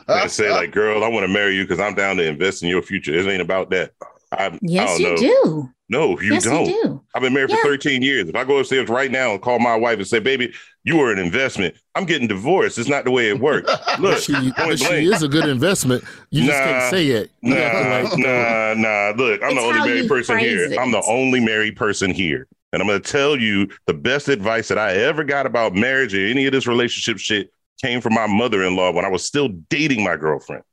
and 0.10 0.30
say 0.30 0.52
like, 0.52 0.72
"Girl, 0.72 1.04
I 1.06 1.08
want 1.08 1.24
to 1.26 1.32
marry 1.32 1.56
you 1.56 1.64
because 1.64 1.80
I'm 1.80 1.96
down 1.96 2.18
to 2.18 2.28
invest 2.28 2.64
in 2.64 2.70
your 2.70 2.82
future." 2.82 3.14
It 3.14 3.26
ain't 3.28 3.42
about 3.42 3.70
that. 3.70 3.92
I, 4.32 4.48
I 4.48 4.60
Yes, 4.62 4.98
don't 5.00 5.22
you 5.22 5.28
know. 5.28 5.44
do. 5.46 5.70
No, 5.90 6.20
you 6.20 6.34
yes, 6.34 6.44
don't. 6.44 6.66
you 6.66 6.84
do. 6.84 7.02
I've 7.16 7.22
been 7.22 7.34
married 7.34 7.52
Yeah. 7.52 7.58
for 7.62 7.68
13 7.70 8.02
years. 8.02 8.28
If 8.28 8.36
I 8.36 8.44
go 8.44 8.58
upstairs 8.58 8.90
right 8.90 9.10
now 9.10 9.32
and 9.32 9.42
call 9.42 9.58
my 9.60 9.76
wife 9.78 10.00
and 10.00 10.08
say, 10.08 10.20
"Baby, 10.20 10.54
you 10.88 11.00
are 11.02 11.12
an 11.12 11.20
investment," 11.20 11.76
I'm 11.96 12.06
getting 12.06 12.28
divorced. 12.28 12.78
It's 12.78 12.90
not 12.90 13.04
the 13.06 13.12
way 13.12 13.30
it 13.30 13.40
works. 13.40 13.72
Look, 14.00 14.20
she, 14.20 14.34
point 14.34 14.80
she 14.80 14.86
blank. 14.88 15.14
is 15.14 15.22
a 15.24 15.28
good 15.28 15.48
investment. 15.50 16.04
You 16.32 16.46
just 16.46 16.58
can't 16.58 16.90
say 16.92 17.08
it. 17.08 17.32
You 17.42 17.56
Nah, 17.56 17.56
like, 18.10 18.18
nah, 18.18 18.74
nah. 18.76 19.14
Look, 19.16 19.42
I'm 19.44 19.52
It's 19.52 19.56
the 19.56 19.62
only 19.62 19.80
married 19.90 20.08
person 20.10 20.38
here. 20.40 20.72
it. 20.72 20.80
I'm 20.80 20.92
the 20.92 21.04
only 21.08 21.40
married 21.40 21.76
person 21.76 22.12
here. 22.12 22.48
And 22.74 22.82
I'm 22.82 22.88
going 22.88 23.02
to 23.02 23.12
tell 23.12 23.38
you 23.40 23.70
the 23.86 23.94
best 23.94 24.28
advice 24.28 24.68
that 24.68 24.78
I 24.78 24.94
ever 24.94 25.24
got 25.24 25.46
about 25.46 25.74
marriage 25.74 26.14
or 26.14 26.26
any 26.26 26.46
of 26.48 26.52
this 26.52 26.68
relationship 26.68 27.18
shit 27.18 27.50
came 27.82 28.02
from 28.02 28.14
my 28.14 28.28
mother 28.28 28.64
in 28.64 28.76
law 28.76 28.92
when 28.92 29.06
I 29.06 29.10
was 29.10 29.24
still 29.24 29.48
dating 29.70 30.04
my 30.04 30.18
girlfriend, 30.18 30.64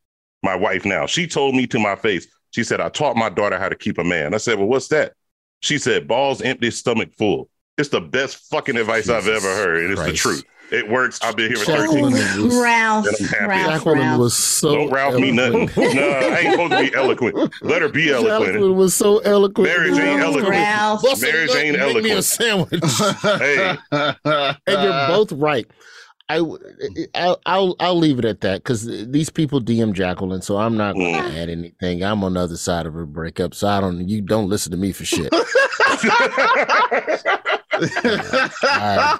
my 0.42 0.56
wife 0.56 0.84
now. 0.84 1.06
She 1.06 1.26
told 1.26 1.54
me 1.54 1.66
to 1.68 1.78
my 1.78 1.94
face, 1.96 2.26
she 2.50 2.64
said, 2.64 2.80
I 2.80 2.88
taught 2.88 3.16
my 3.16 3.28
daughter 3.30 3.58
how 3.58 3.68
to 3.68 3.76
keep 3.76 3.98
a 3.98 4.04
man. 4.04 4.34
I 4.34 4.38
said, 4.38 4.58
Well, 4.58 4.66
what's 4.68 4.88
that? 4.88 5.12
She 5.60 5.78
said, 5.78 6.08
Balls 6.08 6.42
empty, 6.42 6.70
stomach 6.72 7.10
full. 7.16 7.48
It's 7.76 7.88
the 7.88 8.00
best 8.00 8.36
fucking 8.50 8.76
advice 8.76 9.08
I've 9.08 9.26
ever 9.28 9.46
heard. 9.56 9.82
And 9.84 9.92
it's 9.92 10.02
the 10.04 10.12
truth. 10.12 10.44
It 10.70 10.88
works. 10.88 11.20
I've 11.22 11.36
been 11.36 11.48
here 11.48 11.56
for 11.58 11.66
Jacqueline 11.72 12.14
13 12.14 12.44
was- 12.44 12.56
Ralph, 12.56 13.06
And 13.06 13.16
I'm 13.20 13.26
happy. 13.26 13.46
Ralph, 13.46 13.72
Jacqueline 13.72 13.98
Ralph. 13.98 14.18
was 14.20 14.34
so 14.36 14.74
Don't 14.74 14.90
Ralph 14.90 15.14
me 15.16 15.30
nothing. 15.30 15.54
eloquent. 15.68 15.94
no, 15.94 16.08
I 16.08 16.38
ain't 16.38 16.50
supposed 16.52 16.72
to 16.72 16.78
be 16.90 16.94
eloquent. 16.96 17.54
Let 17.62 17.82
her 17.82 17.88
be 17.88 18.10
eloquent. 18.12 18.52
Jacqueline 18.52 18.76
was 18.76 18.94
so 18.94 19.18
eloquent. 19.18 19.68
Marriage 19.68 19.98
ain't 19.98 20.20
Oh, 20.22 20.24
eloquent. 20.26 20.48
Ralph. 20.48 21.02
Bust 21.02 21.22
a 21.22 21.26
Marriage 21.26 21.48
nut 21.48 21.56
ain't 21.58 21.76
and 21.76 21.94
Make 21.94 22.04
me 22.04 22.10
a 22.12 22.22
sandwich. 22.22 22.80
Hey, 23.22 23.76
and 23.92 24.56
you're 24.66 25.06
both 25.08 25.32
right. 25.32 25.66
I, 26.30 26.36
I'll, 27.14 27.38
I'll, 27.44 27.76
I'll 27.78 27.98
leave 27.98 28.18
it 28.18 28.24
at 28.24 28.40
that 28.40 28.62
because 28.64 28.86
these 28.86 29.28
people 29.28 29.60
DM 29.60 29.92
Jacqueline, 29.92 30.40
so 30.40 30.56
I'm 30.56 30.74
not 30.76 30.94
going 30.94 31.12
to 31.14 31.20
Mm. 31.20 31.36
add 31.42 31.50
anything. 31.50 32.02
I'm 32.02 32.24
on 32.24 32.32
the 32.34 32.40
other 32.40 32.56
side 32.56 32.86
of 32.86 32.94
her 32.94 33.04
breakup, 33.04 33.52
so 33.54 33.68
I 33.68 33.80
don't. 33.80 34.08
You 34.08 34.22
don't 34.22 34.48
listen 34.48 34.70
to 34.72 34.78
me 34.78 34.92
for 34.92 35.04
shit. 35.04 35.30
I 37.82 39.18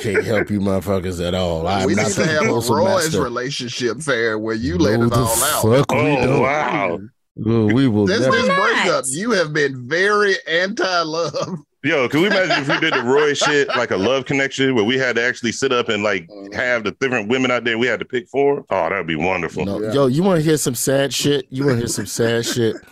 can't 0.00 0.24
help 0.24 0.50
you, 0.50 0.60
motherfuckers, 0.60 1.26
at 1.26 1.34
all. 1.34 1.66
I'm 1.66 1.86
we 1.86 1.94
not 1.94 2.08
need 2.08 2.14
to 2.14 2.26
have 2.26 2.42
a 2.42 2.46
Roy's 2.52 2.68
master. 2.70 3.22
relationship 3.22 4.00
fair 4.00 4.38
where 4.38 4.54
you 4.54 4.78
let 4.78 5.00
it 5.00 5.10
the 5.10 5.16
all 5.16 5.26
out. 5.26 5.62
fuck 5.62 5.90
we 5.92 5.98
oh 5.98 6.26
don't. 6.26 6.40
wow, 6.40 6.98
Oh, 7.46 7.66
we 7.72 7.88
will 7.88 8.06
Since 8.06 8.20
never. 8.20 8.36
this 8.36 8.46
breakup, 8.46 9.04
you 9.08 9.30
have 9.30 9.52
been 9.52 9.88
very 9.88 10.34
anti-love. 10.46 11.60
yo, 11.82 12.06
can 12.08 12.20
we 12.20 12.26
imagine 12.26 12.62
if 12.62 12.68
we 12.68 12.78
did 12.80 12.92
the 12.92 13.02
Roy 13.02 13.32
shit 13.34 13.68
like 13.68 13.92
a 13.92 13.96
love 14.08 14.26
connection 14.26 14.74
where 14.74 14.84
we 14.84 14.98
had 14.98 15.16
to 15.16 15.22
actually 15.24 15.52
sit 15.52 15.72
up 15.72 15.88
and 15.88 16.02
like 16.02 16.28
mm-hmm. 16.28 16.52
have 16.52 16.84
the 16.84 16.90
different 17.00 17.28
women 17.28 17.50
out 17.50 17.64
there 17.64 17.78
we 17.78 17.86
had 17.86 18.00
to 18.00 18.04
pick 18.04 18.28
for? 18.28 18.64
Oh, 18.68 18.88
that'd 18.90 19.06
be 19.06 19.14
wonderful. 19.16 19.64
No, 19.64 19.80
Yo, 19.92 20.06
you 20.06 20.22
want 20.22 20.38
to 20.38 20.44
hear 20.44 20.58
some 20.58 20.74
sad 20.74 21.14
shit? 21.14 21.46
You 21.50 21.64
want 21.64 21.74
to 21.76 21.78
hear 21.78 21.86
some 21.88 22.06
sad 22.06 22.44
shit? 22.46 22.76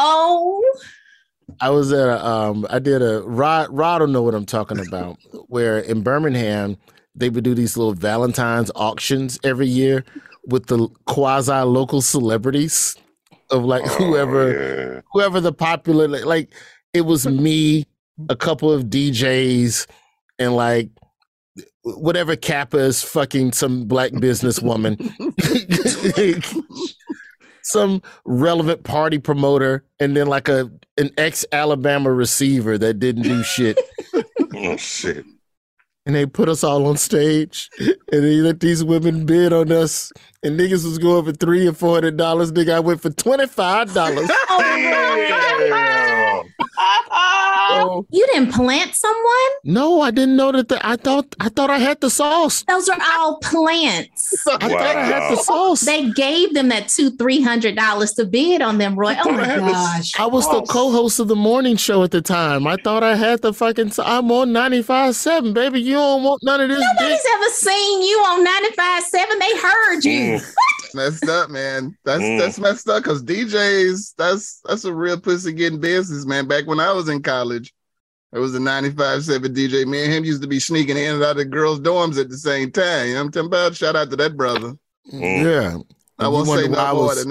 Oh, 0.00 0.62
I 1.60 1.70
was 1.70 1.92
at 1.92 2.08
a, 2.08 2.26
um, 2.26 2.66
I 2.70 2.78
did 2.78 3.02
a 3.02 3.22
Rod. 3.22 3.68
Rod 3.70 4.00
will 4.00 4.08
know 4.08 4.22
what 4.22 4.34
I'm 4.34 4.46
talking 4.46 4.78
about. 4.86 5.18
Where 5.48 5.78
in 5.78 6.02
Birmingham 6.02 6.76
they 7.14 7.30
would 7.30 7.44
do 7.44 7.54
these 7.54 7.76
little 7.76 7.94
Valentine's 7.94 8.70
auctions 8.76 9.40
every 9.42 9.66
year 9.66 10.04
with 10.46 10.66
the 10.66 10.88
quasi 11.06 11.52
local 11.62 12.00
celebrities 12.00 12.94
of 13.50 13.64
like 13.64 13.84
whoever, 13.84 14.42
Oh, 14.42 14.92
yeah. 14.94 15.00
whoever 15.12 15.40
the 15.40 15.52
popular 15.52 16.06
like. 16.08 16.52
It 16.94 17.02
was 17.02 17.26
me, 17.46 17.86
a 18.28 18.36
couple 18.36 18.72
of 18.72 18.84
DJs, 18.84 19.86
and 20.38 20.54
like 20.56 20.88
whatever 21.82 22.36
Kappa 22.36 22.78
is 22.78 23.02
fucking 23.02 23.52
some 23.52 23.84
black 23.86 24.12
businesswoman. 24.12 24.98
some 27.70 28.02
relevant 28.24 28.82
party 28.84 29.18
promoter 29.18 29.84
and 30.00 30.16
then 30.16 30.26
like 30.26 30.48
a 30.48 30.70
an 30.96 31.10
ex 31.16 31.44
Alabama 31.52 32.10
receiver 32.12 32.76
that 32.78 32.94
didn't 32.98 33.22
do 33.22 33.42
shit. 33.42 33.78
Oh 34.60 34.76
shit. 34.76 35.24
and 36.06 36.14
they 36.16 36.24
put 36.26 36.48
us 36.48 36.64
all 36.64 36.86
on 36.86 36.96
stage 36.96 37.68
and 37.78 37.94
they 38.10 38.36
let 38.40 38.58
these 38.60 38.82
women 38.82 39.24
bid 39.26 39.52
on 39.52 39.70
us. 39.70 40.10
And 40.42 40.58
niggas 40.58 40.84
was 40.84 40.98
going 40.98 41.24
for 41.26 41.32
three 41.32 41.66
or 41.68 41.72
four 41.74 41.94
hundred 41.96 42.16
dollars. 42.16 42.50
Nigga, 42.50 42.72
I 42.74 42.80
went 42.80 43.00
for 43.02 43.10
twenty 43.10 43.46
five 43.46 43.92
dollars. 43.94 44.28
Oh, 44.50 46.44
You 48.10 48.26
didn't 48.32 48.52
plant 48.52 48.94
someone? 48.94 49.50
No, 49.64 50.00
I 50.00 50.10
didn't 50.10 50.36
know 50.36 50.52
that. 50.52 50.68
The, 50.68 50.86
I 50.86 50.96
thought 50.96 51.34
I 51.40 51.48
thought 51.48 51.70
I 51.70 51.78
had 51.78 52.00
the 52.00 52.10
sauce. 52.10 52.64
Those 52.68 52.88
are 52.88 52.98
all 53.00 53.38
plants. 53.38 54.46
I 54.46 54.68
thought 54.68 54.72
I 54.72 55.04
had 55.04 55.32
the 55.32 55.36
sauce. 55.42 55.80
They 55.82 56.10
gave 56.10 56.54
them 56.54 56.68
that 56.68 56.88
two, 56.88 57.10
three 57.12 57.40
hundred 57.40 57.76
dollars 57.76 58.12
to 58.14 58.24
bid 58.24 58.62
on 58.62 58.78
them, 58.78 58.96
Roy. 58.96 59.14
Oh 59.24 59.32
my 59.32 59.46
gosh. 59.46 60.18
I 60.18 60.26
was 60.26 60.46
the 60.48 60.62
co-host 60.62 61.20
of 61.20 61.28
the 61.28 61.36
morning 61.36 61.76
show 61.76 62.02
at 62.02 62.10
the 62.10 62.22
time. 62.22 62.66
I 62.66 62.76
thought 62.76 63.02
I 63.02 63.14
had 63.16 63.42
the 63.42 63.52
fucking. 63.52 63.92
I'm 63.98 64.30
on 64.32 64.52
ninety 64.52 64.82
five 64.82 65.14
seven, 65.16 65.52
baby. 65.52 65.80
You 65.80 65.94
don't 65.94 66.22
want 66.22 66.42
none 66.42 66.60
of 66.60 66.68
this. 66.68 66.80
Nobody's 66.80 67.24
ever 67.34 67.50
seen 67.50 68.02
you 68.02 68.18
on 68.18 68.44
ninety 68.44 68.74
five 68.76 69.02
seven. 69.04 69.38
They 69.38 69.56
heard 69.58 70.04
you. 70.04 70.38
Mm. 70.38 70.54
Messed 70.94 71.28
up, 71.28 71.50
man. 71.50 71.96
That's 72.04 72.22
Mm. 72.22 72.38
that's 72.38 72.58
messed 72.58 72.88
up 72.88 73.02
because 73.02 73.22
DJs, 73.22 74.14
that's 74.16 74.60
that's 74.64 74.84
a 74.84 74.92
real 74.94 75.20
pussy 75.20 75.52
getting 75.52 75.80
business, 75.80 76.26
man. 76.26 76.46
Back 76.48 76.66
when 76.66 76.80
I 76.80 76.92
was 76.92 77.08
in 77.08 77.22
college, 77.22 77.72
it 78.32 78.38
was 78.38 78.54
a 78.54 78.58
95-7 78.58 79.54
DJ. 79.54 79.84
Me 79.86 80.04
and 80.04 80.12
him 80.12 80.24
used 80.24 80.42
to 80.42 80.48
be 80.48 80.60
sneaking 80.60 80.96
in 80.96 81.14
and 81.16 81.24
out 81.24 81.38
of 81.40 81.50
girls' 81.50 81.80
dorms 81.80 82.18
at 82.20 82.28
the 82.28 82.36
same 82.38 82.70
time. 82.70 83.08
You 83.08 83.14
know 83.14 83.20
what 83.20 83.26
I'm 83.26 83.32
talking 83.32 83.46
about? 83.46 83.74
Shout 83.76 83.96
out 83.96 84.10
to 84.10 84.16
that 84.16 84.36
brother. 84.36 84.74
Mm. 85.12 85.42
Yeah. 85.44 85.76
I 86.18 86.24
You 86.26 86.30
won't 86.32 86.48
say 86.48 86.66
no 86.68 86.76
why 86.78 86.92
more 86.92 87.04
was- 87.06 87.24
than 87.24 87.28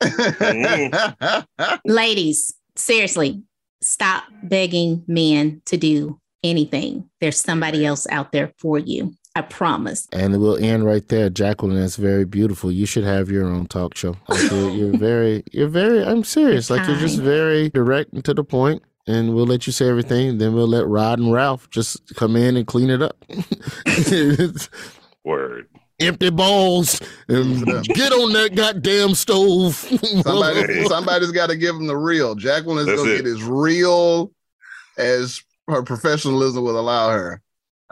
that. 0.00 1.46
Ladies, 1.84 2.54
seriously, 2.76 3.42
stop 3.82 4.24
begging 4.42 5.04
men 5.06 5.60
to 5.66 5.76
do 5.76 6.18
anything. 6.42 7.08
There's 7.20 7.38
somebody 7.38 7.84
else 7.84 8.06
out 8.10 8.32
there 8.32 8.52
for 8.58 8.78
you. 8.78 9.14
I 9.36 9.42
promise. 9.42 10.08
And 10.12 10.40
we'll 10.40 10.56
end 10.56 10.84
right 10.84 11.06
there. 11.06 11.30
Jacqueline, 11.30 11.78
that's 11.78 11.96
very 11.96 12.24
beautiful. 12.24 12.72
You 12.72 12.84
should 12.84 13.04
have 13.04 13.30
your 13.30 13.46
own 13.46 13.66
talk 13.66 13.96
show. 13.96 14.16
Like, 14.28 14.50
you're, 14.50 14.70
you're 14.70 14.98
very, 14.98 15.44
you're 15.52 15.68
very, 15.68 16.04
I'm 16.04 16.24
serious. 16.24 16.68
Like 16.68 16.86
you're 16.88 16.98
just 16.98 17.18
very 17.18 17.68
direct 17.70 18.12
and 18.12 18.24
to 18.24 18.34
the 18.34 18.42
point. 18.42 18.82
point, 18.82 18.82
And 19.06 19.34
we'll 19.34 19.46
let 19.46 19.66
you 19.66 19.72
say 19.72 19.88
everything. 19.88 20.38
Then 20.38 20.54
we'll 20.54 20.66
let 20.66 20.86
Rod 20.86 21.20
and 21.20 21.32
Ralph 21.32 21.70
just 21.70 22.14
come 22.16 22.34
in 22.34 22.56
and 22.56 22.66
clean 22.66 22.90
it 22.90 23.02
up. 23.02 23.24
Word. 25.24 25.68
Empty 26.00 26.30
bowls. 26.30 27.00
And 27.28 27.64
get 27.84 28.12
on 28.12 28.32
that 28.32 28.56
goddamn 28.56 29.14
stove. 29.14 29.74
Somebody, 29.74 30.84
somebody's 30.86 31.30
got 31.30 31.50
to 31.50 31.56
give 31.56 31.76
him 31.76 31.86
the 31.86 31.96
real. 31.96 32.34
Jacqueline 32.34 32.78
is 32.78 32.86
going 32.86 33.10
to 33.10 33.16
get 33.16 33.26
as 33.26 33.42
real 33.44 34.32
as 34.98 35.40
her 35.68 35.84
professionalism 35.84 36.64
will 36.64 36.80
allow 36.80 37.10
her. 37.10 37.40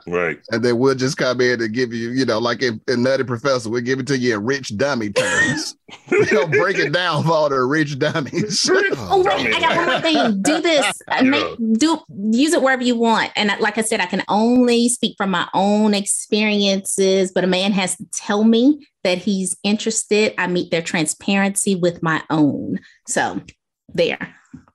Right. 0.06 0.38
And 0.50 0.64
then 0.64 0.78
we'll 0.78 0.94
just 0.94 1.16
come 1.16 1.40
in 1.40 1.60
and 1.60 1.74
give 1.74 1.92
you, 1.92 2.10
you 2.10 2.24
know, 2.24 2.38
like 2.38 2.62
in, 2.62 2.80
in 2.88 3.02
Nutty 3.02 3.24
Professor, 3.24 3.68
we'll 3.68 3.82
give 3.82 3.98
it 3.98 4.06
to 4.08 4.18
you 4.18 4.34
in 4.36 4.44
rich 4.44 4.76
dummy 4.76 5.10
terms. 5.10 5.76
we'll 6.10 6.48
break 6.48 6.78
it 6.78 6.92
down 6.92 7.24
for 7.24 7.32
all 7.32 7.48
the 7.48 7.60
rich 7.62 7.98
dummies. 7.98 8.70
Oh, 9.00 9.22
oh 9.22 9.22
wait, 9.22 9.54
I 9.54 9.60
got 9.60 9.76
one 9.76 9.86
more 9.86 10.00
thing. 10.00 10.42
Do 10.42 10.60
this. 10.60 11.00
Make, 11.22 11.56
do 11.78 11.98
use 12.30 12.52
it 12.52 12.62
wherever 12.62 12.82
you 12.82 12.96
want. 12.96 13.32
And 13.36 13.50
like 13.60 13.78
I 13.78 13.82
said, 13.82 14.00
I 14.00 14.06
can 14.06 14.22
only 14.28 14.88
speak 14.88 15.14
from 15.16 15.30
my 15.30 15.48
own 15.54 15.94
experiences. 15.94 17.32
But 17.32 17.44
a 17.44 17.46
man 17.46 17.72
has 17.72 17.96
to 17.96 18.04
tell 18.12 18.44
me 18.44 18.86
that 19.04 19.18
he's 19.18 19.56
interested. 19.62 20.34
I 20.38 20.46
meet 20.46 20.70
their 20.70 20.82
transparency 20.82 21.74
with 21.74 22.02
my 22.02 22.22
own. 22.30 22.80
So 23.06 23.40
there. 23.88 24.34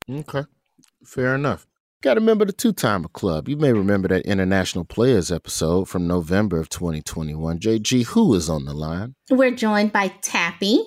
Okay. 0.10 0.44
Fair 1.06 1.36
enough. 1.36 1.68
Got 2.04 2.16
to 2.16 2.20
remember 2.20 2.44
the 2.44 2.52
two 2.52 2.74
timer 2.74 3.08
club. 3.08 3.48
You 3.48 3.56
may 3.56 3.72
remember 3.72 4.10
that 4.10 4.26
international 4.26 4.84
players 4.84 5.32
episode 5.32 5.88
from 5.88 6.06
November 6.06 6.60
of 6.60 6.68
2021. 6.68 7.60
JG, 7.60 8.08
who 8.08 8.34
is 8.34 8.50
on 8.50 8.66
the 8.66 8.74
line? 8.74 9.16
We're 9.30 9.56
joined 9.56 9.94
by 9.94 10.10
Tapi. 10.22 10.84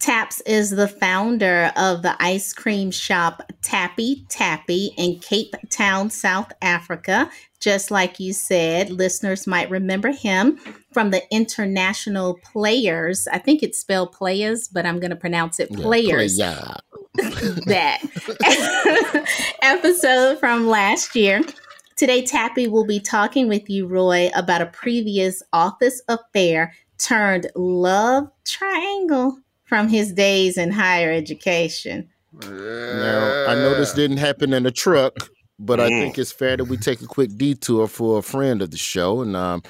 Taps 0.00 0.40
is 0.40 0.70
the 0.70 0.88
founder 0.88 1.70
of 1.76 2.02
the 2.02 2.20
ice 2.20 2.52
cream 2.52 2.90
shop 2.90 3.48
Tapi 3.62 4.26
Tapi 4.28 4.90
in 4.98 5.20
Cape 5.20 5.54
Town, 5.70 6.10
South 6.10 6.50
Africa. 6.60 7.30
Just 7.60 7.92
like 7.92 8.18
you 8.18 8.32
said, 8.32 8.90
listeners 8.90 9.46
might 9.46 9.70
remember 9.70 10.10
him 10.10 10.58
from 10.92 11.10
the 11.10 11.22
international 11.32 12.40
players. 12.52 13.28
I 13.32 13.38
think 13.38 13.62
it's 13.62 13.78
spelled 13.78 14.10
players, 14.10 14.66
but 14.66 14.84
I'm 14.84 14.98
going 14.98 15.10
to 15.10 15.16
pronounce 15.16 15.60
it 15.60 15.72
players. 15.72 16.36
Yeah. 16.36 16.74
That 17.66 18.00
episode 19.62 20.38
from 20.38 20.66
last 20.66 21.14
year. 21.14 21.42
Today, 21.96 22.22
Tapi 22.22 22.68
will 22.68 22.84
be 22.86 23.00
talking 23.00 23.48
with 23.48 23.70
you, 23.70 23.86
Roy, 23.86 24.30
about 24.34 24.60
a 24.60 24.66
previous 24.66 25.42
office 25.52 26.02
affair 26.08 26.74
turned 26.98 27.46
love 27.54 28.28
triangle 28.44 29.38
from 29.64 29.88
his 29.88 30.12
days 30.12 30.58
in 30.58 30.70
higher 30.70 31.10
education. 31.10 32.08
Now, 32.42 33.44
I 33.48 33.54
know 33.54 33.74
this 33.74 33.94
didn't 33.94 34.18
happen 34.18 34.52
in 34.52 34.66
a 34.66 34.70
truck, 34.70 35.14
but 35.58 35.80
I 35.80 35.88
Mm. 35.88 36.00
think 36.02 36.18
it's 36.18 36.32
fair 36.32 36.56
that 36.58 36.64
we 36.66 36.76
take 36.76 37.00
a 37.00 37.06
quick 37.06 37.30
detour 37.36 37.88
for 37.88 38.18
a 38.18 38.22
friend 38.22 38.60
of 38.60 38.70
the 38.70 38.76
show 38.76 39.22
and 39.22 39.34
um, 39.34 39.62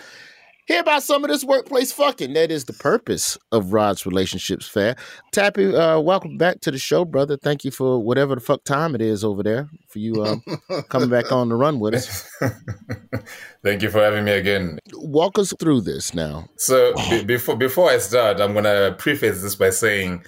hear 0.66 0.80
about 0.80 1.02
some 1.02 1.24
of 1.24 1.30
this 1.30 1.44
workplace 1.44 1.92
fucking. 1.92 2.34
That 2.34 2.50
is 2.50 2.64
the 2.64 2.72
purpose 2.72 3.38
of 3.52 3.72
Rod's 3.72 4.04
Relationships 4.04 4.68
Fair. 4.68 4.96
Tapi, 5.32 5.74
uh, 5.74 6.00
welcome 6.00 6.36
back 6.36 6.60
to 6.60 6.70
the 6.70 6.78
show, 6.78 7.04
brother. 7.04 7.36
Thank 7.36 7.64
you 7.64 7.70
for 7.70 8.02
whatever 8.02 8.34
the 8.34 8.40
fuck 8.40 8.64
time 8.64 8.94
it 8.94 9.00
is 9.00 9.24
over 9.24 9.42
there 9.42 9.68
for 9.88 9.98
you 9.98 10.24
um, 10.24 10.42
coming 10.88 11.08
back 11.08 11.32
on 11.32 11.48
the 11.48 11.54
run 11.54 11.80
with 11.80 11.94
us. 11.94 12.28
Thank 13.64 13.82
you 13.82 13.90
for 13.90 14.00
having 14.00 14.24
me 14.24 14.32
again. 14.32 14.78
Walk 14.94 15.38
us 15.38 15.52
through 15.58 15.82
this 15.82 16.14
now. 16.14 16.46
So 16.56 16.94
be- 17.10 17.24
before 17.24 17.56
before 17.56 17.90
I 17.90 17.98
start, 17.98 18.40
I'm 18.40 18.54
gonna 18.54 18.94
preface 18.98 19.42
this 19.42 19.56
by 19.56 19.70
saying 19.70 20.24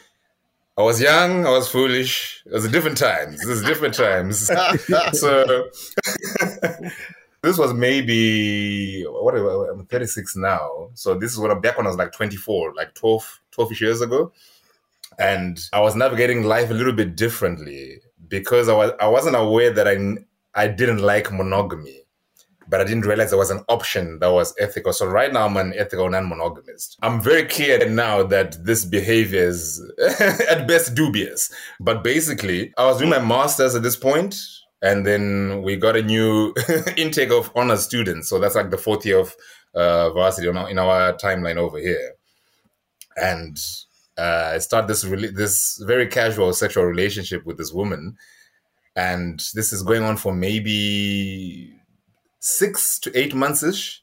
I 0.79 0.83
was 0.83 1.01
young, 1.01 1.45
I 1.45 1.51
was 1.51 1.69
foolish. 1.69 2.41
It 2.47 2.53
was 2.53 2.69
different 2.69 2.99
times. 2.99 3.41
This 3.41 3.49
is 3.49 3.63
different 3.65 3.95
times. 3.95 4.47
so 5.13 5.69
this 7.43 7.59
was 7.59 7.73
maybe 7.73 9.05
what 9.05 9.35
I'm 9.37 9.87
36 9.87 10.37
now. 10.37 10.91
So 10.95 11.15
this 11.15 11.33
is 11.33 11.39
when 11.39 11.51
I'm 11.51 11.61
back 11.61 11.77
when 11.77 11.87
I 11.87 11.91
was 11.91 11.99
like 11.99 12.13
24, 12.13 12.75
like 12.75 12.95
12, 12.95 13.41
12 13.53 13.81
years 13.81 14.01
ago. 14.01 14.33
And 15.19 15.61
I 15.73 15.81
was 15.81 15.97
navigating 15.97 16.45
life 16.45 16.71
a 16.71 16.75
little 16.75 16.93
bit 16.93 17.17
differently 17.17 18.01
because 18.29 18.69
I 18.69 18.75
was 18.75 18.93
I 19.01 19.09
wasn't 19.09 19.37
aware 19.37 19.71
that 19.71 19.89
I 19.89 19.99
I 20.55 20.69
didn't 20.69 20.99
like 20.99 21.33
monogamy 21.33 22.05
but 22.69 22.81
I 22.81 22.85
didn't 22.85 23.07
realize 23.07 23.31
there 23.31 23.39
was 23.39 23.51
an 23.51 23.65
option 23.69 24.19
that 24.19 24.31
was 24.31 24.55
ethical. 24.59 24.93
So 24.93 25.07
right 25.07 25.33
now 25.33 25.47
I'm 25.47 25.57
an 25.57 25.73
ethical 25.77 26.09
non-monogamist. 26.09 26.99
I'm 27.03 27.21
very 27.21 27.45
clear 27.45 27.89
now 27.89 28.23
that 28.25 28.65
this 28.65 28.85
behavior 28.85 29.43
is 29.43 29.83
at 30.21 30.69
best 30.69 30.95
dubious. 30.95 31.53
But 31.81 32.05
basically, 32.05 32.73
I 32.77 32.87
was 32.87 32.99
doing 32.99 33.11
my 33.11 33.21
master's 33.21 33.75
at 33.75 33.83
this 33.83 33.97
point, 33.97 34.37
and 34.83 35.05
then 35.07 35.63
we 35.63 35.77
got 35.77 35.97
a 35.97 36.03
new 36.03 36.55
intake 36.97 37.31
of 37.31 37.51
honor 37.57 37.77
students. 37.77 38.29
So 38.29 38.39
that's 38.39 38.55
like 38.55 38.71
the 38.71 38.79
fourth 38.79 39.05
year 39.05 39.19
of 39.19 39.35
uh, 39.75 40.11
varsity 40.11 40.49
in 40.49 40.57
our, 40.57 40.71
in 40.71 40.79
our 40.79 41.13
timeline 41.15 41.57
over 41.57 41.79
here. 41.79 42.13
And 43.17 43.59
uh, 44.17 44.53
I 44.55 44.59
start 44.59 44.87
this 44.87 45.03
this 45.03 45.83
very 45.87 46.07
casual 46.07 46.53
sexual 46.53 46.85
relationship 46.85 47.45
with 47.47 47.57
this 47.57 47.73
woman, 47.73 48.17
and 48.97 49.41
this 49.55 49.73
is 49.73 49.83
going 49.83 50.03
on 50.03 50.17
for 50.17 50.33
maybe 50.33 51.73
six 52.41 52.99
to 53.01 53.17
eight 53.19 53.35
months 53.35 53.63
ish. 53.63 54.03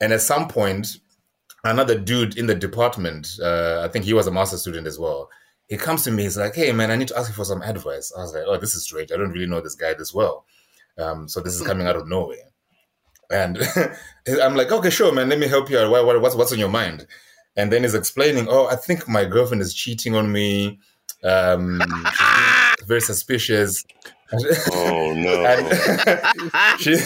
And 0.00 0.12
at 0.12 0.20
some 0.20 0.48
point, 0.48 0.98
another 1.64 1.98
dude 1.98 2.36
in 2.36 2.46
the 2.46 2.54
department, 2.54 3.28
uh, 3.40 3.82
I 3.84 3.88
think 3.88 4.04
he 4.04 4.14
was 4.14 4.26
a 4.26 4.32
master 4.32 4.56
student 4.56 4.86
as 4.86 4.98
well. 4.98 5.30
He 5.74 5.78
comes 5.78 6.04
to 6.04 6.12
me, 6.12 6.22
he's 6.22 6.36
like, 6.36 6.54
"Hey 6.54 6.70
man, 6.70 6.92
I 6.92 6.96
need 6.96 7.08
to 7.08 7.18
ask 7.18 7.28
you 7.28 7.34
for 7.34 7.44
some 7.44 7.60
advice." 7.60 8.12
I 8.16 8.20
was 8.20 8.32
like, 8.32 8.44
"Oh, 8.46 8.56
this 8.56 8.76
is 8.76 8.84
strange. 8.84 9.10
I 9.10 9.16
don't 9.16 9.32
really 9.32 9.48
know 9.48 9.60
this 9.60 9.74
guy 9.74 9.92
this 9.92 10.14
well, 10.14 10.46
um, 10.98 11.28
so 11.28 11.40
this 11.40 11.52
is 11.52 11.66
coming 11.66 11.88
out 11.88 11.96
of 11.96 12.06
nowhere." 12.06 12.52
And 13.28 13.58
I'm 14.40 14.54
like, 14.54 14.70
"Okay, 14.70 14.90
sure, 14.90 15.10
man. 15.12 15.28
Let 15.28 15.40
me 15.40 15.48
help 15.48 15.68
you 15.68 15.80
out. 15.80 15.90
What, 15.90 16.06
what, 16.06 16.20
what's 16.20 16.36
what's 16.36 16.52
on 16.52 16.60
your 16.60 16.68
mind?" 16.68 17.08
And 17.56 17.72
then 17.72 17.82
he's 17.82 17.94
explaining, 17.96 18.46
"Oh, 18.48 18.68
I 18.68 18.76
think 18.76 19.08
my 19.08 19.24
girlfriend 19.24 19.62
is 19.62 19.74
cheating 19.74 20.14
on 20.14 20.30
me. 20.30 20.78
Um, 21.24 21.82
she's 22.78 22.86
very 22.86 23.00
suspicious." 23.00 23.84
Oh 24.72 25.12
no! 25.12 25.34
she, 26.78 26.98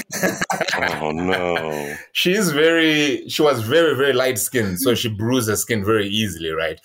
oh 0.77 1.11
no! 1.11 1.97
She's 2.13 2.53
very. 2.53 3.27
She 3.31 3.41
was 3.41 3.63
very 3.63 3.97
very 3.97 4.13
light 4.13 4.39
skinned, 4.39 4.79
so 4.79 4.95
she 4.95 5.09
bruised 5.09 5.49
her 5.49 5.57
skin 5.57 5.87
very 5.87 6.07
easily, 6.07 6.51
right? 6.51 6.79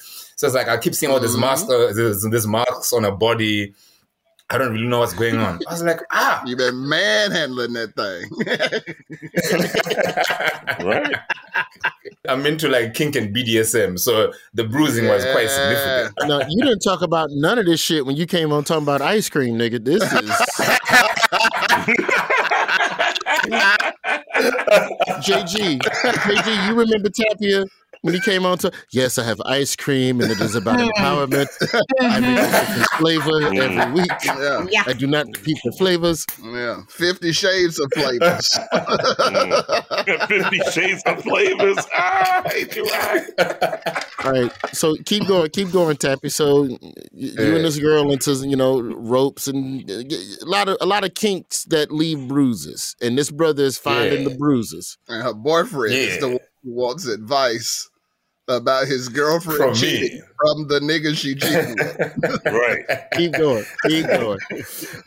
So 0.44 0.48
it's 0.48 0.56
like 0.58 0.68
I 0.68 0.76
keep 0.78 0.94
seeing 0.94 1.10
all 1.10 1.22
this 1.22 1.38
master, 1.38 1.94
this, 1.94 2.28
this 2.30 2.46
marks 2.46 2.92
on 2.92 3.04
her 3.06 3.12
body. 3.12 3.74
I 4.50 4.58
don't 4.58 4.74
really 4.74 4.88
know 4.88 5.00
what's 5.00 5.14
going 5.14 5.38
on. 5.38 5.62
I 5.70 5.72
was 5.72 5.84
like, 5.84 6.02
ah, 6.12 6.44
you've 6.46 6.58
been 6.58 6.86
manhandling 6.86 7.72
that 7.76 7.96
thing, 7.96 8.30
right? 10.86 11.16
I'm 12.28 12.46
into 12.46 12.68
like 12.68 12.94
kink 12.94 13.16
and 13.16 13.34
BDSM, 13.34 13.98
so 13.98 14.34
the 14.54 14.66
bruising 14.66 15.06
yeah. 15.06 15.14
was 15.14 15.24
quite 15.24 15.50
significant. 15.50 16.14
No, 16.28 16.42
you 16.50 16.62
didn't 16.62 16.82
talk 16.82 17.02
about 17.02 17.30
none 17.32 17.58
of 17.58 17.66
this 17.66 17.80
shit 17.80 18.06
when 18.06 18.18
you 18.18 18.26
came 18.26 18.52
on 18.52 18.66
talking 18.66 18.84
about 18.84 19.02
ice 19.02 19.30
cream, 19.30 19.58
nigga. 19.58 19.82
This 19.82 20.04
is. 20.04 20.10
JG, 25.24 25.80
JG, 25.80 26.68
you 26.68 26.76
remember 26.76 27.08
Tapiwa 27.08 27.66
when 28.04 28.14
he 28.14 28.20
came 28.22 28.46
on 28.46 28.58
to 28.60 28.72
yes, 28.92 29.18
I 29.18 29.24
have 29.24 29.42
ice 29.46 29.76
cream 29.76 30.22
and 30.22 30.32
it 30.32 30.40
is 30.40 30.56
about 30.56 30.78
empowerment. 30.78 31.48
I 32.02 32.20
make 32.20 32.38
different 32.38 32.90
flavor 33.00 33.38
every 33.48 33.64
Mm. 33.84 33.94
week. 33.94 34.12
Yeah. 34.26 34.66
Yeah. 34.70 34.84
I 34.86 34.94
do 34.94 35.08
not 35.08 35.26
repeat 35.28 35.58
the 35.64 35.72
flavors. 35.74 36.26
Yeah, 36.44 36.82
Fifty 36.90 37.32
Shades 37.32 37.80
of 37.80 37.90
flavors. 37.94 38.48
Fifty 40.28 40.60
Shades 40.72 41.02
of 41.06 41.24
flavors. 41.24 41.78
Ah, 41.96 42.44
I 42.46 42.50
hate 42.50 42.76
you. 42.76 42.88
All 44.26 44.32
right, 44.32 44.52
so 44.74 44.96
keep 45.06 45.28
going, 45.28 45.50
keep 45.50 45.72
going, 45.72 45.98
Tapi. 45.98 46.30
So 46.30 46.64
y- 46.64 46.78
you 47.12 47.56
and 47.56 47.66
this 47.66 47.80
girl 47.80 48.12
into 48.12 48.34
you 48.48 48.56
know 48.56 48.82
ropes 48.82 49.48
and 49.48 49.90
a 49.90 50.46
lot 50.46 50.68
of 50.70 50.78
a 50.82 50.86
lot 50.86 51.04
of 51.04 51.14
kinks 51.14 51.64
that 51.66 51.92
leave 51.92 52.28
bruises, 52.28 52.96
and 53.02 53.18
this 53.18 53.32
brother 53.32 53.64
is 53.64 53.78
finding 53.78 54.24
Yeah. 54.24 54.30
the 54.30 54.36
bruises. 54.36 54.98
and 55.08 55.24
her 55.24 55.34
boyfriend 55.34 55.94
is 55.94 56.20
the 56.20 56.28
one 56.30 56.40
who 56.64 56.72
wants 56.74 57.06
advice 57.08 57.90
about 58.48 58.88
his 58.88 59.08
girlfriend 59.10 59.58
From 59.58 59.74
cheating 59.74 60.18
me. 60.18 60.24
from 60.38 60.68
the 60.68 60.80
nigga 60.82 61.16
she 61.16 61.36
cheated 61.36 61.78
with. 61.78 62.42
Right. 62.54 63.12
Keep 63.14 63.34
going, 63.34 63.64
keep 63.88 64.06
going. 64.08 64.40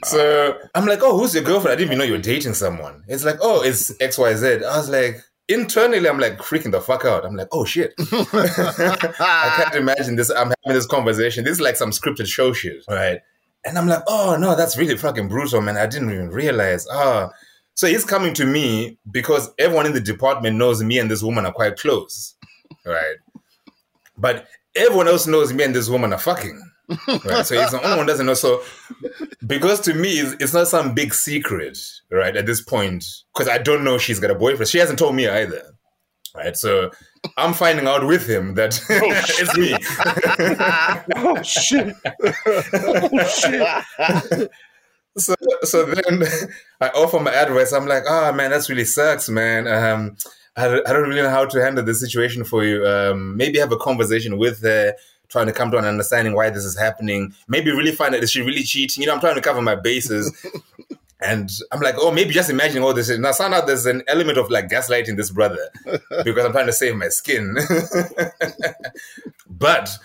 So 0.05 0.59
I'm 0.75 0.87
like, 0.87 1.01
oh, 1.03 1.19
who's 1.19 1.35
your 1.35 1.45
girlfriend? 1.45 1.73
I 1.73 1.77
didn't 1.77 1.89
even 1.89 1.99
know 1.99 2.05
you 2.05 2.13
were 2.13 2.19
dating 2.19 2.55
someone. 2.55 3.05
It's 3.09 3.25
like, 3.25 3.37
oh, 3.43 3.63
it's 3.63 3.91
XYZ. 3.99 4.65
I 4.65 4.77
was 4.79 4.89
like, 4.89 5.23
internally, 5.49 6.09
I'm 6.09 6.19
like 6.19 6.39
freaking 6.39 6.73
the 6.73 6.81
fuck 6.81 7.05
out. 7.05 7.25
I'm 7.25 7.37
like, 7.37 7.49
oh 7.53 7.65
shit. 7.65 7.95
I 8.01 9.53
can't 9.57 9.75
imagine 9.75 10.17
this. 10.17 10.31
I'm 10.31 10.53
having 10.65 10.77
this 10.77 10.87
conversation. 10.87 11.45
This 11.45 11.53
is 11.55 11.61
like 11.61 11.77
some 11.77 11.91
scripted 11.91 12.27
show 12.27 12.53
shit, 12.53 12.83
right? 12.89 13.21
And 13.65 13.77
I'm 13.79 13.87
like, 13.89 14.03
oh 14.07 14.37
no, 14.39 14.55
that's 14.57 14.77
really 14.79 14.97
fucking 14.97 15.29
brutal, 15.29 15.61
man. 15.61 15.77
I 15.77 15.87
didn't 15.87 16.11
even 16.11 16.31
realize. 16.31 16.87
Ah. 16.91 17.31
So 17.75 17.87
he's 17.87 18.07
coming 18.07 18.33
to 18.35 18.47
me 18.47 18.97
because 19.11 19.51
everyone 19.59 19.85
in 19.85 19.93
the 19.93 20.01
department 20.01 20.57
knows 20.57 20.83
me 20.83 20.99
and 20.99 21.11
this 21.11 21.23
woman 21.23 21.45
are 21.45 21.53
quite 21.53 21.77
close, 21.77 22.35
right? 22.87 23.17
But 24.19 24.47
everyone 24.75 25.09
else 25.09 25.27
knows 25.27 25.53
me 25.53 25.65
and 25.65 25.75
this 25.75 25.89
woman 25.89 26.13
are 26.13 26.19
fucking. 26.19 26.61
Right. 26.89 27.45
So 27.45 27.61
he's 27.61 27.73
the 27.73 27.81
only 27.83 27.97
one 27.97 28.07
doesn't 28.07 28.27
know. 28.27 28.35
So 28.35 28.63
because 29.47 29.81
to 29.83 29.95
me, 29.95 30.21
it's, 30.21 30.37
it's 30.41 30.55
not 30.55 30.69
some 30.69 30.95
big 30.95 31.15
secret, 31.15 31.79
right? 32.11 32.37
At 32.37 32.47
this 32.47 32.63
point, 32.63 33.05
because 33.35 33.49
I 33.49 33.59
don't 33.59 33.85
know 33.85 33.99
she's 33.99 34.21
got 34.21 34.31
a 34.31 34.35
boyfriend. 34.35 34.69
She 34.69 34.79
hasn't 34.79 34.99
told 34.99 35.15
me 35.15 35.29
either. 35.29 35.63
Right. 36.35 36.57
So 36.57 36.91
I'm 37.37 37.55
finding 37.55 37.87
out 37.87 38.07
with 38.07 38.29
him 38.29 38.55
that 38.55 38.81
it's 38.91 39.57
me. 39.57 39.75
Oh 41.17 41.43
shit! 41.43 41.97
Oh 42.73 43.27
shit! 44.37 44.51
so 45.17 45.35
so 45.63 45.87
then 45.87 46.23
I 46.81 46.89
offer 46.89 47.21
my 47.21 47.33
advice. 47.33 47.73
I'm 47.73 47.87
like, 47.87 48.05
oh 48.07 48.33
man, 48.33 48.51
that's 48.51 48.69
really 48.69 48.85
sucks, 48.85 49.29
man. 49.29 49.67
Um, 49.67 50.17
I, 50.57 50.69
don't- 50.69 51.09
really 51.09 51.23
know 51.23 51.31
how 51.31 51.45
to 51.45 51.63
handle 51.63 51.85
this 51.85 52.01
situation 52.01 52.45
for 52.45 52.65
you. 52.65 52.87
Um, 52.87 53.37
maybe 53.37 53.59
have 53.59 53.73
a 53.73 53.77
conversation 53.77 54.39
with 54.39 54.63
her, 54.63 54.95
trying 55.29 55.47
to 55.47 55.53
come 55.53 55.71
to 55.73 55.79
an 55.79 55.85
understanding 55.85 56.35
why 56.35 56.51
this 56.51 56.65
is 56.65 56.79
happening. 56.79 57.35
Maybe 57.49 57.71
really 57.71 57.93
find 57.93 58.15
out 58.15 58.23
is 58.23 58.31
she 58.31 58.41
really 58.41 58.63
cheating? 58.63 59.03
You 59.03 59.09
know, 59.09 59.15
I'm 59.15 59.21
trying 59.21 59.35
to 59.35 59.43
cover 59.43 59.61
my 59.63 59.75
bases. 59.75 60.35
And 61.19 61.51
I'm 61.73 61.81
like, 61.81 61.95
oh, 61.99 62.13
maybe 62.13 62.35
just 62.35 62.51
imagining 62.51 62.83
all 62.85 62.93
this. 62.93 63.09
Found 63.09 63.55
out 63.55 63.67
there's 63.67 63.87
an 63.87 64.03
element 64.07 64.37
of 64.37 64.51
like 64.51 64.69
gaslighting 64.69 65.17
this 65.17 65.31
brother 65.31 65.71
because 66.25 66.45
I'm 66.45 66.53
trying 66.53 66.67
to 66.67 66.75
save 66.75 66.95
my 66.95 67.09
skin. 67.09 67.57
but 69.49 69.97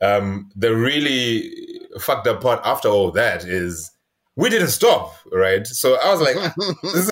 um, 0.00 0.50
the 0.56 0.74
really 0.74 1.80
fucked 2.00 2.26
up 2.26 2.40
part 2.40 2.60
after 2.64 2.88
all 2.88 3.12
that 3.12 3.44
is 3.44 3.92
we 4.36 4.50
didn't 4.50 4.68
stop, 4.68 5.14
right? 5.32 5.66
So 5.66 5.98
I 5.98 6.12
was 6.12 6.20
like, 6.20 6.36
this, 6.82 7.10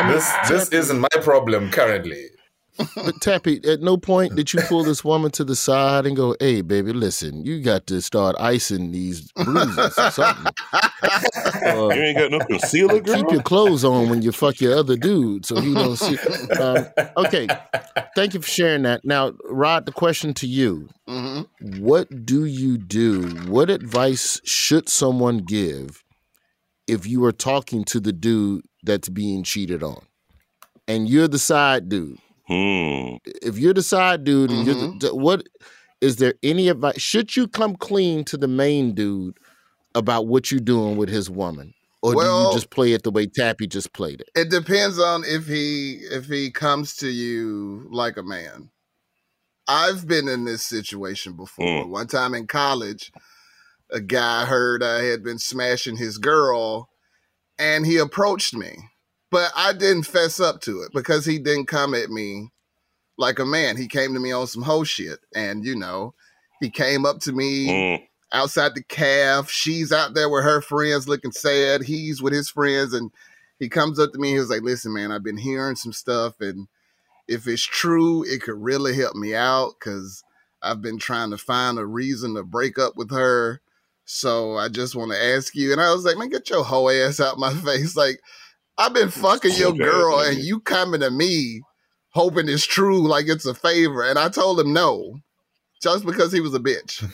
this, 0.00 0.48
this 0.48 0.68
isn't 0.68 1.00
my 1.00 1.08
problem 1.22 1.70
currently. 1.70 2.28
But 2.76 3.20
Tapi, 3.20 3.60
at 3.68 3.80
no 3.82 3.96
point 3.96 4.34
did 4.34 4.52
you 4.52 4.60
pull 4.62 4.82
this 4.82 5.04
woman 5.04 5.30
to 5.32 5.44
the 5.44 5.54
side 5.54 6.06
and 6.06 6.16
go, 6.16 6.34
"Hey, 6.40 6.60
baby, 6.60 6.92
listen, 6.92 7.44
you 7.44 7.60
got 7.60 7.86
to 7.86 8.00
start 8.02 8.34
icing 8.40 8.90
these 8.90 9.30
bruises 9.32 9.96
or 9.98 10.10
something." 10.10 10.52
Uh, 10.62 11.88
You 11.94 12.02
ain't 12.02 12.18
got 12.18 12.30
no 12.32 12.40
concealer, 12.40 13.00
girl. 13.00 13.16
keep 13.16 13.30
your 13.30 13.42
clothes 13.42 13.84
on 13.84 14.08
when 14.08 14.22
you 14.22 14.32
fuck 14.32 14.60
your 14.60 14.76
other 14.76 14.96
dude, 14.96 15.46
so 15.46 15.60
he 15.60 15.72
don't 15.72 15.96
see. 15.96 16.18
Um, 16.58 16.86
okay, 17.16 17.46
thank 18.16 18.34
you 18.34 18.40
for 18.40 18.48
sharing 18.48 18.82
that. 18.82 19.04
Now, 19.04 19.32
Rod, 19.48 19.86
the 19.86 19.92
question 19.92 20.34
to 20.34 20.46
you: 20.46 20.88
Mhm. 21.08 21.46
What 21.78 22.26
do 22.26 22.44
you 22.44 22.76
do? 22.76 23.22
What 23.46 23.70
advice 23.70 24.40
should 24.44 24.88
someone 24.88 25.38
give 25.38 26.02
if 26.88 27.06
you 27.06 27.24
are 27.24 27.32
talking 27.32 27.84
to 27.84 28.00
the 28.00 28.12
dude 28.12 28.64
that's 28.82 29.08
being 29.08 29.44
cheated 29.44 29.82
on, 29.82 30.02
and 30.88 31.08
you're 31.08 31.28
the 31.28 31.38
side 31.38 31.88
dude? 31.88 32.18
Hmm. 32.46 33.16
if 33.42 33.58
you're 33.58 33.72
the 33.74 33.82
side 33.82 34.24
dude 34.24 34.50
and 34.50 34.66
you're 34.66 34.74
Mm-hmm. 34.74 34.98
the, 34.98 35.08
the- 35.08 35.14
what 35.16 35.48
is 36.00 36.16
there 36.16 36.34
any 36.42 36.68
advice 36.68 37.00
should 37.00 37.34
you 37.36 37.48
come 37.48 37.74
clean 37.76 38.24
to 38.24 38.36
the 38.36 38.48
main 38.48 38.94
dude 38.94 39.38
about 39.94 40.26
what 40.26 40.50
you're 40.50 40.60
doing 40.60 40.96
with 40.96 41.08
his 41.08 41.30
woman 41.30 41.72
or 42.02 42.12
do 42.14 42.20
you 42.20 42.50
just 42.52 42.68
play 42.68 42.92
it 42.92 43.02
the 43.02 43.10
way 43.10 43.26
Tapi 43.26 43.66
just 43.66 43.94
played 43.94 44.20
it 44.20 44.28
It 44.34 44.50
depends 44.50 44.98
on 44.98 45.24
if 45.26 45.46
he 45.46 46.00
if 46.10 46.26
he 46.26 46.50
comes 46.50 46.94
to 46.96 47.08
you 47.08 47.86
like 47.90 48.18
a 48.18 48.22
man. 48.22 48.68
I've 49.66 50.06
been 50.06 50.28
in 50.28 50.44
this 50.44 50.62
situation 50.62 51.32
before. 51.36 51.86
One 51.86 52.06
time 52.06 52.34
in 52.34 52.46
college, 52.46 53.10
a 53.90 54.00
guy 54.02 54.44
heard 54.44 54.82
I 54.82 55.04
had 55.04 55.22
been 55.24 55.38
smashing 55.38 55.96
his 55.96 56.18
girl 56.18 56.90
and 57.58 57.86
he 57.86 57.96
approached 57.96 58.52
me. 58.54 58.76
But 59.34 59.50
I 59.56 59.72
didn't 59.72 60.04
fess 60.04 60.38
up 60.38 60.60
to 60.60 60.82
it 60.82 60.92
because 60.94 61.26
he 61.26 61.40
didn't 61.40 61.66
come 61.66 61.92
at 61.92 62.08
me 62.08 62.50
like 63.18 63.40
a 63.40 63.44
man. 63.44 63.76
He 63.76 63.88
came 63.88 64.14
to 64.14 64.20
me 64.20 64.30
on 64.30 64.46
some 64.46 64.62
hoe 64.62 64.84
shit. 64.84 65.18
And 65.34 65.64
you 65.66 65.74
know, 65.74 66.14
he 66.60 66.70
came 66.70 67.04
up 67.04 67.18
to 67.22 67.32
me 67.32 67.66
Mm. 67.68 68.08
outside 68.30 68.76
the 68.76 68.84
calf. 68.84 69.50
She's 69.50 69.90
out 69.90 70.14
there 70.14 70.28
with 70.28 70.44
her 70.44 70.60
friends 70.60 71.08
looking 71.08 71.32
sad. 71.32 71.82
He's 71.82 72.22
with 72.22 72.32
his 72.32 72.48
friends 72.48 72.92
and 72.94 73.10
he 73.58 73.68
comes 73.68 73.98
up 73.98 74.12
to 74.12 74.20
me. 74.20 74.30
He 74.34 74.38
was 74.38 74.50
like, 74.50 74.62
listen, 74.62 74.94
man, 74.94 75.10
I've 75.10 75.24
been 75.24 75.36
hearing 75.36 75.74
some 75.74 75.92
stuff. 75.92 76.34
And 76.40 76.68
if 77.26 77.48
it's 77.48 77.62
true, 77.66 78.22
it 78.22 78.40
could 78.40 78.62
really 78.62 78.94
help 78.94 79.16
me 79.16 79.34
out 79.34 79.72
because 79.80 80.22
I've 80.62 80.80
been 80.80 81.00
trying 81.00 81.30
to 81.32 81.38
find 81.38 81.76
a 81.80 81.84
reason 81.84 82.36
to 82.36 82.44
break 82.44 82.78
up 82.78 82.96
with 82.96 83.10
her. 83.10 83.60
So 84.04 84.56
I 84.58 84.68
just 84.68 84.94
want 84.94 85.10
to 85.10 85.20
ask 85.20 85.56
you. 85.56 85.72
And 85.72 85.80
I 85.80 85.92
was 85.92 86.04
like, 86.04 86.18
man, 86.18 86.28
get 86.28 86.50
your 86.50 86.62
hoe 86.62 86.88
ass 86.88 87.18
out 87.18 87.36
my 87.36 87.52
face. 87.64 87.96
Like, 87.96 88.20
I've 88.76 88.94
been 88.94 89.10
fucking 89.10 89.54
your 89.54 89.72
girl 89.72 90.20
and 90.20 90.38
you 90.38 90.60
coming 90.60 91.00
to 91.00 91.10
me 91.10 91.62
hoping 92.10 92.48
it's 92.48 92.66
true, 92.66 93.06
like 93.06 93.26
it's 93.28 93.46
a 93.46 93.54
favor. 93.54 94.02
And 94.04 94.18
I 94.18 94.28
told 94.28 94.60
him 94.60 94.72
no, 94.72 95.20
just 95.82 96.06
because 96.06 96.32
he 96.32 96.40
was 96.40 96.54
a 96.54 96.60
bitch. 96.60 97.08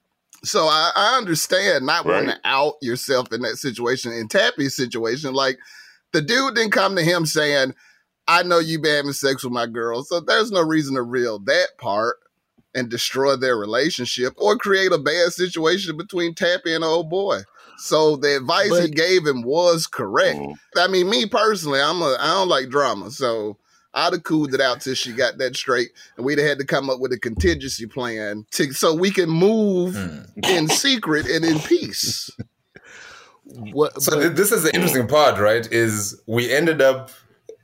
so 0.44 0.66
I, 0.66 0.90
I 0.94 1.18
understand 1.18 1.86
not 1.86 2.04
right. 2.04 2.14
wanting 2.14 2.30
to 2.30 2.40
out 2.44 2.74
yourself 2.80 3.32
in 3.32 3.42
that 3.42 3.56
situation. 3.56 4.12
In 4.12 4.28
Tapi's 4.28 4.76
situation, 4.76 5.34
like 5.34 5.58
the 6.12 6.22
dude 6.22 6.54
didn't 6.54 6.72
come 6.72 6.96
to 6.96 7.02
him 7.02 7.26
saying, 7.26 7.74
I 8.28 8.42
know 8.42 8.58
you've 8.58 8.82
been 8.82 8.96
having 8.96 9.12
sex 9.12 9.44
with 9.44 9.52
my 9.52 9.66
girl. 9.66 10.02
So 10.02 10.20
there's 10.20 10.50
no 10.50 10.62
reason 10.62 10.96
to 10.96 11.02
reel 11.02 11.38
that 11.40 11.68
part 11.78 12.16
and 12.74 12.90
destroy 12.90 13.36
their 13.36 13.56
relationship 13.56 14.34
or 14.36 14.56
create 14.56 14.92
a 14.92 14.98
bad 14.98 15.32
situation 15.32 15.96
between 15.96 16.34
Tapi 16.34 16.74
and 16.74 16.84
old 16.84 17.08
boy. 17.08 17.40
So 17.78 18.16
the 18.16 18.36
advice 18.36 18.70
but, 18.70 18.82
he 18.82 18.90
gave 18.90 19.26
him 19.26 19.42
was 19.42 19.86
correct. 19.86 20.38
Mm. 20.38 20.54
I 20.76 20.88
mean, 20.88 21.08
me 21.10 21.26
personally, 21.26 21.80
I'm 21.80 22.02
a 22.02 22.16
I 22.18 22.28
don't 22.34 22.48
like 22.48 22.68
drama, 22.68 23.10
so 23.10 23.58
I'd 23.94 24.12
have 24.12 24.24
cooled 24.24 24.54
it 24.54 24.60
out 24.60 24.80
till 24.80 24.94
she 24.94 25.12
got 25.12 25.38
that 25.38 25.56
straight, 25.56 25.90
and 26.16 26.26
we'd 26.26 26.38
have 26.38 26.48
had 26.48 26.58
to 26.58 26.66
come 26.66 26.90
up 26.90 27.00
with 27.00 27.12
a 27.12 27.18
contingency 27.18 27.86
plan 27.86 28.46
to 28.52 28.72
so 28.72 28.94
we 28.94 29.10
can 29.10 29.28
move 29.28 29.94
mm. 29.94 30.48
in 30.48 30.68
secret 30.68 31.26
and 31.26 31.44
in 31.44 31.58
peace. 31.60 32.30
What, 33.48 34.02
so 34.02 34.20
but, 34.20 34.34
this 34.34 34.50
is 34.50 34.64
the 34.64 34.74
interesting 34.74 35.06
part, 35.06 35.38
right? 35.38 35.70
Is 35.70 36.20
we 36.26 36.52
ended 36.52 36.82
up 36.82 37.10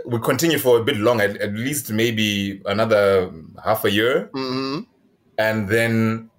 we 0.07 0.19
continued 0.21 0.61
for 0.61 0.79
a 0.79 0.85
bit 0.85 0.97
long, 0.97 1.21
at, 1.21 1.37
at 1.39 1.55
least 1.55 1.91
maybe 1.91 2.63
another 2.67 3.33
half 3.65 3.85
a 3.85 3.91
year, 3.91 4.31
mm-hmm. 4.33 4.81
and 5.39 5.69
then 5.69 6.31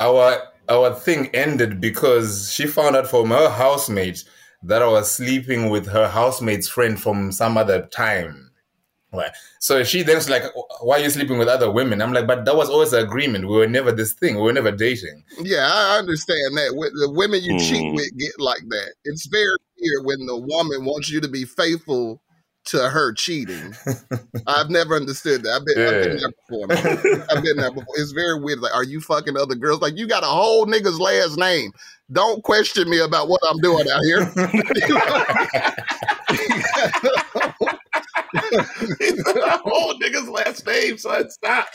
our 0.00 0.42
our 0.68 0.94
thing 0.94 1.28
ended 1.34 1.80
because 1.80 2.52
she 2.52 2.66
found 2.66 2.96
out 2.96 3.06
from 3.06 3.30
her 3.30 3.48
housemate 3.48 4.24
that 4.62 4.82
I 4.82 4.88
was 4.88 5.10
sleeping 5.10 5.70
with 5.70 5.86
her 5.88 6.08
housemate's 6.08 6.68
friend 6.68 7.00
from 7.00 7.32
some 7.32 7.56
other 7.56 7.86
time. 7.86 8.50
Right. 9.10 9.30
So 9.58 9.84
she 9.84 10.02
then's 10.02 10.28
like, 10.28 10.42
"Why 10.82 10.96
are 10.96 11.02
you 11.02 11.08
sleeping 11.08 11.38
with 11.38 11.48
other 11.48 11.70
women?" 11.70 12.02
I'm 12.02 12.12
like, 12.12 12.26
"But 12.26 12.44
that 12.44 12.56
was 12.56 12.68
always 12.68 12.92
an 12.92 13.02
agreement. 13.02 13.48
We 13.48 13.56
were 13.56 13.66
never 13.66 13.90
this 13.90 14.12
thing. 14.12 14.36
We 14.36 14.42
were 14.42 14.52
never 14.52 14.70
dating." 14.70 15.24
Yeah, 15.40 15.66
I 15.72 15.98
understand 15.98 16.58
that. 16.58 16.90
The 17.00 17.10
women 17.10 17.42
you 17.42 17.54
mm. 17.54 17.68
cheat 17.68 17.94
with 17.94 18.18
get 18.18 18.38
like 18.38 18.68
that. 18.68 18.94
It's 19.04 19.26
very 19.26 19.56
clear 19.78 20.02
when 20.02 20.26
the 20.26 20.36
woman 20.36 20.84
wants 20.84 21.08
you 21.10 21.22
to 21.22 21.28
be 21.28 21.46
faithful 21.46 22.20
to 22.68 22.88
her 22.88 23.12
cheating. 23.12 23.74
I've 24.46 24.70
never 24.70 24.94
understood 24.94 25.42
that. 25.42 25.52
I've 25.52 25.64
been, 25.64 25.78
yeah. 25.78 25.88
I've 25.88 26.04
been 26.04 26.16
there 26.18 26.30
before. 26.30 27.26
I've 27.36 27.42
been 27.42 27.56
there 27.56 27.72
before. 27.72 27.94
It's 27.96 28.12
very 28.12 28.40
weird. 28.40 28.60
Like, 28.60 28.74
are 28.74 28.84
you 28.84 29.00
fucking 29.00 29.36
other 29.36 29.54
girls? 29.54 29.80
Like, 29.80 29.96
you 29.96 30.06
got 30.06 30.22
a 30.22 30.26
whole 30.26 30.66
nigga's 30.66 31.00
last 31.00 31.38
name. 31.38 31.72
Don't 32.12 32.42
question 32.42 32.88
me 32.88 32.98
about 33.00 33.28
what 33.28 33.40
I'm 33.48 33.58
doing 33.58 33.86
out 33.90 34.02
here. 34.02 34.20
a 39.36 39.58
whole 39.58 39.94
nigga's 39.94 40.28
last 40.28 40.66
name, 40.66 40.96
son. 40.98 41.30
Stop. 41.30 41.68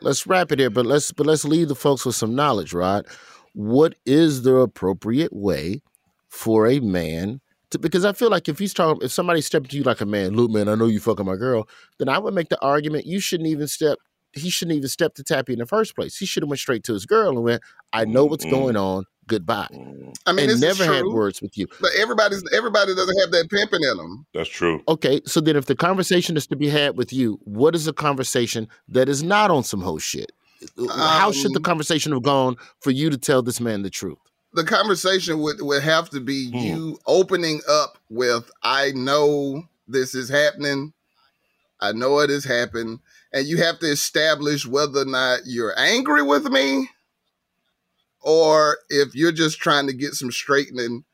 let's 0.00 0.26
wrap 0.26 0.50
it 0.50 0.58
here, 0.58 0.70
but 0.70 0.86
let's 0.86 1.12
but 1.12 1.26
let's 1.26 1.44
leave 1.44 1.68
the 1.68 1.76
folks 1.76 2.04
with 2.04 2.16
some 2.16 2.34
knowledge, 2.34 2.72
Rod. 2.74 3.06
What 3.52 3.94
is 4.04 4.42
the 4.42 4.56
appropriate 4.56 5.32
way 5.32 5.80
for 6.28 6.66
a 6.66 6.80
man 6.80 7.40
to, 7.76 7.82
because 7.82 8.04
I 8.04 8.12
feel 8.12 8.30
like 8.30 8.48
if 8.48 8.58
he's 8.58 8.74
talking, 8.74 9.02
if 9.02 9.12
somebody 9.12 9.40
stepped 9.40 9.70
to 9.70 9.76
you 9.76 9.82
like 9.82 10.00
a 10.00 10.06
man, 10.06 10.34
look, 10.34 10.50
man, 10.50 10.68
I 10.68 10.74
know 10.74 10.86
you 10.86 11.00
fucking 11.00 11.26
my 11.26 11.36
girl, 11.36 11.68
then 11.98 12.08
I 12.08 12.18
would 12.18 12.34
make 12.34 12.48
the 12.48 12.60
argument 12.60 13.06
you 13.06 13.20
shouldn't 13.20 13.48
even 13.48 13.68
step. 13.68 13.98
He 14.32 14.50
shouldn't 14.50 14.76
even 14.76 14.88
step 14.88 15.14
to 15.14 15.24
Tapi 15.24 15.54
in 15.54 15.60
the 15.60 15.66
first 15.66 15.94
place. 15.94 16.18
He 16.18 16.26
should 16.26 16.42
have 16.42 16.50
went 16.50 16.60
straight 16.60 16.84
to 16.84 16.92
his 16.92 17.06
girl 17.06 17.30
and 17.30 17.42
went, 17.42 17.62
"I 17.92 18.04
know 18.04 18.26
what's 18.26 18.44
mm-hmm. 18.44 18.54
going 18.54 18.76
on. 18.76 19.04
Goodbye." 19.26 19.68
I 20.26 20.32
mean, 20.32 20.50
and 20.50 20.60
never 20.60 20.84
had 20.84 21.04
words 21.06 21.40
with 21.40 21.56
you. 21.56 21.66
But 21.80 21.92
everybody's 21.96 22.42
everybody 22.52 22.94
doesn't 22.94 23.18
have 23.20 23.30
that 23.30 23.48
pimping 23.50 23.82
in 23.82 23.96
them. 23.96 24.26
That's 24.34 24.50
true. 24.50 24.82
Okay, 24.88 25.22
so 25.24 25.40
then 25.40 25.56
if 25.56 25.66
the 25.66 25.76
conversation 25.76 26.36
is 26.36 26.46
to 26.48 26.56
be 26.56 26.68
had 26.68 26.98
with 26.98 27.12
you, 27.12 27.38
what 27.44 27.74
is 27.74 27.86
a 27.86 27.92
conversation 27.94 28.68
that 28.88 29.08
is 29.08 29.22
not 29.22 29.50
on 29.50 29.64
some 29.64 29.80
whole 29.80 29.98
shit? 29.98 30.32
How 30.88 31.28
um, 31.28 31.32
should 31.32 31.52
the 31.52 31.58
um 31.58 31.62
conversation 31.62 32.12
have 32.12 32.22
gone 32.22 32.56
for 32.80 32.90
you 32.90 33.08
to 33.10 33.18
tell 33.18 33.42
this 33.42 33.60
man 33.60 33.82
the 33.82 33.90
truth? 33.90 34.18
The 34.56 34.64
conversation 34.64 35.40
would 35.40 35.60
would 35.60 35.82
have 35.82 36.10
to 36.10 36.20
be 36.20 36.50
hmm. 36.50 36.56
you 36.56 36.98
opening 37.06 37.60
up 37.68 37.98
with 38.08 38.50
I 38.62 38.92
know 38.92 39.64
this 39.86 40.14
is 40.14 40.28
happening. 40.28 40.94
I 41.78 41.92
know 41.92 42.18
it 42.20 42.30
has 42.30 42.44
happened. 42.44 43.00
And 43.32 43.46
you 43.46 43.58
have 43.58 43.78
to 43.80 43.86
establish 43.86 44.66
whether 44.66 45.02
or 45.02 45.04
not 45.04 45.40
you're 45.44 45.78
angry 45.78 46.22
with 46.22 46.46
me 46.46 46.88
or 48.22 48.78
if 48.88 49.14
you're 49.14 49.30
just 49.30 49.58
trying 49.58 49.86
to 49.88 49.92
get 49.92 50.14
some 50.14 50.32
straightening 50.32 51.04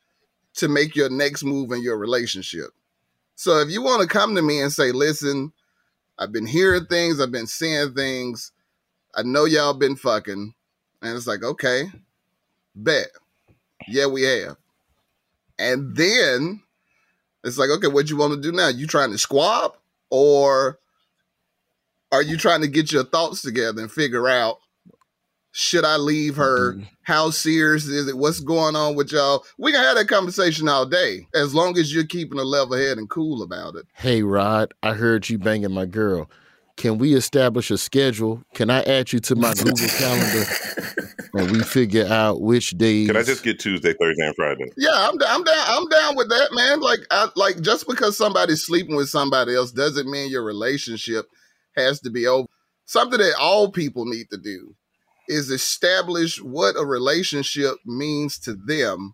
to 0.55 0.69
make 0.69 0.95
your 0.95 1.09
next 1.09 1.43
move 1.43 1.71
in 1.71 1.83
your 1.83 1.97
relationship. 1.97 2.69
So 3.35 3.59
if 3.59 3.69
you 3.69 3.81
want 3.81 4.03
to 4.03 4.07
come 4.07 4.35
to 4.35 4.41
me 4.41 4.61
and 4.61 4.71
say, 4.71 4.93
listen, 4.93 5.51
I've 6.17 6.31
been 6.31 6.45
hearing 6.45 6.85
things, 6.85 7.19
I've 7.19 7.31
been 7.31 7.47
seeing 7.47 7.93
things, 7.93 8.53
I 9.13 9.23
know 9.23 9.45
y'all 9.45 9.73
been 9.73 9.97
fucking. 9.97 10.53
And 11.01 11.17
it's 11.17 11.27
like, 11.27 11.43
okay, 11.43 11.91
bet. 12.73 13.07
Yeah, 13.87 14.07
we 14.07 14.23
have. 14.23 14.57
And 15.59 15.95
then 15.95 16.61
it's 17.43 17.57
like, 17.57 17.69
okay, 17.69 17.87
what 17.87 18.09
you 18.09 18.17
want 18.17 18.33
to 18.33 18.41
do 18.41 18.51
now? 18.51 18.69
You 18.69 18.87
trying 18.87 19.11
to 19.11 19.17
squab 19.17 19.75
or 20.09 20.79
are 22.11 22.21
you 22.21 22.37
trying 22.37 22.61
to 22.61 22.67
get 22.67 22.91
your 22.91 23.03
thoughts 23.03 23.41
together 23.41 23.81
and 23.81 23.91
figure 23.91 24.27
out 24.27 24.57
should 25.55 25.85
I 25.85 25.97
leave 25.97 26.35
her? 26.35 26.73
Mm-hmm. 26.73 26.83
How 27.03 27.29
serious 27.29 27.85
is 27.85 28.07
it? 28.07 28.17
What's 28.17 28.39
going 28.39 28.75
on 28.75 28.95
with 28.95 29.11
y'all? 29.11 29.45
We 29.57 29.71
can 29.71 29.83
have 29.83 29.95
that 29.95 30.07
conversation 30.07 30.67
all 30.67 30.85
day 30.85 31.27
as 31.35 31.53
long 31.53 31.77
as 31.77 31.93
you're 31.93 32.05
keeping 32.05 32.39
a 32.39 32.43
level 32.43 32.75
head 32.75 32.97
and 32.97 33.09
cool 33.09 33.43
about 33.43 33.75
it. 33.75 33.85
Hey, 33.93 34.23
Rod, 34.23 34.73
I 34.81 34.93
heard 34.93 35.29
you 35.29 35.37
banging 35.37 35.71
my 35.71 35.85
girl. 35.85 36.29
Can 36.75 36.97
we 36.97 37.13
establish 37.13 37.71
a 37.71 37.77
schedule? 37.77 38.41
Can 38.55 38.69
I 38.69 38.81
add 38.83 39.13
you 39.13 39.19
to 39.19 39.35
my 39.35 39.53
Google 39.53 39.87
Calendar 39.97 40.45
and 41.33 41.51
we 41.51 41.63
figure 41.63 42.05
out 42.05 42.41
which 42.41 42.71
days. 42.71 43.07
Can 43.07 43.17
I 43.17 43.23
just 43.23 43.43
get 43.43 43.59
Tuesday, 43.59 43.93
Thursday, 43.93 44.25
and 44.25 44.35
Friday? 44.35 44.71
Yeah, 44.77 44.91
I'm 44.93 45.17
down. 45.17 45.29
I'm 45.29 45.43
down. 45.43 45.65
I'm 45.67 45.89
down 45.89 46.15
with 46.15 46.29
that, 46.29 46.49
man. 46.51 46.79
Like, 46.79 46.99
I, 47.11 47.27
like 47.35 47.61
just 47.61 47.87
because 47.87 48.17
somebody's 48.17 48.63
sleeping 48.63 48.95
with 48.95 49.09
somebody 49.09 49.55
else 49.55 49.71
doesn't 49.71 50.09
mean 50.09 50.29
your 50.29 50.43
relationship 50.43 51.25
has 51.75 51.99
to 52.01 52.11
be 52.11 52.27
over. 52.27 52.47
Something 52.85 53.19
that 53.19 53.35
all 53.39 53.71
people 53.71 54.05
need 54.05 54.29
to 54.29 54.37
do 54.37 54.75
is 55.27 55.49
establish 55.49 56.41
what 56.41 56.75
a 56.77 56.85
relationship 56.85 57.75
means 57.85 58.37
to 58.39 58.53
them, 58.53 59.13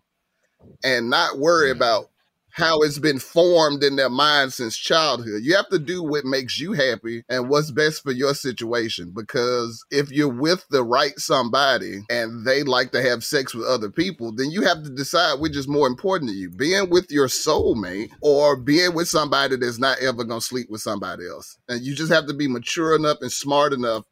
and 0.84 1.08
not 1.08 1.38
worry 1.38 1.72
mm. 1.72 1.76
about 1.76 2.10
how 2.52 2.80
it's 2.80 2.98
been 2.98 3.18
formed 3.18 3.82
in 3.82 3.96
their 3.96 4.10
mind 4.10 4.52
since 4.52 4.76
childhood. 4.76 5.42
You 5.42 5.56
have 5.56 5.68
to 5.68 5.78
do 5.78 6.02
what 6.02 6.24
makes 6.24 6.58
you 6.58 6.72
happy 6.72 7.24
and 7.28 7.48
what's 7.48 7.70
best 7.70 8.02
for 8.02 8.12
your 8.12 8.34
situation. 8.34 9.12
Because 9.14 9.84
if 9.90 10.10
you're 10.10 10.28
with 10.28 10.66
the 10.70 10.84
right 10.84 11.18
somebody 11.18 12.00
and 12.10 12.44
they 12.44 12.62
like 12.62 12.92
to 12.92 13.02
have 13.02 13.24
sex 13.24 13.54
with 13.54 13.66
other 13.66 13.90
people, 13.90 14.32
then 14.32 14.50
you 14.50 14.62
have 14.62 14.82
to 14.82 14.90
decide 14.90 15.40
which 15.40 15.56
is 15.56 15.68
more 15.68 15.86
important 15.86 16.30
to 16.30 16.36
you 16.36 16.50
being 16.50 16.90
with 16.90 17.10
your 17.10 17.28
soulmate 17.28 18.10
or 18.22 18.56
being 18.56 18.94
with 18.94 19.08
somebody 19.08 19.56
that's 19.56 19.78
not 19.78 19.98
ever 20.00 20.24
going 20.24 20.40
to 20.40 20.46
sleep 20.46 20.68
with 20.70 20.80
somebody 20.80 21.26
else. 21.28 21.58
And 21.68 21.82
you 21.82 21.94
just 21.94 22.12
have 22.12 22.26
to 22.26 22.34
be 22.34 22.48
mature 22.48 22.94
enough 22.94 23.18
and 23.20 23.32
smart 23.32 23.72
enough 23.72 24.04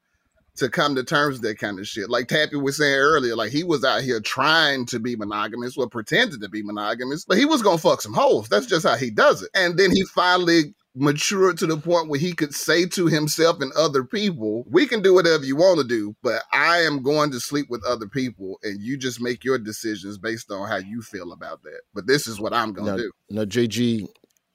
to 0.59 0.69
come 0.69 0.95
to 0.95 1.05
terms 1.05 1.35
with 1.35 1.43
that 1.43 1.59
kind 1.59 1.79
of 1.79 1.87
shit. 1.87 2.09
Like 2.09 2.29
Tapi 2.29 2.57
was 2.57 2.77
saying 2.77 2.95
earlier, 2.95 3.35
like 3.35 3.51
he 3.51 3.65
was 3.65 3.85
out 3.85 4.03
here 4.03 4.21
trying 4.21 4.87
to 4.87 4.99
be 4.99 5.17
monogamous 5.17 5.77
or 5.77 5.89
pretended 5.89 6.41
to 6.41 6.49
be 6.49 6.63
monogamous, 6.63 7.25
but 7.25 7.39
he 7.39 7.45
was 7.45 7.63
gonna 7.63 7.79
fuck 7.79 8.01
some 8.01 8.15
hoes. 8.15 8.49
That's 8.49 8.67
just 8.67 8.87
how 8.87 8.97
he 8.97 9.11
does 9.11 9.43
it. 9.43 9.51
And 9.55 9.79
then 9.79 9.91
he 9.91 10.05
finally 10.15 10.75
matured 10.95 11.59
to 11.59 11.67
the 11.67 11.77
point 11.77 12.09
where 12.09 12.19
he 12.19 12.33
could 12.33 12.53
say 12.55 12.85
to 12.87 13.07
himself 13.07 13.61
and 13.61 13.73
other 13.73 14.05
people, 14.05 14.65
we 14.69 14.87
can 14.87 15.01
do 15.01 15.15
whatever 15.15 15.45
you 15.45 15.57
want 15.57 15.79
to 15.79 15.87
do, 15.87 16.15
but 16.23 16.43
I 16.53 16.79
am 16.79 17.03
going 17.03 17.31
to 17.31 17.41
sleep 17.41 17.67
with 17.71 17.85
other 17.85 18.09
people 18.09 18.59
and 18.63 18.81
you 18.83 18.97
just 18.97 19.21
make 19.21 19.45
your 19.45 19.59
decisions 19.59 20.19
based 20.19 20.51
on 20.51 20.69
how 20.69 20.79
you 20.79 21.03
feel 21.03 21.33
about 21.33 21.63
that. 21.63 21.83
But 21.95 22.07
this 22.07 22.27
is 22.27 22.41
what 22.41 22.53
I'm 22.53 22.73
going 22.73 22.97
to 22.97 23.03
do. 23.03 23.13
Now, 23.31 23.45
JG, 23.45 24.09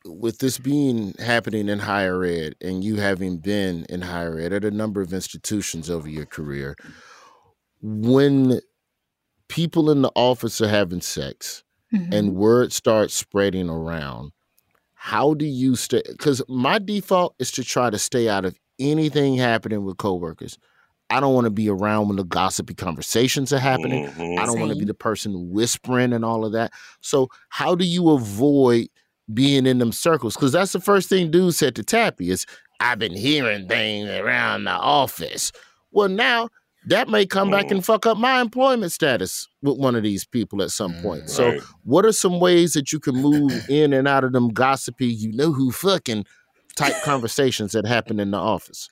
with 0.05 0.39
this 0.39 0.57
being 0.57 1.13
happening 1.19 1.69
in 1.69 1.79
higher 1.79 2.23
ed 2.23 2.55
and 2.61 2.83
you 2.83 2.97
having 2.97 3.37
been 3.37 3.85
in 3.89 4.01
higher 4.01 4.37
ed 4.39 4.53
at 4.53 4.65
a 4.65 4.71
number 4.71 5.01
of 5.01 5.13
institutions 5.13 5.89
over 5.89 6.09
your 6.09 6.25
career, 6.25 6.75
when 7.81 8.59
people 9.47 9.89
in 9.89 10.01
the 10.01 10.11
office 10.15 10.61
are 10.61 10.67
having 10.67 11.01
sex 11.01 11.63
mm-hmm. 11.93 12.11
and 12.11 12.35
word 12.35 12.73
starts 12.73 13.13
spreading 13.13 13.69
around, 13.69 14.31
how 14.93 15.33
do 15.33 15.45
you 15.45 15.75
stay? 15.75 16.01
Because 16.09 16.41
my 16.47 16.79
default 16.79 17.35
is 17.39 17.51
to 17.51 17.63
try 17.63 17.89
to 17.89 17.99
stay 17.99 18.29
out 18.29 18.45
of 18.45 18.57
anything 18.79 19.35
happening 19.35 19.83
with 19.83 19.97
coworkers. 19.97 20.57
I 21.09 21.19
don't 21.19 21.33
want 21.33 21.45
to 21.45 21.51
be 21.51 21.69
around 21.69 22.07
when 22.07 22.15
the 22.15 22.23
gossipy 22.23 22.73
conversations 22.73 23.53
are 23.53 23.59
happening. 23.59 24.07
Mm-hmm. 24.07 24.39
I 24.39 24.45
don't 24.45 24.59
want 24.59 24.71
to 24.71 24.79
be 24.79 24.85
the 24.85 24.93
person 24.93 25.51
whispering 25.51 26.13
and 26.13 26.25
all 26.25 26.45
of 26.45 26.53
that. 26.53 26.71
So, 27.01 27.27
how 27.49 27.75
do 27.75 27.85
you 27.85 28.11
avoid 28.11 28.87
being 29.33 29.65
in 29.65 29.79
them 29.79 29.91
circles 29.91 30.35
because 30.35 30.51
that's 30.51 30.73
the 30.73 30.79
first 30.79 31.09
thing 31.09 31.31
dude 31.31 31.53
said 31.53 31.75
to 31.75 31.83
Tapi 31.83 32.29
is 32.29 32.45
I've 32.79 32.99
been 32.99 33.15
hearing 33.15 33.67
things 33.67 34.09
around 34.09 34.65
the 34.65 34.71
office. 34.71 35.51
Well, 35.91 36.09
now 36.09 36.49
that 36.87 37.07
may 37.07 37.25
come 37.25 37.49
back 37.49 37.67
mm. 37.67 37.71
and 37.71 37.85
fuck 37.85 38.05
up 38.05 38.17
my 38.17 38.41
employment 38.41 38.91
status 38.91 39.47
with 39.61 39.77
one 39.77 39.95
of 39.95 40.03
these 40.03 40.25
people 40.25 40.61
at 40.61 40.71
some 40.71 40.93
mm, 40.93 41.01
point. 41.01 41.29
So, 41.29 41.51
Right. 41.51 41.61
what 41.83 42.05
are 42.05 42.11
some 42.11 42.39
ways 42.39 42.73
that 42.73 42.91
you 42.91 42.99
can 42.99 43.15
move 43.15 43.69
in 43.69 43.93
and 43.93 44.07
out 44.07 44.23
of 44.23 44.33
them 44.33 44.49
gossipy, 44.49 45.07
you 45.07 45.31
know 45.31 45.53
who 45.53 45.71
fucking 45.71 46.25
type 46.75 46.95
conversations 47.03 47.71
that 47.71 47.85
happen 47.85 48.19
in 48.19 48.31
the 48.31 48.37
office? 48.37 48.89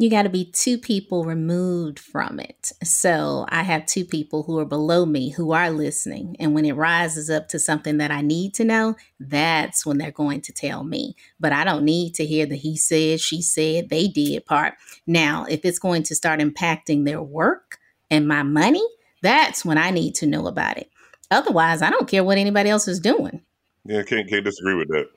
You 0.00 0.08
got 0.08 0.22
to 0.22 0.30
be 0.30 0.46
two 0.46 0.78
people 0.78 1.24
removed 1.24 1.98
from 1.98 2.40
it. 2.40 2.72
So 2.82 3.44
I 3.50 3.62
have 3.62 3.84
two 3.84 4.06
people 4.06 4.44
who 4.44 4.58
are 4.58 4.64
below 4.64 5.04
me 5.04 5.28
who 5.28 5.52
are 5.52 5.70
listening. 5.70 6.36
And 6.40 6.54
when 6.54 6.64
it 6.64 6.72
rises 6.72 7.28
up 7.28 7.48
to 7.48 7.58
something 7.58 7.98
that 7.98 8.10
I 8.10 8.22
need 8.22 8.54
to 8.54 8.64
know, 8.64 8.96
that's 9.18 9.84
when 9.84 9.98
they're 9.98 10.10
going 10.10 10.40
to 10.42 10.54
tell 10.54 10.84
me. 10.84 11.16
But 11.38 11.52
I 11.52 11.64
don't 11.64 11.84
need 11.84 12.14
to 12.14 12.24
hear 12.24 12.46
the 12.46 12.56
he 12.56 12.78
said, 12.78 13.20
she 13.20 13.42
said, 13.42 13.90
they 13.90 14.08
did 14.08 14.46
part. 14.46 14.72
Now, 15.06 15.44
if 15.44 15.66
it's 15.66 15.78
going 15.78 16.04
to 16.04 16.14
start 16.14 16.40
impacting 16.40 17.04
their 17.04 17.20
work 17.20 17.78
and 18.10 18.26
my 18.26 18.42
money, 18.42 18.86
that's 19.20 19.66
when 19.66 19.76
I 19.76 19.90
need 19.90 20.14
to 20.16 20.26
know 20.26 20.46
about 20.46 20.78
it. 20.78 20.90
Otherwise, 21.30 21.82
I 21.82 21.90
don't 21.90 22.08
care 22.08 22.24
what 22.24 22.38
anybody 22.38 22.70
else 22.70 22.88
is 22.88 23.00
doing. 23.00 23.42
Yeah, 23.84 24.02
can't 24.02 24.26
can't 24.26 24.46
disagree 24.46 24.76
with 24.76 24.88
that. 24.88 25.08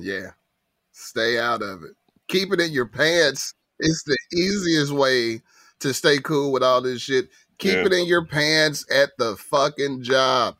Yeah. 0.00 0.30
Stay 0.90 1.38
out 1.38 1.62
of 1.62 1.84
it. 1.84 1.92
Keep 2.26 2.52
it 2.52 2.60
in 2.60 2.72
your 2.72 2.86
pants. 2.86 3.54
It's 3.78 4.02
the 4.04 4.16
easiest 4.32 4.92
way 4.92 5.42
to 5.80 5.92
stay 5.94 6.18
cool 6.18 6.52
with 6.52 6.62
all 6.62 6.80
this 6.80 7.02
shit. 7.02 7.28
Keep 7.58 7.72
Yeah. 7.74 7.84
it 7.86 7.92
in 7.92 8.06
your 8.06 8.24
pants 8.24 8.84
at 8.90 9.10
the 9.18 9.36
fucking 9.36 10.02
job. 10.02 10.56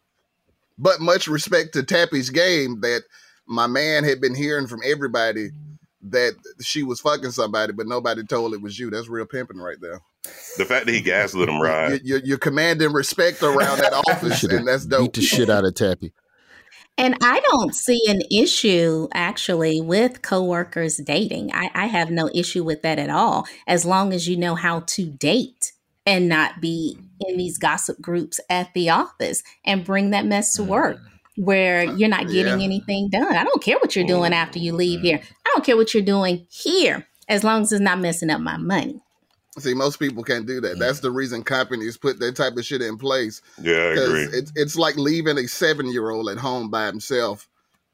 But 0.79 1.01
much 1.01 1.29
respect 1.29 1.73
to 1.75 1.83
Tapi's 1.83 2.31
game 2.31 2.81
that 2.81 3.03
my 3.47 3.67
man 3.67 4.05
had 4.05 4.21
been 4.21 4.35
hearing 4.35 4.67
from 4.67 4.81
everybody 4.85 5.51
that 6.11 6.35
she 6.61 6.83
was 6.83 7.01
fucking 7.01 7.31
somebody, 7.31 7.73
but 7.73 7.87
nobody 7.87 8.23
told 8.25 8.53
it 8.55 8.61
was 8.61 8.79
you. 8.79 8.91
That's 8.91 9.09
real 9.09 9.27
pimping 9.27 9.59
right 9.59 9.81
there. 9.81 10.01
The 10.57 10.65
fact 10.65 10.87
that 10.87 10.93
he 10.95 11.01
gaslit 11.01 11.49
him 11.49 11.57
You're, 11.57 11.65
right. 11.65 12.01
you're, 12.05 12.19
you're 12.21 12.39
commanding 12.39 12.93
respect 12.93 13.43
around 13.43 13.79
that 13.79 13.93
office, 14.09 14.43
and 14.45 14.67
that's 14.67 14.87
dope. 14.87 15.01
Beat 15.03 15.12
the 15.15 15.23
shit 15.23 15.51
out 15.51 15.65
of 15.65 15.75
Tapi. 15.75 16.12
And 16.97 17.16
I 17.22 17.40
don't 17.40 17.74
see 17.74 18.01
an 18.07 18.22
issue 18.30 19.09
actually 19.14 19.80
with 19.80 20.22
coworkers 20.22 20.99
dating. 20.99 21.53
I, 21.53 21.70
I 21.74 21.86
have 21.86 22.11
no 22.11 22.30
issue 22.32 22.62
with 22.62 22.82
that 22.82 22.99
at 22.99 23.11
all, 23.11 23.47
as 23.66 23.84
long 23.84 24.12
as 24.12 24.28
you 24.28 24.36
know 24.36 24.55
how 24.55 24.80
to 24.80 25.07
date 25.07 25.72
and 26.07 26.28
not 26.28 26.61
be 26.61 26.97
in 27.20 27.36
these 27.36 27.59
gossip 27.59 28.01
groups 28.01 28.38
at 28.49 28.72
the 28.74 28.90
office 28.90 29.42
and 29.64 29.84
bring 29.84 30.11
that 30.11 30.26
mess 30.26 30.55
to 30.55 30.62
mm-hmm. 30.62 30.70
work 30.70 30.99
where 31.36 31.82
you're 31.82 32.09
not 32.09 32.28
getting 32.28 32.61
Yeah. 32.61 32.64
anything 32.64 33.09
done. 33.11 33.34
I 33.34 33.42
don't 33.42 33.62
care 33.62 33.78
what 33.78 33.97
you're 33.97 34.07
doing 34.07 34.30
mm-hmm. 34.30 34.34
after 34.34 34.61
you 34.61 34.72
leave 34.72 35.01
here. 35.01 35.20
I 35.20 35.51
don't 35.55 35.64
care 35.64 35.76
what 35.76 35.95
you're 35.95 36.03
doing 36.03 36.47
here, 36.49 37.09
as 37.28 37.42
long 37.42 37.62
as 37.62 37.72
it's 37.72 37.80
not 37.80 37.99
messing 37.99 38.30
up 38.30 38.40
my 38.40 38.57
money. 38.57 39.01
See, 39.59 39.74
most 39.74 39.98
people 39.98 40.24
can't 40.24 40.46
do 40.46 40.61
that. 40.62 40.78
That's 40.80 41.00
the 41.00 41.11
reason 41.12 41.44
companies 41.44 41.96
put 41.96 42.18
that 42.18 42.34
type 42.34 42.57
of 42.57 42.64
shit 42.64 42.82
in 42.82 42.98
place. 42.98 43.40
Yeah, 43.62 43.74
I 43.74 43.78
agree. 43.92 44.22
It's, 44.32 44.52
it's 44.57 44.76
like 44.76 44.96
leaving 44.96 45.38
a 45.38 45.46
seven 45.46 45.86
year 45.86 46.11
old 46.11 46.28
at 46.28 46.38
home 46.38 46.70
by 46.70 46.86
himself 46.86 47.48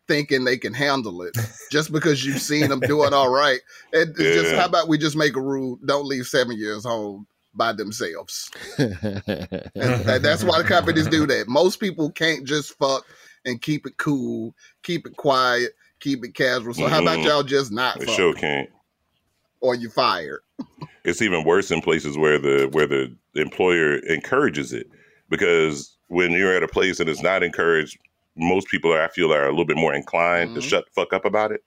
thinking 0.09 0.45
they 0.45 0.57
can 0.57 0.73
handle 0.75 1.23
it 1.23 1.37
just 1.71 1.93
because 1.93 2.25
you've 2.25 2.41
seen 2.41 2.69
them 2.69 2.81
doing 2.81 3.13
all 3.13 3.29
right. 3.29 3.61
It, 3.93 4.09
it's 4.19 4.41
just, 4.43 4.55
how 4.55 4.65
about 4.65 4.89
we 4.89 4.97
just 4.99 5.17
make 5.17 5.37
a 5.37 5.41
rule 5.41 5.79
don't 5.85 6.07
leave 6.07 6.27
seven 6.27 6.57
years 6.57 6.85
home 6.85 7.27
by 7.55 7.73
themselves? 7.73 8.51
And, 8.79 10.09
and 10.09 10.25
that's 10.25 10.43
why 10.45 10.59
the 10.63 10.69
companies 10.69 11.07
do 11.09 11.27
that. 11.27 11.47
Most 11.49 11.79
people 11.81 12.11
can't 12.11 12.45
just 12.45 12.77
fuck 12.79 13.05
and 13.45 13.61
keep 13.61 13.87
it 13.87 13.97
cool, 13.97 14.55
keep 14.83 15.07
it 15.07 15.17
quiet, 15.17 15.73
keep 16.01 16.25
it 16.25 16.35
casual. 16.35 16.75
So, 16.75 16.87
how 16.87 17.01
about 17.01 17.19
Mhm. 17.19 17.25
y'all 17.25 17.43
just 17.43 17.73
not 17.73 17.99
They 17.99 18.07
fuck 18.07 18.17
sure 18.17 18.33
can't. 18.35 18.69
Or 19.61 19.75
you're 19.75 19.91
fired? 19.91 20.41
It's 21.05 21.23
even 21.23 21.45
worse 21.45 21.71
in 21.71 21.81
places 21.81 22.17
where 22.19 22.39
the 22.39 22.69
where 22.73 22.87
the 22.87 23.15
employer 23.35 23.97
encourages 24.07 24.73
it 24.73 24.89
because 25.29 25.97
when 26.09 26.33
you're 26.33 26.55
at 26.55 26.63
a 26.63 26.69
place 26.69 27.01
and 27.01 27.09
it's 27.09 27.23
not 27.23 27.43
encouraged, 27.43 27.99
most 28.37 28.69
people 28.69 28.93
are 28.93 29.03
I 29.03 29.09
feel 29.09 29.33
are 29.33 29.47
a 29.47 29.51
little 29.51 29.65
bit 29.65 29.77
more 29.77 29.95
inclined 29.95 30.55
to 30.55 30.61
Mhm. 30.61 30.69
shut 30.69 30.85
the 30.87 30.91
fuck 30.93 31.13
up 31.13 31.25
about 31.25 31.53
it. 31.53 31.63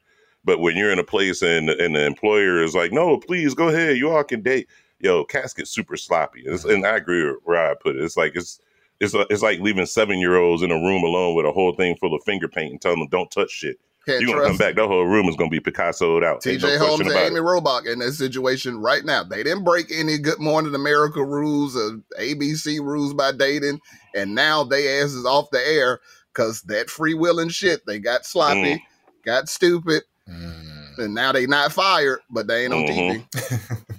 But 0.46 0.60
when 0.60 0.76
you're 0.76 0.92
in 0.92 1.00
a 1.00 1.04
place 1.04 1.42
and 1.42 1.70
and 1.70 1.96
the 1.96 2.06
employer 2.06 2.62
is 2.64 2.76
like, 2.76 2.92
no, 2.92 3.18
please 3.18 3.54
go 3.54 3.70
ahead, 3.70 3.98
you 3.98 4.10
all 4.10 4.24
can 4.24 4.42
date. 4.42 4.68
Yo, 5.00 5.24
cats 5.26 5.54
get 5.54 5.68
super 5.68 5.98
sloppy, 5.98 6.42
It's- 6.42 6.64
and 6.66 6.86
I 6.86 6.96
agree 6.96 7.26
with 7.26 7.38
where 7.44 7.72
I 7.72 7.74
put 7.76 7.96
it. 7.96 8.04
It's 8.04 8.18
like 8.18 8.36
it's 8.36 8.60
it's 9.00 9.14
it's 9.30 9.42
like 9.42 9.60
leaving 9.60 9.86
seven 9.86 10.20
year 10.20 10.36
olds 10.38 10.62
in 10.64 10.72
a 10.72 10.76
room 10.76 11.04
alone 11.04 11.36
with 11.36 11.46
a 11.46 11.52
whole 11.52 11.74
thing 11.74 11.96
full 11.96 12.14
of 12.14 12.24
finger 12.24 12.48
paint 12.48 12.72
and 12.72 12.82
telling 12.82 13.00
them 13.00 13.10
don't 13.10 13.32
touch 13.32 13.50
shit. 13.52 13.80
Can't 14.06 14.20
You're 14.20 14.36
gonna 14.36 14.48
come 14.48 14.58
back, 14.58 14.76
that 14.76 14.88
whole 14.88 15.06
room 15.06 15.30
is 15.30 15.36
gonna 15.38 15.50
be 15.50 15.62
Picassoed 15.62 16.26
out. 16.26 16.46
Ain't 16.46 16.62
no 16.62 16.68
TJ 16.68 16.78
Holmes 16.78 17.08
and 17.08 17.12
Amy 17.12 17.38
it. 17.38 17.42
Robach 17.42 17.86
in 17.92 18.00
that 18.00 18.12
situation 18.12 18.78
right 18.78 19.06
now. 19.06 19.24
They 19.24 19.44
didn't 19.44 19.64
break 19.64 19.92
any 19.94 20.18
Good 20.18 20.40
Morning 20.40 20.76
America 20.76 21.24
rules 21.24 21.78
or 21.78 22.02
ABC 22.20 22.80
rules 22.80 23.14
by 23.14 23.32
dating, 23.32 23.80
and 24.14 24.36
now 24.36 24.66
they 24.66 25.00
asses 25.00 25.26
off 25.26 25.50
the 25.52 25.66
air 25.66 26.02
because 26.34 26.64
that 26.64 26.90
free 26.90 27.14
will 27.14 27.40
and 27.40 27.52
shit. 27.52 27.86
They 27.86 28.00
got 28.00 28.26
sloppy, 28.26 28.76
Mm. 28.76 28.82
got 29.24 29.48
stupid, 29.48 30.04
and 30.28 31.14
now 31.14 31.32
they 31.32 31.46
not 31.48 31.72
fired, 31.72 32.20
but 32.30 32.48
they 32.48 32.66
ain't 32.66 32.74
on 32.74 32.84
TV. 32.84 33.26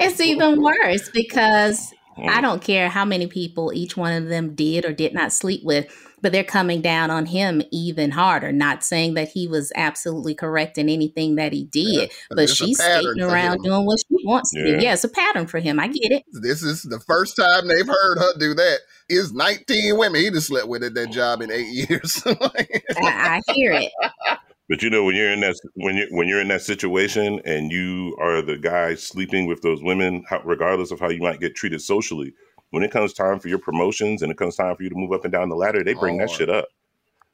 It's 0.00 0.20
even 0.20 0.60
worse 0.60 1.08
because 1.14 1.94
Mm. 2.18 2.28
I 2.28 2.40
don't 2.40 2.60
care 2.60 2.88
how 2.88 3.04
many 3.04 3.28
people 3.28 3.72
each 3.72 3.96
one 3.96 4.12
of 4.12 4.28
them 4.28 4.54
did 4.54 4.84
or 4.84 4.92
did 4.92 5.14
not 5.14 5.32
sleep 5.32 5.62
with, 5.62 5.86
but 6.22 6.32
they're 6.32 6.44
coming 6.44 6.80
down 6.80 7.10
on 7.10 7.26
him 7.26 7.62
even 7.70 8.10
harder. 8.10 8.52
Not 8.52 8.82
saying 8.84 9.14
that 9.14 9.28
he 9.28 9.46
was 9.46 9.72
absolutely 9.76 10.34
correct 10.34 10.78
in 10.78 10.88
anything 10.88 11.36
that 11.36 11.52
he 11.52 11.64
did, 11.64 12.10
but 12.28 12.36
but 12.36 12.48
she's 12.50 12.78
pattern 12.78 13.02
skating 13.02 13.22
around 13.22 13.62
doing 13.62 13.84
what 13.86 13.98
she 14.00 14.26
wants 14.26 14.52
to 14.52 14.58
Yeah. 14.58 14.78
do. 14.78 14.84
Yeah, 14.84 14.92
it's 14.94 15.04
a 15.04 15.08
pattern 15.08 15.46
for 15.46 15.58
him. 15.60 15.78
I 15.78 15.88
get 15.88 16.12
it. 16.12 16.24
This 16.42 16.62
is 16.62 16.82
the 16.82 17.00
first 17.00 17.36
time 17.36 17.68
they've 17.68 17.86
heard 17.86 18.18
her 18.18 18.38
do 18.38 18.54
that. 18.54 18.78
Is 19.08 19.32
19 19.32 19.96
women. 19.96 20.20
He 20.20 20.30
just 20.30 20.48
slept 20.48 20.68
with 20.68 20.82
at 20.82 20.92
that 20.94 21.10
job 21.10 21.40
in 21.40 21.50
eight 21.50 21.66
years. 21.90 22.22
I, 22.26 23.40
I 23.48 23.52
hear 23.52 23.72
it. 23.72 23.90
But 24.68 24.82
you 24.82 24.90
know, 24.90 25.02
when 25.04 25.16
you're 25.16 25.30
in 25.32 25.40
that 25.40 25.56
when 25.76 25.96
you 25.96 26.06
when 26.10 26.28
you're 26.28 26.42
in 26.42 26.48
that 26.48 26.60
situation 26.60 27.40
and 27.46 27.72
you 27.72 28.14
are 28.20 28.42
the 28.42 28.58
guy 28.58 28.96
sleeping 28.96 29.46
with 29.46 29.62
those 29.62 29.82
women, 29.82 30.24
how, 30.28 30.42
regardless 30.44 30.90
of 30.90 31.00
how 31.00 31.08
you 31.08 31.20
might 31.22 31.40
get 31.40 31.54
treated 31.54 31.80
socially, 31.80 32.34
when 32.70 32.82
it 32.82 32.90
comes 32.90 33.12
time 33.12 33.38
for 33.40 33.48
your 33.48 33.58
promotions 33.58 34.22
and 34.22 34.30
it 34.30 34.38
comes 34.38 34.56
time 34.56 34.76
for 34.76 34.82
you 34.82 34.88
to 34.90 34.94
move 34.94 35.12
up 35.12 35.24
and 35.24 35.32
down 35.32 35.48
the 35.48 35.56
ladder, 35.56 35.82
they 35.82 35.94
bring 35.94 36.18
that 36.18 36.28
Hard. 36.28 36.38
shit 36.38 36.50
up. 36.50 36.66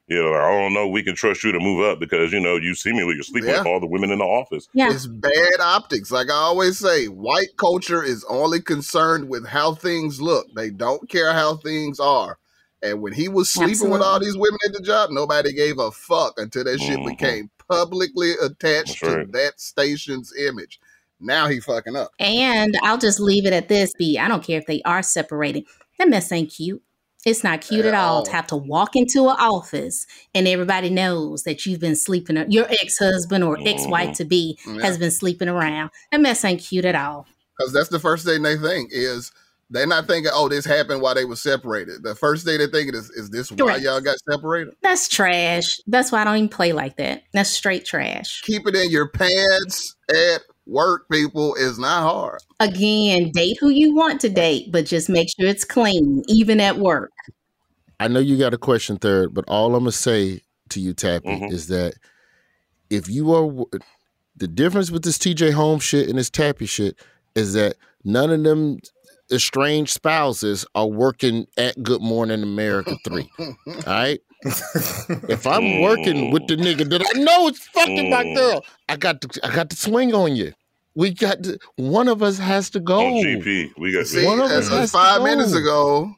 You 0.07 0.21
know, 0.23 0.29
like, 0.31 0.41
I 0.41 0.61
don't 0.61 0.73
know, 0.73 0.87
we 0.87 1.01
can 1.01 1.15
trust 1.15 1.43
you 1.43 1.51
to 1.51 1.59
move 1.59 1.83
up 1.83 1.99
because 1.99 2.31
you 2.31 2.39
know 2.39 2.57
you 2.57 2.75
see 2.75 2.91
me 2.93 3.03
when 3.03 3.15
you're 3.15 3.23
sleeping 3.23 3.49
with 3.49 3.65
all 3.65 3.79
the 3.79 3.87
women 3.87 4.11
in 4.11 4.19
the 4.19 4.25
office. 4.25 4.67
Yeah. 4.73 4.91
It's 4.93 5.07
bad 5.07 5.59
optics. 5.59 6.11
Like 6.11 6.29
I 6.29 6.35
always 6.35 6.77
say, 6.77 7.07
white 7.07 7.57
culture 7.57 8.03
is 8.03 8.23
only 8.29 8.61
concerned 8.61 9.27
with 9.29 9.47
how 9.47 9.73
things 9.73 10.21
look. 10.21 10.45
They 10.55 10.69
don't 10.69 11.09
care 11.09 11.33
how 11.33 11.55
things 11.57 11.99
are. 11.99 12.37
And 12.83 13.01
when 13.01 13.13
he 13.13 13.27
was 13.27 13.49
sleeping 13.51 13.89
with 13.89 14.03
all 14.03 14.19
these 14.19 14.37
women 14.37 14.59
at 14.67 14.73
the 14.73 14.81
job, 14.81 15.09
nobody 15.09 15.51
gave 15.53 15.79
a 15.79 15.89
fuck 15.89 16.35
until 16.37 16.65
that 16.65 16.79
shit 16.79 16.99
Mhm. 16.99 17.07
became 17.07 17.49
publicly 17.67 18.33
attached 18.43 19.01
That's 19.01 19.25
to 19.25 19.25
that 19.31 19.59
station's 19.59 20.31
image. 20.37 20.79
Now 21.19 21.47
he 21.47 21.59
fucking 21.59 21.95
up. 21.95 22.11
And 22.19 22.77
I'll 22.83 22.97
just 22.97 23.19
leave 23.19 23.45
it 23.45 23.53
at 23.53 23.67
this 23.69 23.93
B. 23.97 24.17
I 24.17 24.27
don't 24.27 24.43
care 24.43 24.59
if 24.59 24.65
they 24.65 24.81
are 24.83 25.01
separated. 25.03 25.65
That 25.97 26.09
mess 26.09 26.31
ain't 26.31 26.51
cute. 26.51 26.81
It's 27.25 27.43
not 27.43 27.61
cute 27.61 27.85
at, 27.85 27.95
At 27.95 27.99
all 27.99 28.17
all. 28.17 28.23
to 28.23 28.31
have 28.31 28.45
to 28.47 28.55
walk 28.55 28.95
into 28.95 29.27
an 29.29 29.35
office 29.39 30.05
and 30.35 30.47
everybody 30.47 30.91
knows 30.91 31.41
that 31.43 31.65
you've 31.65 31.79
been 31.79 31.95
sleeping, 31.95 32.37
your 32.51 32.67
ex 32.69 32.99
husband 32.99 33.43
or 33.43 33.57
ex 33.65 33.87
wife 33.87 34.09
mm. 34.11 34.17
to 34.17 34.25
be 34.25 34.59
Yeah. 34.67 34.83
has 34.83 34.99
been 34.99 35.09
sleeping 35.09 35.49
around. 35.49 35.89
That 36.11 36.21
mess 36.21 36.45
ain't 36.45 36.61
cute 36.61 36.85
at 36.85 36.93
all. 36.95 37.25
Because 37.57 37.73
that's 37.73 37.89
the 37.89 37.99
first 37.99 38.25
thing 38.25 38.43
they 38.43 38.57
think 38.57 38.91
is 38.93 39.31
they're 39.71 39.87
not 39.87 40.05
thinking, 40.05 40.31
oh, 40.35 40.49
this 40.49 40.65
happened 40.65 41.01
while 41.01 41.15
they 41.15 41.25
were 41.25 41.35
separated. 41.35 42.03
The 42.03 42.13
first 42.13 42.45
thing 42.45 42.59
they're 42.59 42.67
thinking 42.67 42.93
is, 42.93 43.09
is 43.09 43.31
this 43.31 43.51
why 43.51 43.57
Correct. 43.57 43.81
y'all 43.81 44.01
got 44.01 44.17
separated? 44.29 44.75
That's 44.83 45.07
trash. 45.07 45.79
That's 45.87 46.11
why 46.11 46.21
I 46.21 46.23
don't 46.25 46.37
even 46.37 46.49
play 46.49 46.73
like 46.73 46.97
that. 46.97 47.23
That's 47.33 47.49
straight 47.49 47.85
trash. 47.85 48.41
Keep 48.43 48.67
it 48.67 48.75
in 48.75 48.91
your 48.91 49.09
pants 49.09 49.95
at 50.11 50.43
work, 50.65 51.07
people, 51.11 51.55
is 51.55 51.77
not 51.77 52.01
hard. 52.01 52.39
Again, 52.59 53.31
date 53.31 53.57
who 53.59 53.69
you 53.69 53.93
want 53.93 54.21
to 54.21 54.29
date, 54.29 54.71
but 54.71 54.85
just 54.85 55.09
make 55.09 55.29
sure 55.29 55.47
it's 55.47 55.65
clean, 55.65 56.23
even 56.27 56.59
at 56.59 56.77
work. 56.77 57.11
I 57.99 58.07
know 58.07 58.19
you 58.19 58.37
got 58.37 58.53
a 58.53 58.57
question 58.57 58.97
third, 58.97 59.33
but 59.33 59.45
all 59.47 59.75
I'm 59.75 59.83
gonna 59.83 59.91
say 59.91 60.41
to 60.69 60.79
you, 60.79 60.93
Tapi, 60.93 61.27
Mm-hmm. 61.27 61.53
is 61.53 61.67
that 61.67 61.93
if 62.89 63.09
you 63.09 63.33
are 63.33 63.65
the 64.35 64.47
difference 64.47 64.91
with 64.91 65.03
this 65.03 65.17
TJ 65.17 65.53
Holmes 65.53 65.83
shit 65.83 66.09
and 66.09 66.17
this 66.17 66.29
Tapi 66.29 66.65
shit 66.65 66.97
is 67.35 67.53
that 67.53 67.77
none 68.03 68.31
of 68.31 68.43
them 68.43 68.79
estranged 69.31 69.91
spouses 69.91 70.65
are 70.75 70.87
working 70.87 71.47
at 71.57 71.81
Good 71.81 72.01
Morning 72.01 72.43
America 72.43 72.97
three. 73.05 73.29
all 73.39 73.55
right. 73.87 74.19
If 75.29 75.47
I'm 75.47 75.81
working 75.81 76.31
with 76.31 76.47
the 76.47 76.55
nigga 76.55 76.87
that 76.89 77.01
I 77.15 77.19
know 77.19 77.47
is 77.47 77.59
fucking 77.59 78.09
my 78.09 78.23
Mm. 78.23 78.35
girl, 78.35 78.65
I 78.89 78.95
got 78.95 79.21
to 79.21 79.39
I 79.45 79.53
got 79.55 79.69
the 79.69 79.75
swing 79.75 80.13
on 80.13 80.35
you. 80.35 80.53
We 80.93 81.11
got 81.11 81.43
to, 81.43 81.57
one 81.75 82.07
of 82.07 82.23
us 82.23 82.37
has 82.37 82.69
to 82.71 82.79
go. 82.79 83.05
On 83.05 83.13
GP, 83.23 83.71
we 83.77 83.91
got 83.91 84.05
See, 84.07 84.23
One 84.25 84.39
of 84.39 84.49
as 84.51 84.67
us 84.67 84.71
of 84.71 84.79
has 84.79 84.91
to 84.91 84.97
five 84.97 85.17
go. 85.19 85.23
minutes 85.25 85.53
ago, 85.53 86.15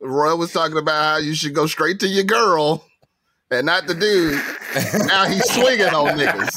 Roy 0.00 0.36
was 0.36 0.52
talking 0.52 0.76
about 0.78 1.02
how 1.02 1.16
you 1.18 1.34
should 1.34 1.54
go 1.54 1.66
straight 1.66 1.98
to 2.00 2.06
your 2.06 2.24
girl 2.24 2.84
and 3.50 3.66
not 3.66 3.86
the 3.86 3.94
dude. 3.94 4.40
now 5.08 5.24
he's 5.26 5.44
swinging 5.52 5.86
on 5.94 6.16
niggas. 6.18 6.52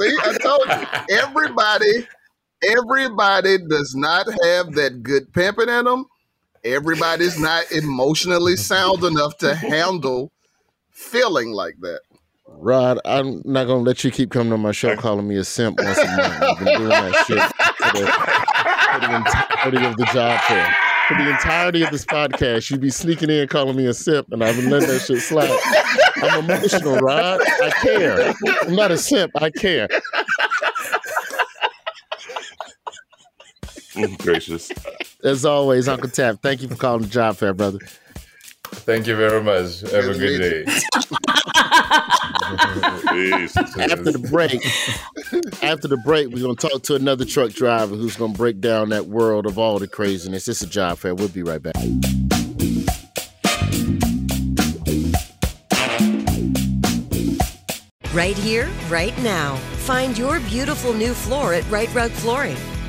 See, 0.00 0.16
I 0.22 0.38
told 0.38 1.08
you, 1.10 1.16
everybody, 1.18 2.06
everybody 2.62 3.58
does 3.68 3.94
not 3.94 4.26
have 4.44 4.72
that 4.74 5.02
good 5.02 5.32
pimping 5.32 5.68
in 5.68 5.84
them. 5.84 6.06
Everybody's 6.64 7.38
not 7.38 7.70
emotionally 7.72 8.56
sound 8.56 9.04
enough 9.04 9.36
to 9.38 9.54
handle 9.54 10.32
feeling 10.94 11.52
like 11.52 11.76
that. 11.80 12.00
Rod, 12.46 12.98
I'm 13.04 13.42
not 13.44 13.66
gonna 13.66 13.82
let 13.82 14.04
you 14.04 14.10
keep 14.10 14.30
coming 14.30 14.52
on 14.52 14.60
my 14.60 14.72
show 14.72 14.96
calling 14.96 15.26
me 15.26 15.36
a 15.36 15.44
simp 15.44 15.78
once 15.78 15.98
a 15.98 16.06
month. 16.16 16.42
You've 16.42 16.58
been 16.58 16.78
doing 16.78 16.88
that 16.88 17.24
shit 17.26 17.42
for 17.78 17.98
the, 17.98 18.06
for 18.92 19.00
the 19.00 19.16
entirety 19.16 19.86
of 19.86 19.96
the 19.96 20.04
job 20.12 20.40
fair. 20.42 20.76
For 21.08 21.14
the 21.16 21.30
entirety 21.30 21.82
of 21.82 21.90
this 21.90 22.06
podcast, 22.06 22.70
you'd 22.70 22.80
be 22.80 22.90
sneaking 22.90 23.28
in 23.28 23.46
calling 23.48 23.76
me 23.76 23.86
a 23.86 23.92
simp, 23.92 24.26
and 24.32 24.42
I've 24.42 24.56
been 24.56 24.70
letting 24.70 24.88
that 24.88 25.00
shit 25.00 25.20
slide. 25.20 25.50
I'm 26.22 26.44
emotional, 26.44 26.96
Rod. 26.96 27.40
I 27.42 27.70
care. 27.82 28.34
I'm 28.62 28.74
not 28.74 28.90
a 28.90 28.96
simp. 28.96 29.32
I 29.36 29.50
care. 29.50 29.88
Gracious. 34.18 34.72
As 35.22 35.44
always, 35.44 35.88
Uncle 35.88 36.08
Tap, 36.10 36.40
thank 36.42 36.62
you 36.62 36.68
for 36.68 36.76
calling 36.76 37.02
the 37.02 37.08
job 37.08 37.36
fair, 37.36 37.52
brother. 37.52 37.78
Thank 38.84 39.06
you 39.06 39.16
very 39.16 39.42
much. 39.42 39.80
Have 39.80 40.04
a 40.04 40.18
good 40.18 40.38
day. 40.38 40.64
after 43.80 44.12
the 44.12 44.28
break, 44.30 44.62
after 45.62 45.88
the 45.88 45.96
break, 46.04 46.28
we're 46.28 46.42
gonna 46.42 46.54
talk 46.54 46.82
to 46.82 46.94
another 46.94 47.24
truck 47.24 47.52
driver 47.52 47.96
who's 47.96 48.14
gonna 48.16 48.34
break 48.34 48.60
down 48.60 48.90
that 48.90 49.06
world 49.06 49.46
of 49.46 49.58
all 49.58 49.78
the 49.78 49.88
craziness. 49.88 50.48
It's 50.48 50.60
a 50.60 50.66
job 50.66 50.98
fair. 50.98 51.14
We'll 51.14 51.28
be 51.28 51.42
right 51.42 51.62
back. 51.62 51.74
Right 58.12 58.36
here, 58.36 58.68
right 58.90 59.16
now. 59.22 59.56
Find 59.86 60.16
your 60.16 60.40
beautiful 60.40 60.92
new 60.92 61.14
floor 61.14 61.54
at 61.54 61.68
Rite 61.70 61.92
Rug 61.94 62.10
Flooring. 62.10 62.73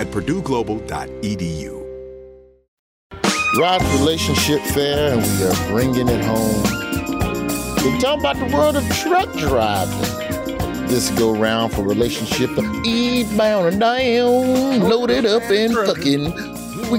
at 0.00 0.06
purdueglobal.edu. 0.06 1.76
Rod's 3.58 3.84
relationship 4.00 4.62
fair, 4.62 5.12
and 5.12 5.22
we 5.22 5.44
are 5.44 5.68
bringing 5.68 6.08
it 6.08 6.24
home. 6.24 6.62
We're 7.84 8.00
talking 8.00 8.20
about 8.20 8.36
the 8.36 8.50
world 8.54 8.76
of 8.76 8.88
truck 8.96 9.30
driving. 9.36 10.86
This 10.86 11.10
go 11.10 11.36
round 11.36 11.74
for 11.74 11.82
relationship 11.82 12.50
eastbound 12.84 13.68
and 13.68 13.80
down, 13.80 14.80
loaded 14.80 15.26
up 15.26 15.42
and 15.50 15.74
fucking. 15.74 16.59
We, 16.90 16.98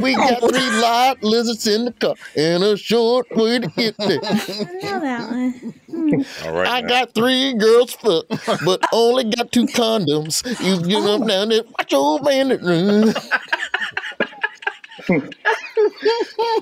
we 0.00 0.14
got 0.14 0.40
three 0.40 0.70
live 0.80 1.22
lizards 1.22 1.66
in 1.66 1.86
the 1.86 1.92
car 1.92 2.14
and 2.36 2.62
a 2.62 2.76
short 2.76 3.26
way 3.32 3.58
to 3.58 3.66
get 3.68 3.96
there. 3.96 4.20
know 4.20 5.00
that 5.00 5.30
one. 5.30 5.52
Hmm. 5.90 6.22
All 6.46 6.52
right. 6.54 6.68
I 6.68 6.80
now. 6.80 6.88
got 6.88 7.14
three 7.14 7.54
girls 7.54 7.94
fuck, 7.94 8.26
but 8.64 8.84
only 8.92 9.24
got 9.24 9.50
two 9.50 9.66
condoms. 9.66 10.44
You 10.64 10.80
get 10.86 11.02
up 11.02 11.22
oh. 11.22 11.26
down 11.26 11.48
there, 11.48 11.62
watch 11.64 11.90
your 11.92 12.22
man. 12.22 12.50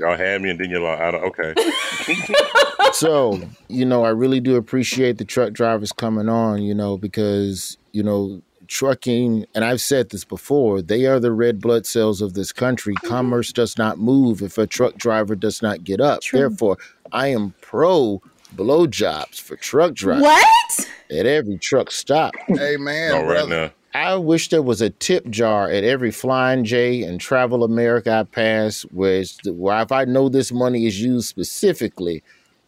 Y'all 0.00 0.16
had 0.16 0.40
me 0.40 0.50
and 0.50 0.60
then 0.60 0.70
you're 0.70 0.80
like, 0.80 1.00
I 1.00 1.10
don't, 1.10 1.24
okay. 1.24 1.54
so 2.92 3.40
you 3.68 3.84
know 3.84 4.04
i 4.04 4.08
really 4.08 4.40
do 4.40 4.56
appreciate 4.56 5.18
the 5.18 5.24
truck 5.24 5.52
drivers 5.52 5.92
coming 5.92 6.28
on 6.28 6.62
you 6.62 6.74
know 6.74 6.96
because 6.96 7.76
you 7.92 8.02
know 8.02 8.40
trucking 8.68 9.46
and 9.54 9.64
i've 9.64 9.80
said 9.80 10.10
this 10.10 10.24
before 10.24 10.82
they 10.82 11.06
are 11.06 11.20
the 11.20 11.32
red 11.32 11.60
blood 11.60 11.86
cells 11.86 12.20
of 12.20 12.34
this 12.34 12.52
country 12.52 12.94
mm-hmm. 12.94 13.08
commerce 13.08 13.52
does 13.52 13.76
not 13.78 13.98
move 13.98 14.42
if 14.42 14.58
a 14.58 14.66
truck 14.66 14.94
driver 14.96 15.34
does 15.34 15.62
not 15.62 15.84
get 15.84 16.00
up 16.00 16.20
therefore 16.32 16.76
i 17.12 17.28
am 17.28 17.54
pro 17.60 18.20
blowjobs 18.54 19.40
for 19.40 19.56
truck 19.56 19.94
drivers 19.94 20.22
What? 20.22 20.90
at 21.10 21.26
every 21.26 21.58
truck 21.58 21.90
stop 21.90 22.34
Hey 22.48 22.76
man, 22.76 23.12
All 23.12 23.24
right 23.24 23.46
brother. 23.46 23.66
now. 23.66 23.72
I 23.96 24.16
wish 24.16 24.50
there 24.50 24.62
was 24.62 24.82
a 24.82 24.90
tip 24.90 25.26
jar 25.30 25.70
at 25.70 25.82
every 25.82 26.10
Flying 26.10 26.64
J 26.64 27.02
and 27.02 27.18
Travel 27.18 27.64
America 27.64 28.12
I 28.12 28.24
pass, 28.24 28.82
where, 28.82 29.24
where 29.46 29.80
if 29.80 29.90
I 29.90 30.04
know 30.04 30.28
this 30.28 30.52
money 30.52 30.84
is 30.86 31.00
used 31.00 31.28
specifically 31.28 32.22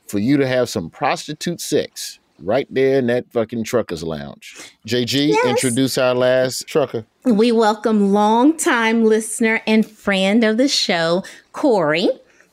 for 0.07 0.19
you 0.19 0.39
to 0.39 0.47
have 0.47 0.71
some 0.71 0.89
prostitute 0.89 1.61
sex 1.61 2.18
right 2.43 2.67
there 2.71 2.99
in 2.99 3.07
that 3.09 3.31
fucking 3.33 3.65
truckers 3.65 4.03
lounge. 4.03 4.57
JG, 4.87 5.29
Yes. 5.29 5.47
introduce 5.47 5.99
our 5.99 6.15
last 6.15 6.67
trucker. 6.67 7.05
We 7.25 7.53
welcome 7.53 8.13
longtime 8.13 9.05
listener 9.05 9.61
and 9.67 9.87
friend 9.89 10.45
of 10.45 10.57
the 10.57 10.69
show, 10.69 11.25
Corey. 11.53 12.09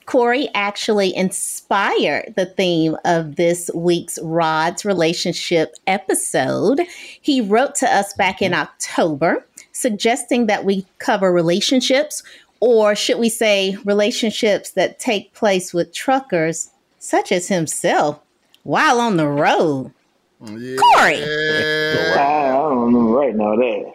Corey 0.06 0.50
actually 0.54 1.16
inspired 1.16 2.34
the 2.36 2.46
theme 2.46 2.96
of 3.06 3.38
this 3.38 3.72
week's 3.74 4.20
Rod's 4.22 4.86
relationship 4.86 5.74
episode. 5.88 6.82
He 7.22 7.42
wrote 7.42 7.74
to 7.76 7.88
us 7.92 8.14
back 8.14 8.42
in 8.42 8.54
October 8.54 9.46
suggesting 9.72 10.46
that 10.48 10.64
we 10.64 10.86
cover 11.00 11.32
relationships, 11.34 12.22
or 12.60 12.96
should 12.96 13.18
we 13.18 13.30
say, 13.30 13.78
relationships 13.84 14.72
that 14.72 15.00
take 15.00 15.34
place 15.34 15.74
with 15.74 15.92
truckers 15.94 16.70
such 17.00 17.32
as 17.32 17.48
himself 17.48 18.20
while 18.66 19.00
on 19.00 19.16
the 19.16 19.28
road. 19.28 19.94
Corey. 20.40 21.24
I, 21.24 22.14
I 22.18 22.52
don't 22.52 22.94
remember 22.94 23.12
right 23.12 23.36
now 23.36 23.56
that. 23.56 23.94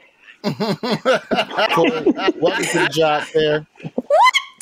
Corey, 1.74 2.40
welcome 2.40 2.64
to 2.64 2.78
the 2.78 2.88
job 2.90 3.24
fair. 3.24 3.66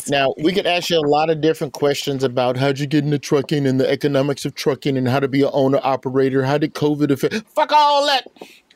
Now, 0.09 0.35
we 0.39 0.53
could 0.53 0.67
ask 0.67 0.89
you 0.89 0.99
a 0.99 1.07
lot 1.07 1.29
of 1.29 1.43
different 1.43 1.75
questions 1.75 2.25
about 2.25 2.57
how'd 2.57 2.79
you 2.79 2.87
get 2.87 3.05
into 3.05 3.19
trucking 3.19 3.67
and 3.67 3.79
the 3.79 3.89
economics 3.89 4.47
of 4.47 4.55
trucking 4.55 4.97
and 4.97 5.07
how 5.07 5.21
to 5.21 5.29
be 5.29 5.43
an 5.43 5.51
owner 5.53 5.81
operator. 5.83 6.43
How 6.43 6.57
did 6.57 6.75
COVID 6.75 7.11
affect? 7.11 7.47
Fuck 7.55 7.73
all 7.73 8.07
that. 8.07 8.27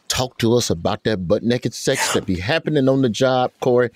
Talk 0.09 0.37
to 0.39 0.55
us 0.55 0.68
about 0.68 1.05
that 1.05 1.26
butt 1.26 1.43
naked 1.43 1.72
sex 1.72 2.12
that 2.12 2.26
be 2.26 2.39
happening 2.39 2.87
on 2.91 3.01
the 3.01 3.09
job, 3.09 3.53
Corey. 3.61 3.89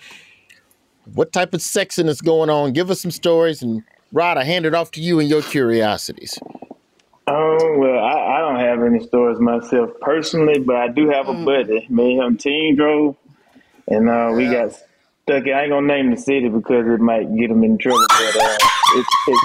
What 1.12 1.34
type 1.34 1.52
of 1.52 1.60
sexing 1.60 2.08
is 2.08 2.22
going 2.22 2.48
on? 2.48 2.72
Give 2.72 2.90
us 2.90 3.02
some 3.02 3.10
stories. 3.10 3.60
And 3.60 3.82
Rod, 4.10 4.38
I 4.38 4.44
hand 4.44 4.64
it 4.64 4.74
off 4.74 4.90
to 4.92 5.02
you 5.02 5.20
and 5.20 5.28
your 5.28 5.42
curiosities. 5.42 6.38
Um, 7.28 7.78
well, 7.78 7.98
I, 8.04 8.36
I 8.36 8.40
don't 8.40 8.60
have 8.60 8.82
any 8.84 9.00
stories 9.04 9.40
myself 9.40 9.90
personally, 10.00 10.60
but 10.60 10.76
I 10.76 10.88
do 10.88 11.08
have 11.08 11.28
a 11.28 11.34
buddy. 11.34 11.84
Me 11.90 12.12
and 12.18 12.22
him 12.22 12.36
team 12.36 12.76
drove, 12.76 13.16
and 13.88 14.08
uh, 14.08 14.32
we 14.34 14.44
got 14.44 14.72
stuck. 14.72 15.46
I 15.48 15.62
ain't 15.62 15.70
gonna 15.70 15.86
name 15.88 16.12
the 16.12 16.16
city 16.16 16.48
because 16.48 16.86
it 16.86 17.00
might 17.00 17.24
get 17.36 17.50
him 17.50 17.64
in 17.64 17.78
trouble. 17.78 18.06
But 18.08 18.36
uh, 18.36 18.56
it's, 18.94 19.08
it's 19.28 19.42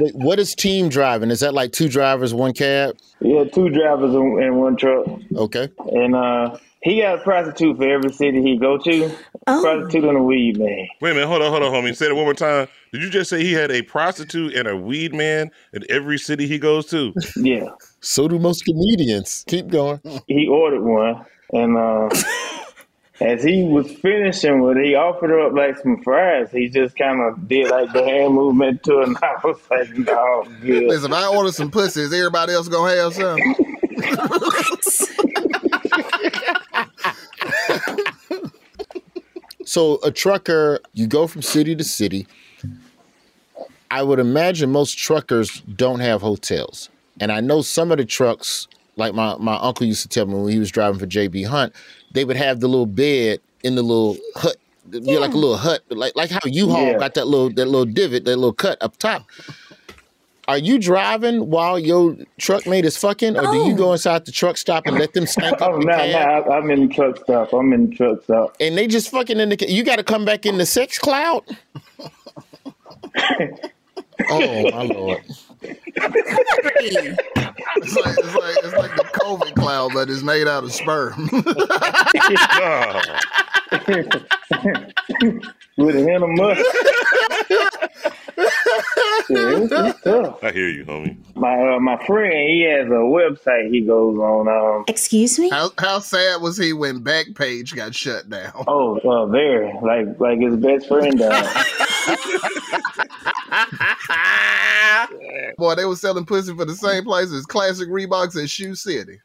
Wait, 0.00 0.14
what 0.14 0.38
is 0.40 0.54
team 0.56 0.88
driving? 0.88 1.30
Is 1.30 1.40
that 1.40 1.54
like 1.54 1.72
two 1.72 1.88
drivers, 1.88 2.34
one 2.34 2.52
cab? 2.52 2.96
yeah, 3.20 3.44
two 3.44 3.68
drivers 3.68 4.12
in, 4.14 4.42
in 4.42 4.56
one 4.56 4.76
truck, 4.76 5.06
Okay. 5.36 5.68
and 5.92 6.16
uh, 6.16 6.56
he 6.82 7.00
got 7.00 7.18
a 7.18 7.22
prostitute 7.22 7.76
for 7.76 7.88
every 7.88 8.12
city 8.12 8.42
he 8.42 8.56
go 8.58 8.76
to. 8.78 9.10
Oh. 9.50 9.62
Prostitute 9.62 10.04
and 10.04 10.18
a 10.18 10.22
weed 10.22 10.58
man. 10.58 10.86
Wait 11.00 11.12
a 11.12 11.14
minute, 11.14 11.26
hold 11.26 11.40
on, 11.40 11.50
hold 11.50 11.62
on, 11.62 11.72
homie. 11.72 11.96
Say 11.96 12.06
it 12.06 12.14
one 12.14 12.24
more 12.24 12.34
time. 12.34 12.68
Did 12.92 13.02
you 13.02 13.08
just 13.08 13.30
say 13.30 13.42
he 13.42 13.54
had 13.54 13.70
a 13.70 13.80
prostitute 13.80 14.54
and 14.54 14.68
a 14.68 14.76
weed 14.76 15.14
man 15.14 15.50
in 15.72 15.84
every 15.88 16.18
city 16.18 16.46
he 16.46 16.58
goes 16.58 16.84
to? 16.90 17.14
Yeah. 17.34 17.70
So 18.00 18.28
do 18.28 18.38
most 18.38 18.66
comedians. 18.66 19.44
Keep 19.48 19.68
going. 19.68 20.00
He 20.26 20.46
ordered 20.46 20.82
one, 20.82 21.24
and 21.54 21.78
uh, 21.78 22.10
as 23.22 23.42
he 23.42 23.62
was 23.62 23.90
finishing 23.90 24.60
with, 24.60 24.76
it, 24.76 24.84
he 24.84 24.94
offered 24.94 25.30
her 25.30 25.40
up 25.40 25.54
like 25.54 25.78
some 25.78 26.02
fries. 26.02 26.50
He 26.50 26.68
just 26.68 26.94
kind 26.98 27.22
of 27.22 27.48
did 27.48 27.70
like 27.70 27.90
the 27.94 28.04
hand 28.04 28.34
movement 28.34 28.82
to 28.82 29.00
it, 29.00 29.08
and 29.08 29.16
I 29.22 29.32
was 29.42 29.58
like, 29.70 29.96
"No, 29.96 30.44
good." 30.60 30.88
Listen, 30.88 31.10
if 31.10 31.16
I 31.16 31.26
order 31.26 31.52
some 31.52 31.70
pussies, 31.70 32.12
everybody 32.12 32.52
else 32.52 32.68
gonna 32.68 32.94
have 32.94 33.14
some? 33.14 33.38
So 39.68 39.98
a 40.02 40.10
trucker, 40.10 40.80
you 40.94 41.06
go 41.06 41.26
from 41.26 41.42
city 41.42 41.76
to 41.76 41.84
city. 41.84 42.26
I 43.90 44.02
would 44.02 44.18
imagine 44.18 44.72
most 44.72 44.96
truckers 44.96 45.60
don't 45.60 46.00
have 46.00 46.22
hotels. 46.22 46.88
And 47.20 47.30
I 47.30 47.40
know 47.40 47.60
some 47.60 47.92
of 47.92 47.98
the 47.98 48.06
trucks, 48.06 48.66
like 48.96 49.12
my, 49.12 49.36
my 49.36 49.56
uncle 49.56 49.86
used 49.86 50.00
to 50.02 50.08
tell 50.08 50.24
me 50.24 50.36
when 50.36 50.50
he 50.50 50.58
was 50.58 50.70
driving 50.70 50.98
for 50.98 51.06
JB 51.06 51.46
Hunt, 51.46 51.74
they 52.12 52.24
would 52.24 52.36
have 52.38 52.60
the 52.60 52.66
little 52.66 52.86
bed 52.86 53.40
in 53.62 53.74
the 53.74 53.82
little 53.82 54.16
hut. 54.36 54.56
It'd 54.90 55.04
like 55.04 55.34
a 55.34 55.36
little 55.36 55.58
hut, 55.58 55.82
like 55.90 56.16
like 56.16 56.30
how 56.30 56.38
U-Haul 56.46 56.92
Yeah. 56.92 56.98
got 56.98 57.12
that 57.12 57.26
little 57.26 57.50
that 57.50 57.66
little 57.66 57.84
divot, 57.84 58.24
that 58.24 58.36
little 58.36 58.54
cut 58.54 58.78
up 58.80 58.96
top. 58.96 59.26
Are 60.48 60.56
you 60.56 60.78
driving 60.78 61.50
while 61.50 61.78
your 61.78 62.16
truck 62.38 62.66
mate 62.66 62.86
is 62.86 62.96
fucking, 62.96 63.36
or 63.36 63.42
do 63.52 63.58
you 63.68 63.76
go 63.76 63.92
inside 63.92 64.24
the 64.24 64.32
truck 64.32 64.56
stop 64.56 64.86
and 64.86 64.98
let 64.98 65.12
them 65.12 65.26
stank 65.26 65.60
up 65.60 65.72
Oh 65.74 65.76
no, 65.76 65.94
cab? 65.94 66.46
no, 66.46 66.52
I'm 66.52 66.70
in 66.70 66.88
truck 66.88 67.18
stop. 67.18 67.52
I'm 67.52 67.70
in 67.74 67.90
truck 67.90 68.24
stop. 68.24 68.56
And 68.58 68.76
they 68.76 68.86
just 68.86 69.10
fucking 69.10 69.38
in 69.38 69.50
the. 69.50 69.70
You 69.70 69.84
got 69.84 69.96
to 69.96 70.02
come 70.02 70.24
back 70.24 70.46
in 70.46 70.56
the 70.56 70.64
sex 70.64 70.98
cloud. 70.98 71.42
oh 74.30 74.70
my 74.70 74.82
lord! 74.84 75.22
It's 77.76 77.94
like, 77.96 78.16
it's 78.18 78.34
like 78.34 78.56
it's 78.64 78.74
like 78.76 78.96
the 78.96 79.04
COVID 79.04 79.54
cloud, 79.54 79.92
but 79.94 80.10
it's 80.10 80.22
made 80.22 80.48
out 80.48 80.64
of 80.64 80.72
sperm. 80.72 81.28
With 85.76 85.94
a 85.94 86.00
hint 86.00 86.24
of 86.24 86.30
mustard. 86.30 86.66
yeah, 89.28 89.58
it's, 89.58 89.72
it's 89.72 90.00
tough. 90.02 90.42
I 90.42 90.50
hear 90.50 90.68
you, 90.68 90.84
homie. 90.84 91.16
My 91.36 91.74
uh, 91.74 91.78
my 91.78 92.04
friend, 92.04 92.32
he 92.32 92.62
has 92.68 92.88
a 92.88 93.04
website 93.04 93.70
he 93.70 93.82
goes 93.82 94.18
on. 94.18 94.48
Um, 94.48 94.84
Excuse 94.88 95.38
me. 95.38 95.50
How 95.50 95.70
how 95.78 96.00
sad 96.00 96.42
was 96.42 96.56
he 96.56 96.72
when 96.72 97.04
Backpage 97.04 97.76
got 97.76 97.94
shut 97.94 98.28
down? 98.28 98.52
oh, 98.66 98.98
uh, 99.04 99.26
very 99.26 99.72
like 99.82 100.18
like 100.18 100.40
his 100.40 100.56
best 100.56 100.88
friend. 100.88 101.20
Uh, 101.20 101.64
Boy, 105.56 105.74
they 105.74 105.84
were 105.84 105.96
selling 105.96 106.26
pussy 106.26 106.54
for 106.54 106.64
the 106.64 106.74
same 106.74 107.04
place 107.04 107.32
as 107.32 107.46
Classic 107.46 107.88
Reeboks 107.88 108.40
at 108.42 108.50
Shoe 108.50 108.74
City. 108.74 109.18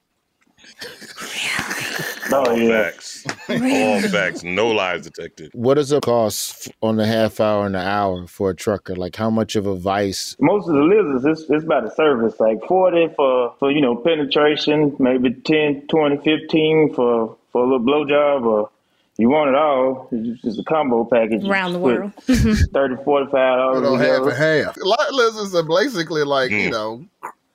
oh 2.31 2.45
All 2.49 2.57
yeah. 2.57 2.83
facts. 2.83 3.25
All 3.49 4.01
facts. 4.09 4.43
No 4.43 4.69
lies 4.69 5.03
detected. 5.03 5.51
What 5.53 5.75
does 5.75 5.91
it 5.91 6.03
cost 6.03 6.71
on 6.81 6.95
the 6.95 7.05
half 7.05 7.39
hour 7.39 7.65
and 7.65 7.75
the 7.75 7.79
hour 7.79 8.27
for 8.27 8.51
a 8.51 8.55
trucker? 8.55 8.95
Like 8.95 9.15
how 9.15 9.29
much 9.29 9.55
of 9.55 9.65
a 9.65 9.75
vice? 9.75 10.35
Most 10.39 10.67
of 10.67 10.75
the 10.75 10.81
lizards, 10.81 11.41
it's, 11.41 11.49
it's 11.49 11.65
by 11.65 11.81
the 11.81 11.91
service, 11.91 12.39
like 12.39 12.63
40 12.67 13.09
for, 13.15 13.55
for, 13.59 13.71
you 13.71 13.81
know, 13.81 13.95
penetration, 13.95 14.95
maybe 14.99 15.33
10, 15.33 15.87
20, 15.87 16.17
15 16.17 16.93
for, 16.93 17.37
for 17.51 17.63
a 17.63 17.65
little 17.65 17.85
blowjob, 17.85 18.45
or 18.45 18.69
you 19.17 19.29
want 19.29 19.49
it 19.49 19.55
all, 19.55 20.07
it's 20.11 20.41
just 20.41 20.59
a 20.59 20.63
combo 20.63 21.03
package. 21.05 21.43
Around 21.45 21.73
the 21.73 21.79
world. 21.79 22.13
30 22.23 22.95
$45 22.95 23.75
You 23.75 23.81
know, 23.81 23.95
half 23.95 24.07
together. 24.23 24.29
and 24.29 24.37
half. 24.65 24.77
Lot 24.81 25.13
lizards 25.13 25.55
are 25.55 25.63
basically 25.63 26.23
like 26.23 26.49
you 26.51 26.69
know, 26.71 27.05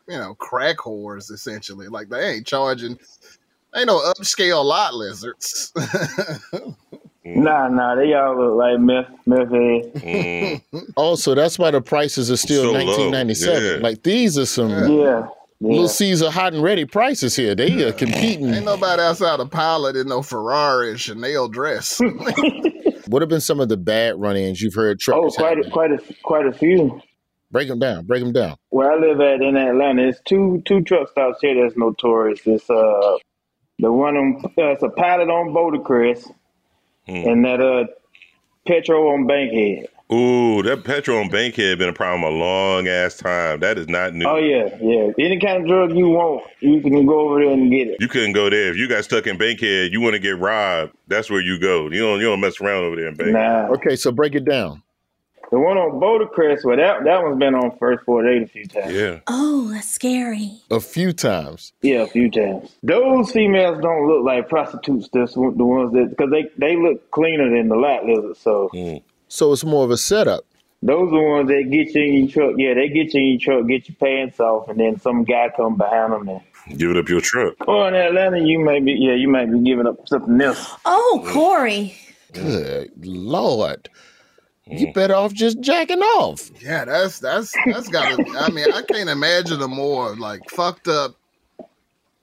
you 0.09 0.17
know, 0.19 0.35
crack 0.37 0.77
whores 0.79 1.31
essentially. 1.31 1.89
Like 1.89 2.09
they 2.09 2.35
ain't 2.35 2.47
charging. 2.47 2.99
Ain't 3.77 3.87
no 3.87 4.01
upscale 4.01 4.65
lot 4.65 4.95
lizards. 4.95 5.73
Nah, 7.25 7.69
nah, 7.69 7.95
they 7.95 8.15
all 8.15 8.39
look 8.39 8.55
like 8.57 8.79
meth, 8.81 9.11
meth 9.27 9.51
head. 9.51 9.93
Mm. 9.95 10.63
Also, 10.97 11.35
that's 11.35 11.59
why 11.59 11.71
the 11.71 11.81
prices 11.83 12.31
are 12.31 12.37
still 12.39 12.65
So 12.65 12.73
nineteen 12.73 13.11
ninety 13.11 13.35
seven. 13.35 13.81
Yeah. 13.83 13.87
Like 13.87 14.03
these 14.03 14.39
are 14.39 14.47
some 14.47 14.71
Yeah. 14.71 15.29
Little 15.61 15.83
Yeah. 15.83 15.89
Caesar 15.89 16.31
hot 16.31 16.55
and 16.55 16.63
ready 16.63 16.85
prices 16.85 17.35
here. 17.35 17.55
They 17.55 17.83
are 17.85 17.93
competing. 17.93 18.49
ain't 18.55 18.65
nobody 18.65 19.03
outside 19.03 19.41
a 19.41 19.47
pilot 19.47 19.97
in 19.97 20.07
no 20.09 20.23
Ferrari 20.23 20.91
and 20.91 21.01
Chanel 21.01 21.49
dress. 21.49 22.01
What 23.09 23.23
have 23.23 23.31
been 23.31 23.41
some 23.41 23.59
of 23.59 23.71
the 23.71 23.79
bad 23.79 24.21
run-ins 24.21 24.61
you've 24.61 24.75
heard 24.75 25.01
Oh, 25.11 25.31
quite 25.31 25.59
a, 25.59 25.71
quite 25.71 25.93
a, 25.93 25.99
quite 26.23 26.47
a 26.47 26.53
few. 26.53 27.01
Break 27.51 27.69
them 27.69 27.79
down. 27.79 28.05
Break 28.05 28.23
them 28.23 28.35
down. 28.35 28.57
Where 28.69 28.93
I 28.93 28.97
live 28.97 29.19
at 29.23 29.41
in 29.41 29.57
Atlanta, 29.57 30.03
there's 30.03 30.21
two 30.27 30.63
two 30.67 30.83
truck 30.83 31.09
stops 31.09 31.39
here 31.41 31.55
that's 31.65 31.75
notorious. 31.79 32.41
It's 32.45 32.69
uh 32.69 33.17
the 33.79 33.91
one 33.91 34.15
on 34.19 34.43
uh, 34.59 34.73
it's 34.73 34.83
a 34.83 34.91
pilot 34.91 35.31
on 35.31 35.55
Boulder 35.55 35.79
Crest, 35.79 36.31
and 37.07 37.47
that 37.47 37.63
uh 37.63 37.87
Petro 38.67 39.09
on 39.15 39.27
Bankhead. 39.27 39.89
Ooh, 40.11 40.63
that 40.63 40.85
Petro 40.85 41.21
on 41.21 41.29
Bankhead 41.29 41.79
been 41.79 41.91
a 41.91 41.93
problem 41.93 42.23
a 42.23 42.35
long 42.35 42.89
ass 42.89 43.17
time. 43.19 43.61
That 43.61 43.77
is 43.77 43.89
not 43.89 44.15
new. 44.15 44.27
Oh 44.27 44.37
yeah, 44.37 44.69
yeah. 44.81 45.11
Any 45.19 45.39
kind 45.39 45.63
of 45.63 45.69
drug 45.69 45.95
you 45.95 46.09
want, 46.09 46.45
you 46.61 46.81
can 46.81 47.05
go 47.05 47.29
over 47.29 47.41
there 47.41 47.53
and 47.53 47.71
get 47.71 47.89
it. 47.89 47.99
You 48.01 48.09
couldn't 48.09 48.33
go 48.33 48.49
there 48.49 48.71
if 48.71 48.77
you 48.77 48.89
got 48.89 49.05
stuck 49.05 49.27
in 49.27 49.37
Bankhead. 49.37 49.93
You 49.93 50.01
want 50.01 50.15
to 50.15 50.19
get 50.19 50.39
robbed. 50.39 50.95
That's 51.09 51.29
where 51.31 51.41
you 51.43 51.61
go. 51.61 51.91
You 51.91 52.01
don't. 52.01 52.21
You 52.21 52.27
don't 52.27 52.41
mess 52.41 52.59
around 52.61 52.85
over 52.85 52.97
there 52.97 53.09
in 53.09 53.17
Bankhead. 53.17 53.35
Nah, 53.35 53.75
Okay, 53.75 53.97
so 53.97 54.11
break 54.11 54.35
it 54.35 54.47
down. 54.47 54.83
the 55.51 55.59
one 55.59 55.77
on 55.77 56.01
Boulder 56.01 56.27
Crest, 56.27 56.65
well 56.65 56.79
that 56.79 57.05
that 57.05 57.23
one's 57.23 57.39
been 57.39 57.55
on 57.55 57.77
First 57.77 58.05
48 58.07 58.43
a 58.43 58.47
few 58.47 58.67
times. 58.67 58.93
Yeah. 58.95 59.21
Oh, 59.27 59.71
that's 59.73 59.91
scary. 59.91 60.53
A 60.71 60.81
few 60.81 61.13
times. 61.13 61.75
Yeah, 61.83 62.03
a 62.03 62.07
few 62.07 62.31
times. 62.31 62.77
Those 62.83 63.31
females 63.31 63.79
don't 63.83 64.09
look 64.09 64.25
like 64.25 64.49
prostitutes. 64.49 65.11
That's 65.13 65.35
the 65.35 65.41
ones 65.41 65.93
that 65.93 66.09
because 66.17 66.31
they 66.31 66.47
they 66.57 66.77
look 66.77 67.11
cleaner 67.11 67.55
than 67.55 67.69
the 67.69 67.77
lot 67.77 68.07
lizards. 68.07 68.39
So 68.41 68.71
mm. 68.73 69.03
So 69.29 69.53
it's 69.53 69.65
more 69.65 69.85
of 69.85 69.91
a 69.91 69.97
setup. 69.97 70.45
those 70.83 71.09
are 71.09 71.17
the 71.17 71.23
ones 71.23 71.49
that 71.49 71.69
get 71.71 71.95
you 71.95 72.03
in 72.03 72.15
your 72.15 72.29
truck. 72.29 72.55
Yeah, 72.57 72.75
they 72.75 72.89
get 72.89 73.15
you 73.15 73.21
in 73.21 73.27
your 73.27 73.41
truck, 73.41 73.69
get 73.69 73.89
your 73.89 73.97
pants 73.97 74.41
off, 74.41 74.69
and 74.69 74.81
then 74.81 74.99
some 74.99 75.25
guy 75.25 75.51
come 75.57 75.77
behind 75.77 76.13
them. 76.13 76.29
And, 76.29 76.41
Give 76.79 76.91
it 76.91 76.97
up 76.97 77.09
your 77.09 77.21
truck. 77.21 77.55
or 77.67 77.89
in 77.89 77.95
Atlanta, 77.95 78.41
you 78.41 78.59
may 78.59 78.81
be 78.81 78.93
yeah, 78.93 79.15
you 79.15 79.29
might 79.29 79.51
be 79.51 79.61
giving 79.61 79.87
up 79.87 80.07
something 80.07 80.41
else. 80.41 80.75
Oh, 80.85 81.23
mm. 81.25 81.33
Corey. 81.33 81.97
Good 82.33 82.93
lord. 83.07 83.89
You 84.67 84.89
mm. 84.89 84.95
better 84.95 85.15
off 85.15 85.33
just 85.33 85.61
jacking 85.61 86.03
off. 86.03 86.51
yeah, 86.61 86.85
that's 86.85 87.21
that's 87.21 87.55
that's 87.67 87.89
gotta. 87.89 88.23
I 88.39 88.51
mean, 88.51 88.71
I 88.73 88.83
can't 88.83 89.09
imagine 89.09 89.63
a 89.63 89.69
more 89.69 90.15
like 90.17 90.43
fucked 90.51 90.89
up 90.89 91.17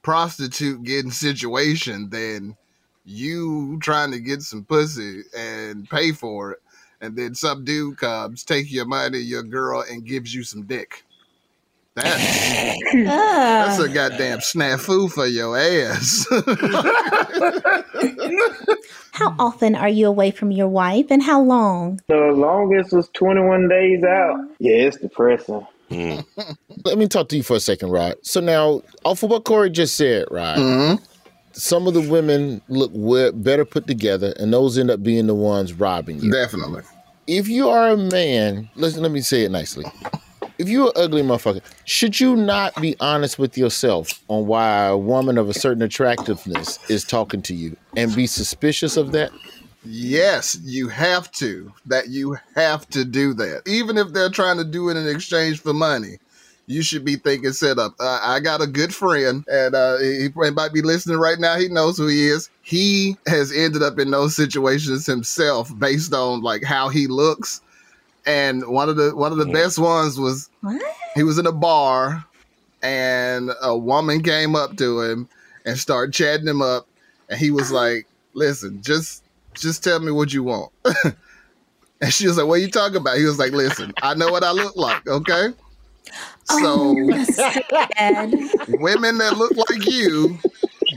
prostitute 0.03 0.83
getting 0.83 1.09
situation 1.09 2.09
than 2.11 2.55
you 3.05 3.79
trying 3.81 4.11
to 4.11 4.19
get 4.19 4.43
some 4.43 4.63
pussy 4.63 5.23
and 5.35 5.89
pay 5.89 6.11
for 6.11 6.51
it, 6.51 6.59
and 7.05 7.15
then 7.15 7.35
some 7.35 7.63
dude 7.63 7.97
comes, 7.97 8.43
take 8.43 8.71
your 8.71 8.85
money, 8.85 9.19
your 9.19 9.43
girl, 9.43 9.83
and 9.89 10.05
gives 10.05 10.33
you 10.33 10.43
some 10.43 10.63
dick. 10.63 11.03
That's 11.95 12.77
that's 12.93 13.79
a 13.79 13.83
ah. 13.83 13.93
goddamn 13.93 14.39
snafu 14.39 15.09
for 15.09 15.25
your 15.25 15.57
ass. 15.57 16.27
How 19.13 19.33
often 19.39 19.75
are 19.75 19.87
you 19.87 20.07
away 20.07 20.31
from 20.31 20.51
your 20.51 20.67
wife 20.67 21.05
and 21.09 21.23
how 21.23 21.41
long? 21.41 22.01
The 22.09 22.17
longest 22.17 22.91
was 22.91 23.07
21 23.13 23.69
days 23.69 24.03
out. 24.03 24.39
Yeah, 24.59 24.73
it's 24.73 24.97
depressing. 24.97 25.65
Mm. 25.89 26.25
Let 26.83 26.97
me 26.97 27.07
talk 27.07 27.29
to 27.29 27.37
you 27.37 27.43
for 27.43 27.55
a 27.55 27.61
second, 27.61 27.91
Rod. 27.91 28.15
So 28.23 28.41
now, 28.41 28.81
off 29.05 29.23
of 29.23 29.29
what 29.29 29.45
Corey 29.45 29.69
just 29.69 29.95
said, 29.95 30.25
Rod, 30.31 30.57
mm-hmm. 30.57 31.01
some 31.53 31.87
of 31.87 31.93
the 31.93 32.01
women 32.01 32.61
look 32.67 32.91
better 33.41 33.63
put 33.63 33.87
together, 33.87 34.33
and 34.37 34.51
those 34.51 34.77
end 34.77 34.91
up 34.91 35.01
being 35.01 35.27
the 35.27 35.35
ones 35.35 35.71
robbing 35.71 36.19
you. 36.19 36.29
Definitely. 36.29 36.81
If 37.28 37.47
you 37.47 37.69
are 37.69 37.89
a 37.89 37.97
man, 37.97 38.69
listen, 38.76 39.01
let 39.01 39.11
me 39.11 39.21
say 39.21 39.45
it 39.45 39.51
nicely. 39.51 39.86
If 40.59 40.69
you're 40.69 40.88
an 40.88 40.93
ugly 40.95 41.23
motherfucker, 41.23 41.61
should 41.84 42.19
you 42.19 42.36
not 42.36 42.80
be 42.80 42.95
honest 42.99 43.39
with 43.39 43.57
yourself 43.57 44.21
on 44.28 44.45
why 44.45 44.86
a 44.86 44.97
woman 44.97 45.39
of 45.39 45.49
a 45.49 45.53
certain 45.53 45.82
attractiveness 45.82 46.78
is 46.88 47.03
talking 47.03 47.41
to 47.41 47.55
you 47.55 47.76
and 47.97 48.15
be 48.15 48.28
suspicious 48.28 48.95
of 48.95 49.11
that? 49.13 49.32
Yes, 49.84 50.59
you 50.61 50.88
have 50.89 51.32
to. 51.34 51.73
That 51.88 52.09
you 52.09 52.38
have 52.53 52.88
to 52.89 53.03
do 53.03 53.34
that. 53.34 53.63
Even 53.65 53.97
if 53.97 54.13
they're 54.13 54.30
trying 54.30 54.57
to 54.57 54.63
do 54.63 54.89
it 54.89 54.97
in 54.97 55.07
exchange 55.07 55.59
for 55.61 55.73
money, 55.73 56.19
you 56.68 56.82
should 56.82 57.05
be 57.05 57.16
thinking 57.16 57.51
set 57.51 57.78
up. 57.78 57.93
Uh, 57.99 58.20
I 58.22 58.39
got 58.39 58.61
a 58.61 58.68
good 58.68 58.93
friend, 58.93 59.45
and 59.47 59.76
uh, 59.76 59.97
he 59.97 60.30
he 60.30 60.51
might 60.51 60.74
be 60.74 60.82
listening 60.82 61.18
right 61.18 61.39
now. 61.39 61.57
He 61.57 61.68
knows 61.68 61.97
who 61.97 62.07
he 62.07 62.28
is. 62.28 62.49
He 62.61 63.18
has 63.28 63.51
ended 63.51 63.84
up 63.84 63.99
in 63.99 64.11
those 64.11 64.36
situations 64.36 65.05
himself 65.05 65.72
based 65.78 66.13
on 66.13 66.41
like 66.41 66.63
how 66.63 66.89
he 66.89 67.07
looks. 67.07 67.61
And 68.26 68.68
one 68.68 68.89
of 68.89 68.95
the 68.95 69.16
one 69.16 69.32
of 69.32 69.38
the 69.38 69.45
best 69.45 69.78
ones 69.78 70.20
was 70.20 70.49
What? 70.61 70.82
he 71.13 71.24
was 71.24 71.38
in 71.38 71.45
a 71.45 71.51
bar 71.51 72.26
and 72.82 73.51
a 73.61 73.78
woman 73.78 74.24
came 74.24 74.55
up 74.55 74.78
to 74.78 75.01
him 75.01 75.30
and 75.66 75.78
started 75.78 76.13
chatting 76.13 76.47
him 76.47 76.61
up 76.61 76.88
and 77.30 77.39
he 77.39 77.51
was 77.51 77.72
like 77.72 78.07
listen 78.34 78.82
just 78.82 79.24
just 79.53 79.84
tell 79.84 79.99
me 79.99 80.11
what 80.11 80.34
you 80.34 80.43
want. 80.43 80.72
and 82.01 82.11
she 82.13 82.28
was 82.28 82.38
like, 82.38 82.47
What 82.47 82.55
are 82.55 82.57
you 82.63 82.70
talking 82.70 82.97
about? 82.97 83.18
He 83.18 83.24
was 83.26 83.39
like, 83.39 83.51
Listen, 83.51 83.93
I 84.01 84.13
know 84.13 84.30
what 84.32 84.43
I 84.43 84.51
look 84.51 84.76
like, 84.76 85.07
okay? 85.07 85.49
So 86.45 86.57
Oh, 86.67 86.95
women 88.67 89.17
that 89.17 89.37
look 89.37 89.55
like 89.57 89.89
you 89.89 90.37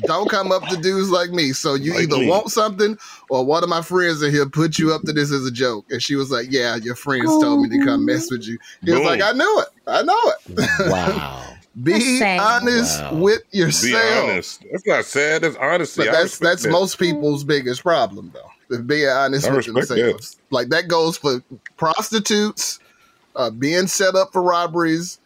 don't 0.05 0.29
come 0.29 0.53
up 0.53 0.67
to 0.69 0.77
dudes 0.77 1.11
like 1.11 1.31
me. 1.31 1.53
So 1.53 1.75
you 1.75 1.93
Like 1.95 2.03
either 2.03 2.19
me. 2.19 2.29
want 2.29 2.51
something 2.51 2.99
or 3.31 3.45
one 3.45 3.63
of 3.63 3.69
my 3.69 3.83
friends 3.83 4.23
in 4.23 4.31
here 4.31 4.49
put 4.49 4.79
you 4.79 4.93
up 4.93 5.03
to 5.03 5.13
this 5.13 5.33
as 5.33 5.45
a 5.47 5.51
joke. 5.51 5.87
And 5.91 6.03
she 6.03 6.15
was 6.15 6.31
like, 6.31 6.49
Yeah, 6.51 6.77
your 6.77 6.95
friends 6.95 7.27
told 7.41 7.63
me 7.63 7.69
to 7.79 7.85
come 7.85 8.05
mess 8.05 8.31
with 8.31 8.47
you. 8.47 8.59
He 8.85 8.91
was 8.93 9.01
like, 9.03 9.23
I 9.23 9.33
knew 9.33 9.61
it. 9.61 9.69
I 9.87 10.03
know 10.03 10.21
it. 10.57 10.91
Wow. 10.91 11.45
Be 11.83 12.21
honest 12.39 13.01
Wow. 13.03 13.15
with 13.15 13.43
Be 13.53 13.59
yourself. 13.59 14.25
honest. 14.25 14.65
That's 14.73 14.87
not 14.87 15.05
sad. 15.05 15.43
That's 15.43 15.57
honesty. 15.57 16.03
But 16.05 16.13
that's 16.13 16.39
that's 16.39 16.63
that. 16.65 16.71
most 16.73 16.99
people's 16.99 17.45
biggest 17.45 17.83
problem 17.83 18.33
though. 18.35 18.51
Is 18.77 18.83
being 18.83 19.09
honest 19.09 19.47
I 19.49 19.55
with 19.55 19.69
respect 19.69 19.89
themselves. 20.01 20.37
Like 20.51 20.69
that 20.71 20.89
goes 20.89 21.17
for 21.19 21.41
prostitutes, 21.77 22.81
uh, 23.37 23.51
being 23.51 23.87
set 23.87 24.15
up 24.17 24.33
for 24.33 24.43
robberies, 24.43 25.21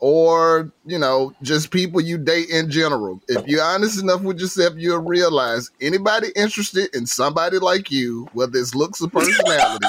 or 0.00 0.72
you 0.86 0.98
know, 0.98 1.32
just 1.42 1.70
people 1.70 2.00
you 2.00 2.18
date 2.18 2.48
in 2.50 2.70
general. 2.70 3.20
If 3.28 3.46
you're 3.46 3.62
honest 3.62 4.00
enough 4.02 4.22
with 4.22 4.40
yourself, 4.40 4.74
you'll 4.76 5.00
realize 5.02 5.70
anybody 5.80 6.28
interested 6.36 6.94
in 6.94 7.06
somebody 7.06 7.58
like 7.58 7.90
you, 7.90 8.28
whether 8.32 8.58
it's 8.58 8.74
looks 8.74 9.00
or 9.02 9.08
personality, 9.10 9.86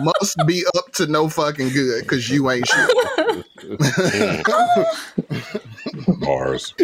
must 0.00 0.36
be 0.46 0.64
up 0.76 0.92
to 0.92 1.06
no 1.06 1.28
fucking 1.28 1.68
good 1.70 2.02
because 2.02 2.28
you 2.30 2.50
ain't 2.50 2.66
shit. 2.66 2.90
Bars. 6.20 6.74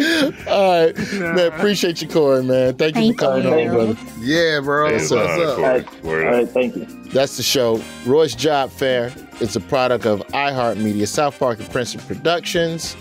All 0.47 0.85
right, 0.85 0.97
man. 1.13 1.39
Appreciate 1.53 2.01
you, 2.01 2.07
Corey, 2.07 2.43
man. 2.43 2.75
Thank 2.75 2.95
you 2.95 3.01
Thank 3.01 3.19
for 3.19 3.41
coming 3.41 3.43
you. 3.43 3.69
on, 3.69 3.75
brother. 3.75 3.97
Yeah, 4.19 4.59
bro. 4.61 4.87
Hey, 4.87 4.97
That's 4.97 5.11
what's 5.11 5.27
fine, 5.27 5.41
up. 5.41 5.55
Corey. 5.55 5.63
All 5.65 5.71
right. 5.71 6.03
Word 6.03 6.27
All 6.33 6.43
up. 6.43 6.49
thank 6.49 6.75
you. 6.75 6.85
That's 7.11 7.37
the 7.37 7.43
show. 7.43 7.81
Roy's 8.05 8.35
Job 8.35 8.71
Fair. 8.71 9.09
It's 9.39 9.55
a 9.55 9.61
product 9.61 10.05
of 10.05 10.19
iHeartMedia, 10.27 11.07
South 11.07 11.39
Park 11.39 11.59
and 11.59 11.69
Princeton 11.71 12.01
Productions. 12.01 12.95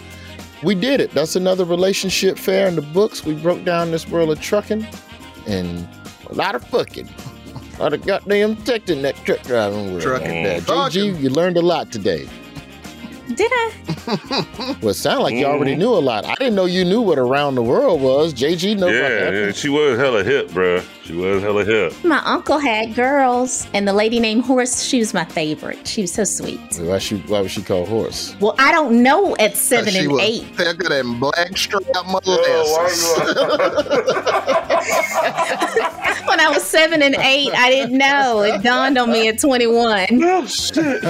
We 0.63 0.75
did 0.75 1.01
it. 1.01 1.11
That's 1.13 1.37
another 1.37 1.65
relationship 1.65 2.39
fair 2.39 2.69
in 2.69 2.77
the 2.77 2.83
books. 2.83 3.25
We 3.25 3.35
broke 3.35 3.65
down 3.65 3.91
this 3.91 4.09
world 4.09 4.31
of 4.31 4.41
trucking 4.41 4.87
and 5.47 5.89
a 6.29 6.35
lot 6.35 6.55
of 6.55 6.65
fucking. 6.65 7.09
A 7.79 7.83
lot 7.83 7.93
of 7.93 8.05
goddamn 8.07 8.57
tech 8.57 8.89
in 8.89 9.03
that 9.03 9.17
truck 9.25 9.43
driving 9.43 9.91
world. 9.91 10.03
Trucking. 10.03 10.47
Uh, 10.47 10.49
there. 10.49 10.61
JG, 10.61 11.21
you 11.21 11.31
learned 11.31 11.57
a 11.57 11.63
lot 11.63 11.91
today. 11.91 12.29
Did 13.35 13.51
I? 13.53 13.73
Well, 14.81 14.91
it 14.91 14.95
sounded 14.95 15.23
like 15.23 15.35
you 15.35 15.45
already 15.45 15.73
mm-hmm. 15.73 15.81
knew 15.81 15.91
a 15.91 15.99
lot. 16.01 16.25
I 16.25 16.35
didn't 16.37 16.55
know 16.55 16.65
you 16.65 16.85
knew 16.85 17.03
what 17.03 17.19
around 17.19 17.57
the 17.57 17.63
world 17.63 18.01
was. 18.01 18.33
JG 18.33 18.79
know 18.79 18.89
about 18.89 18.95
Yeah, 18.95 19.09
that. 19.09 19.35
yeah, 19.35 19.53
she 19.53 19.69
was 19.69 19.99
hella 19.99 20.25
hip, 20.25 20.49
bruh. 20.49 20.83
She 21.09 21.15
was 21.15 21.43
hella 21.43 21.65
hip. 21.65 21.95
My 22.05 22.19
uncle 22.19 22.59
had 22.59 22.95
girls, 22.95 23.67
and 23.73 23.89
the 23.89 23.95
lady 23.95 24.21
named 24.21 24.45
Horace, 24.45 24.83
she 24.83 24.99
was 24.99 25.15
my 25.15 25.25
favorite. 25.25 25.89
She 25.89 26.03
was 26.03 26.13
so 26.13 26.25
sweet. 26.25 26.61
Why 26.79 26.99
she? 26.99 27.17
Why 27.21 27.41
was 27.41 27.51
she 27.51 27.63
called 27.63 27.89
horse? 27.89 28.37
Well, 28.41 28.55
I 28.59 28.73
don't 28.73 29.03
know 29.03 29.35
at 29.37 29.57
seven 29.57 29.95
she 29.95 30.01
and 30.01 30.13
was 30.13 30.21
eight. 30.21 30.45
thicker 30.55 30.91
than 30.91 31.19
black 31.19 31.57
strap 31.57 31.81
molasses. 32.05 33.17
when 36.29 36.41
I 36.41 36.51
was 36.53 36.63
seven 36.63 37.01
and 37.01 37.15
eight, 37.15 37.55
I 37.55 37.71
didn't 37.71 37.97
know. 37.97 38.43
It 38.43 38.63
dawned 38.63 38.99
on 38.99 39.11
me 39.11 39.29
at 39.29 39.41
21. 39.41 40.07
Oh 40.31 40.45
shit. 40.47 41.01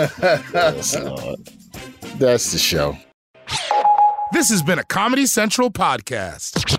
That's 2.20 2.52
the 2.52 2.58
show. 2.58 2.96
This 4.32 4.48
has 4.50 4.62
been 4.62 4.78
a 4.78 4.84
Comedy 4.84 5.26
Central 5.26 5.72
podcast. 5.72 6.78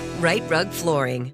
Rite 0.21 0.47
Rug 0.51 0.69
Flooring. 0.69 1.33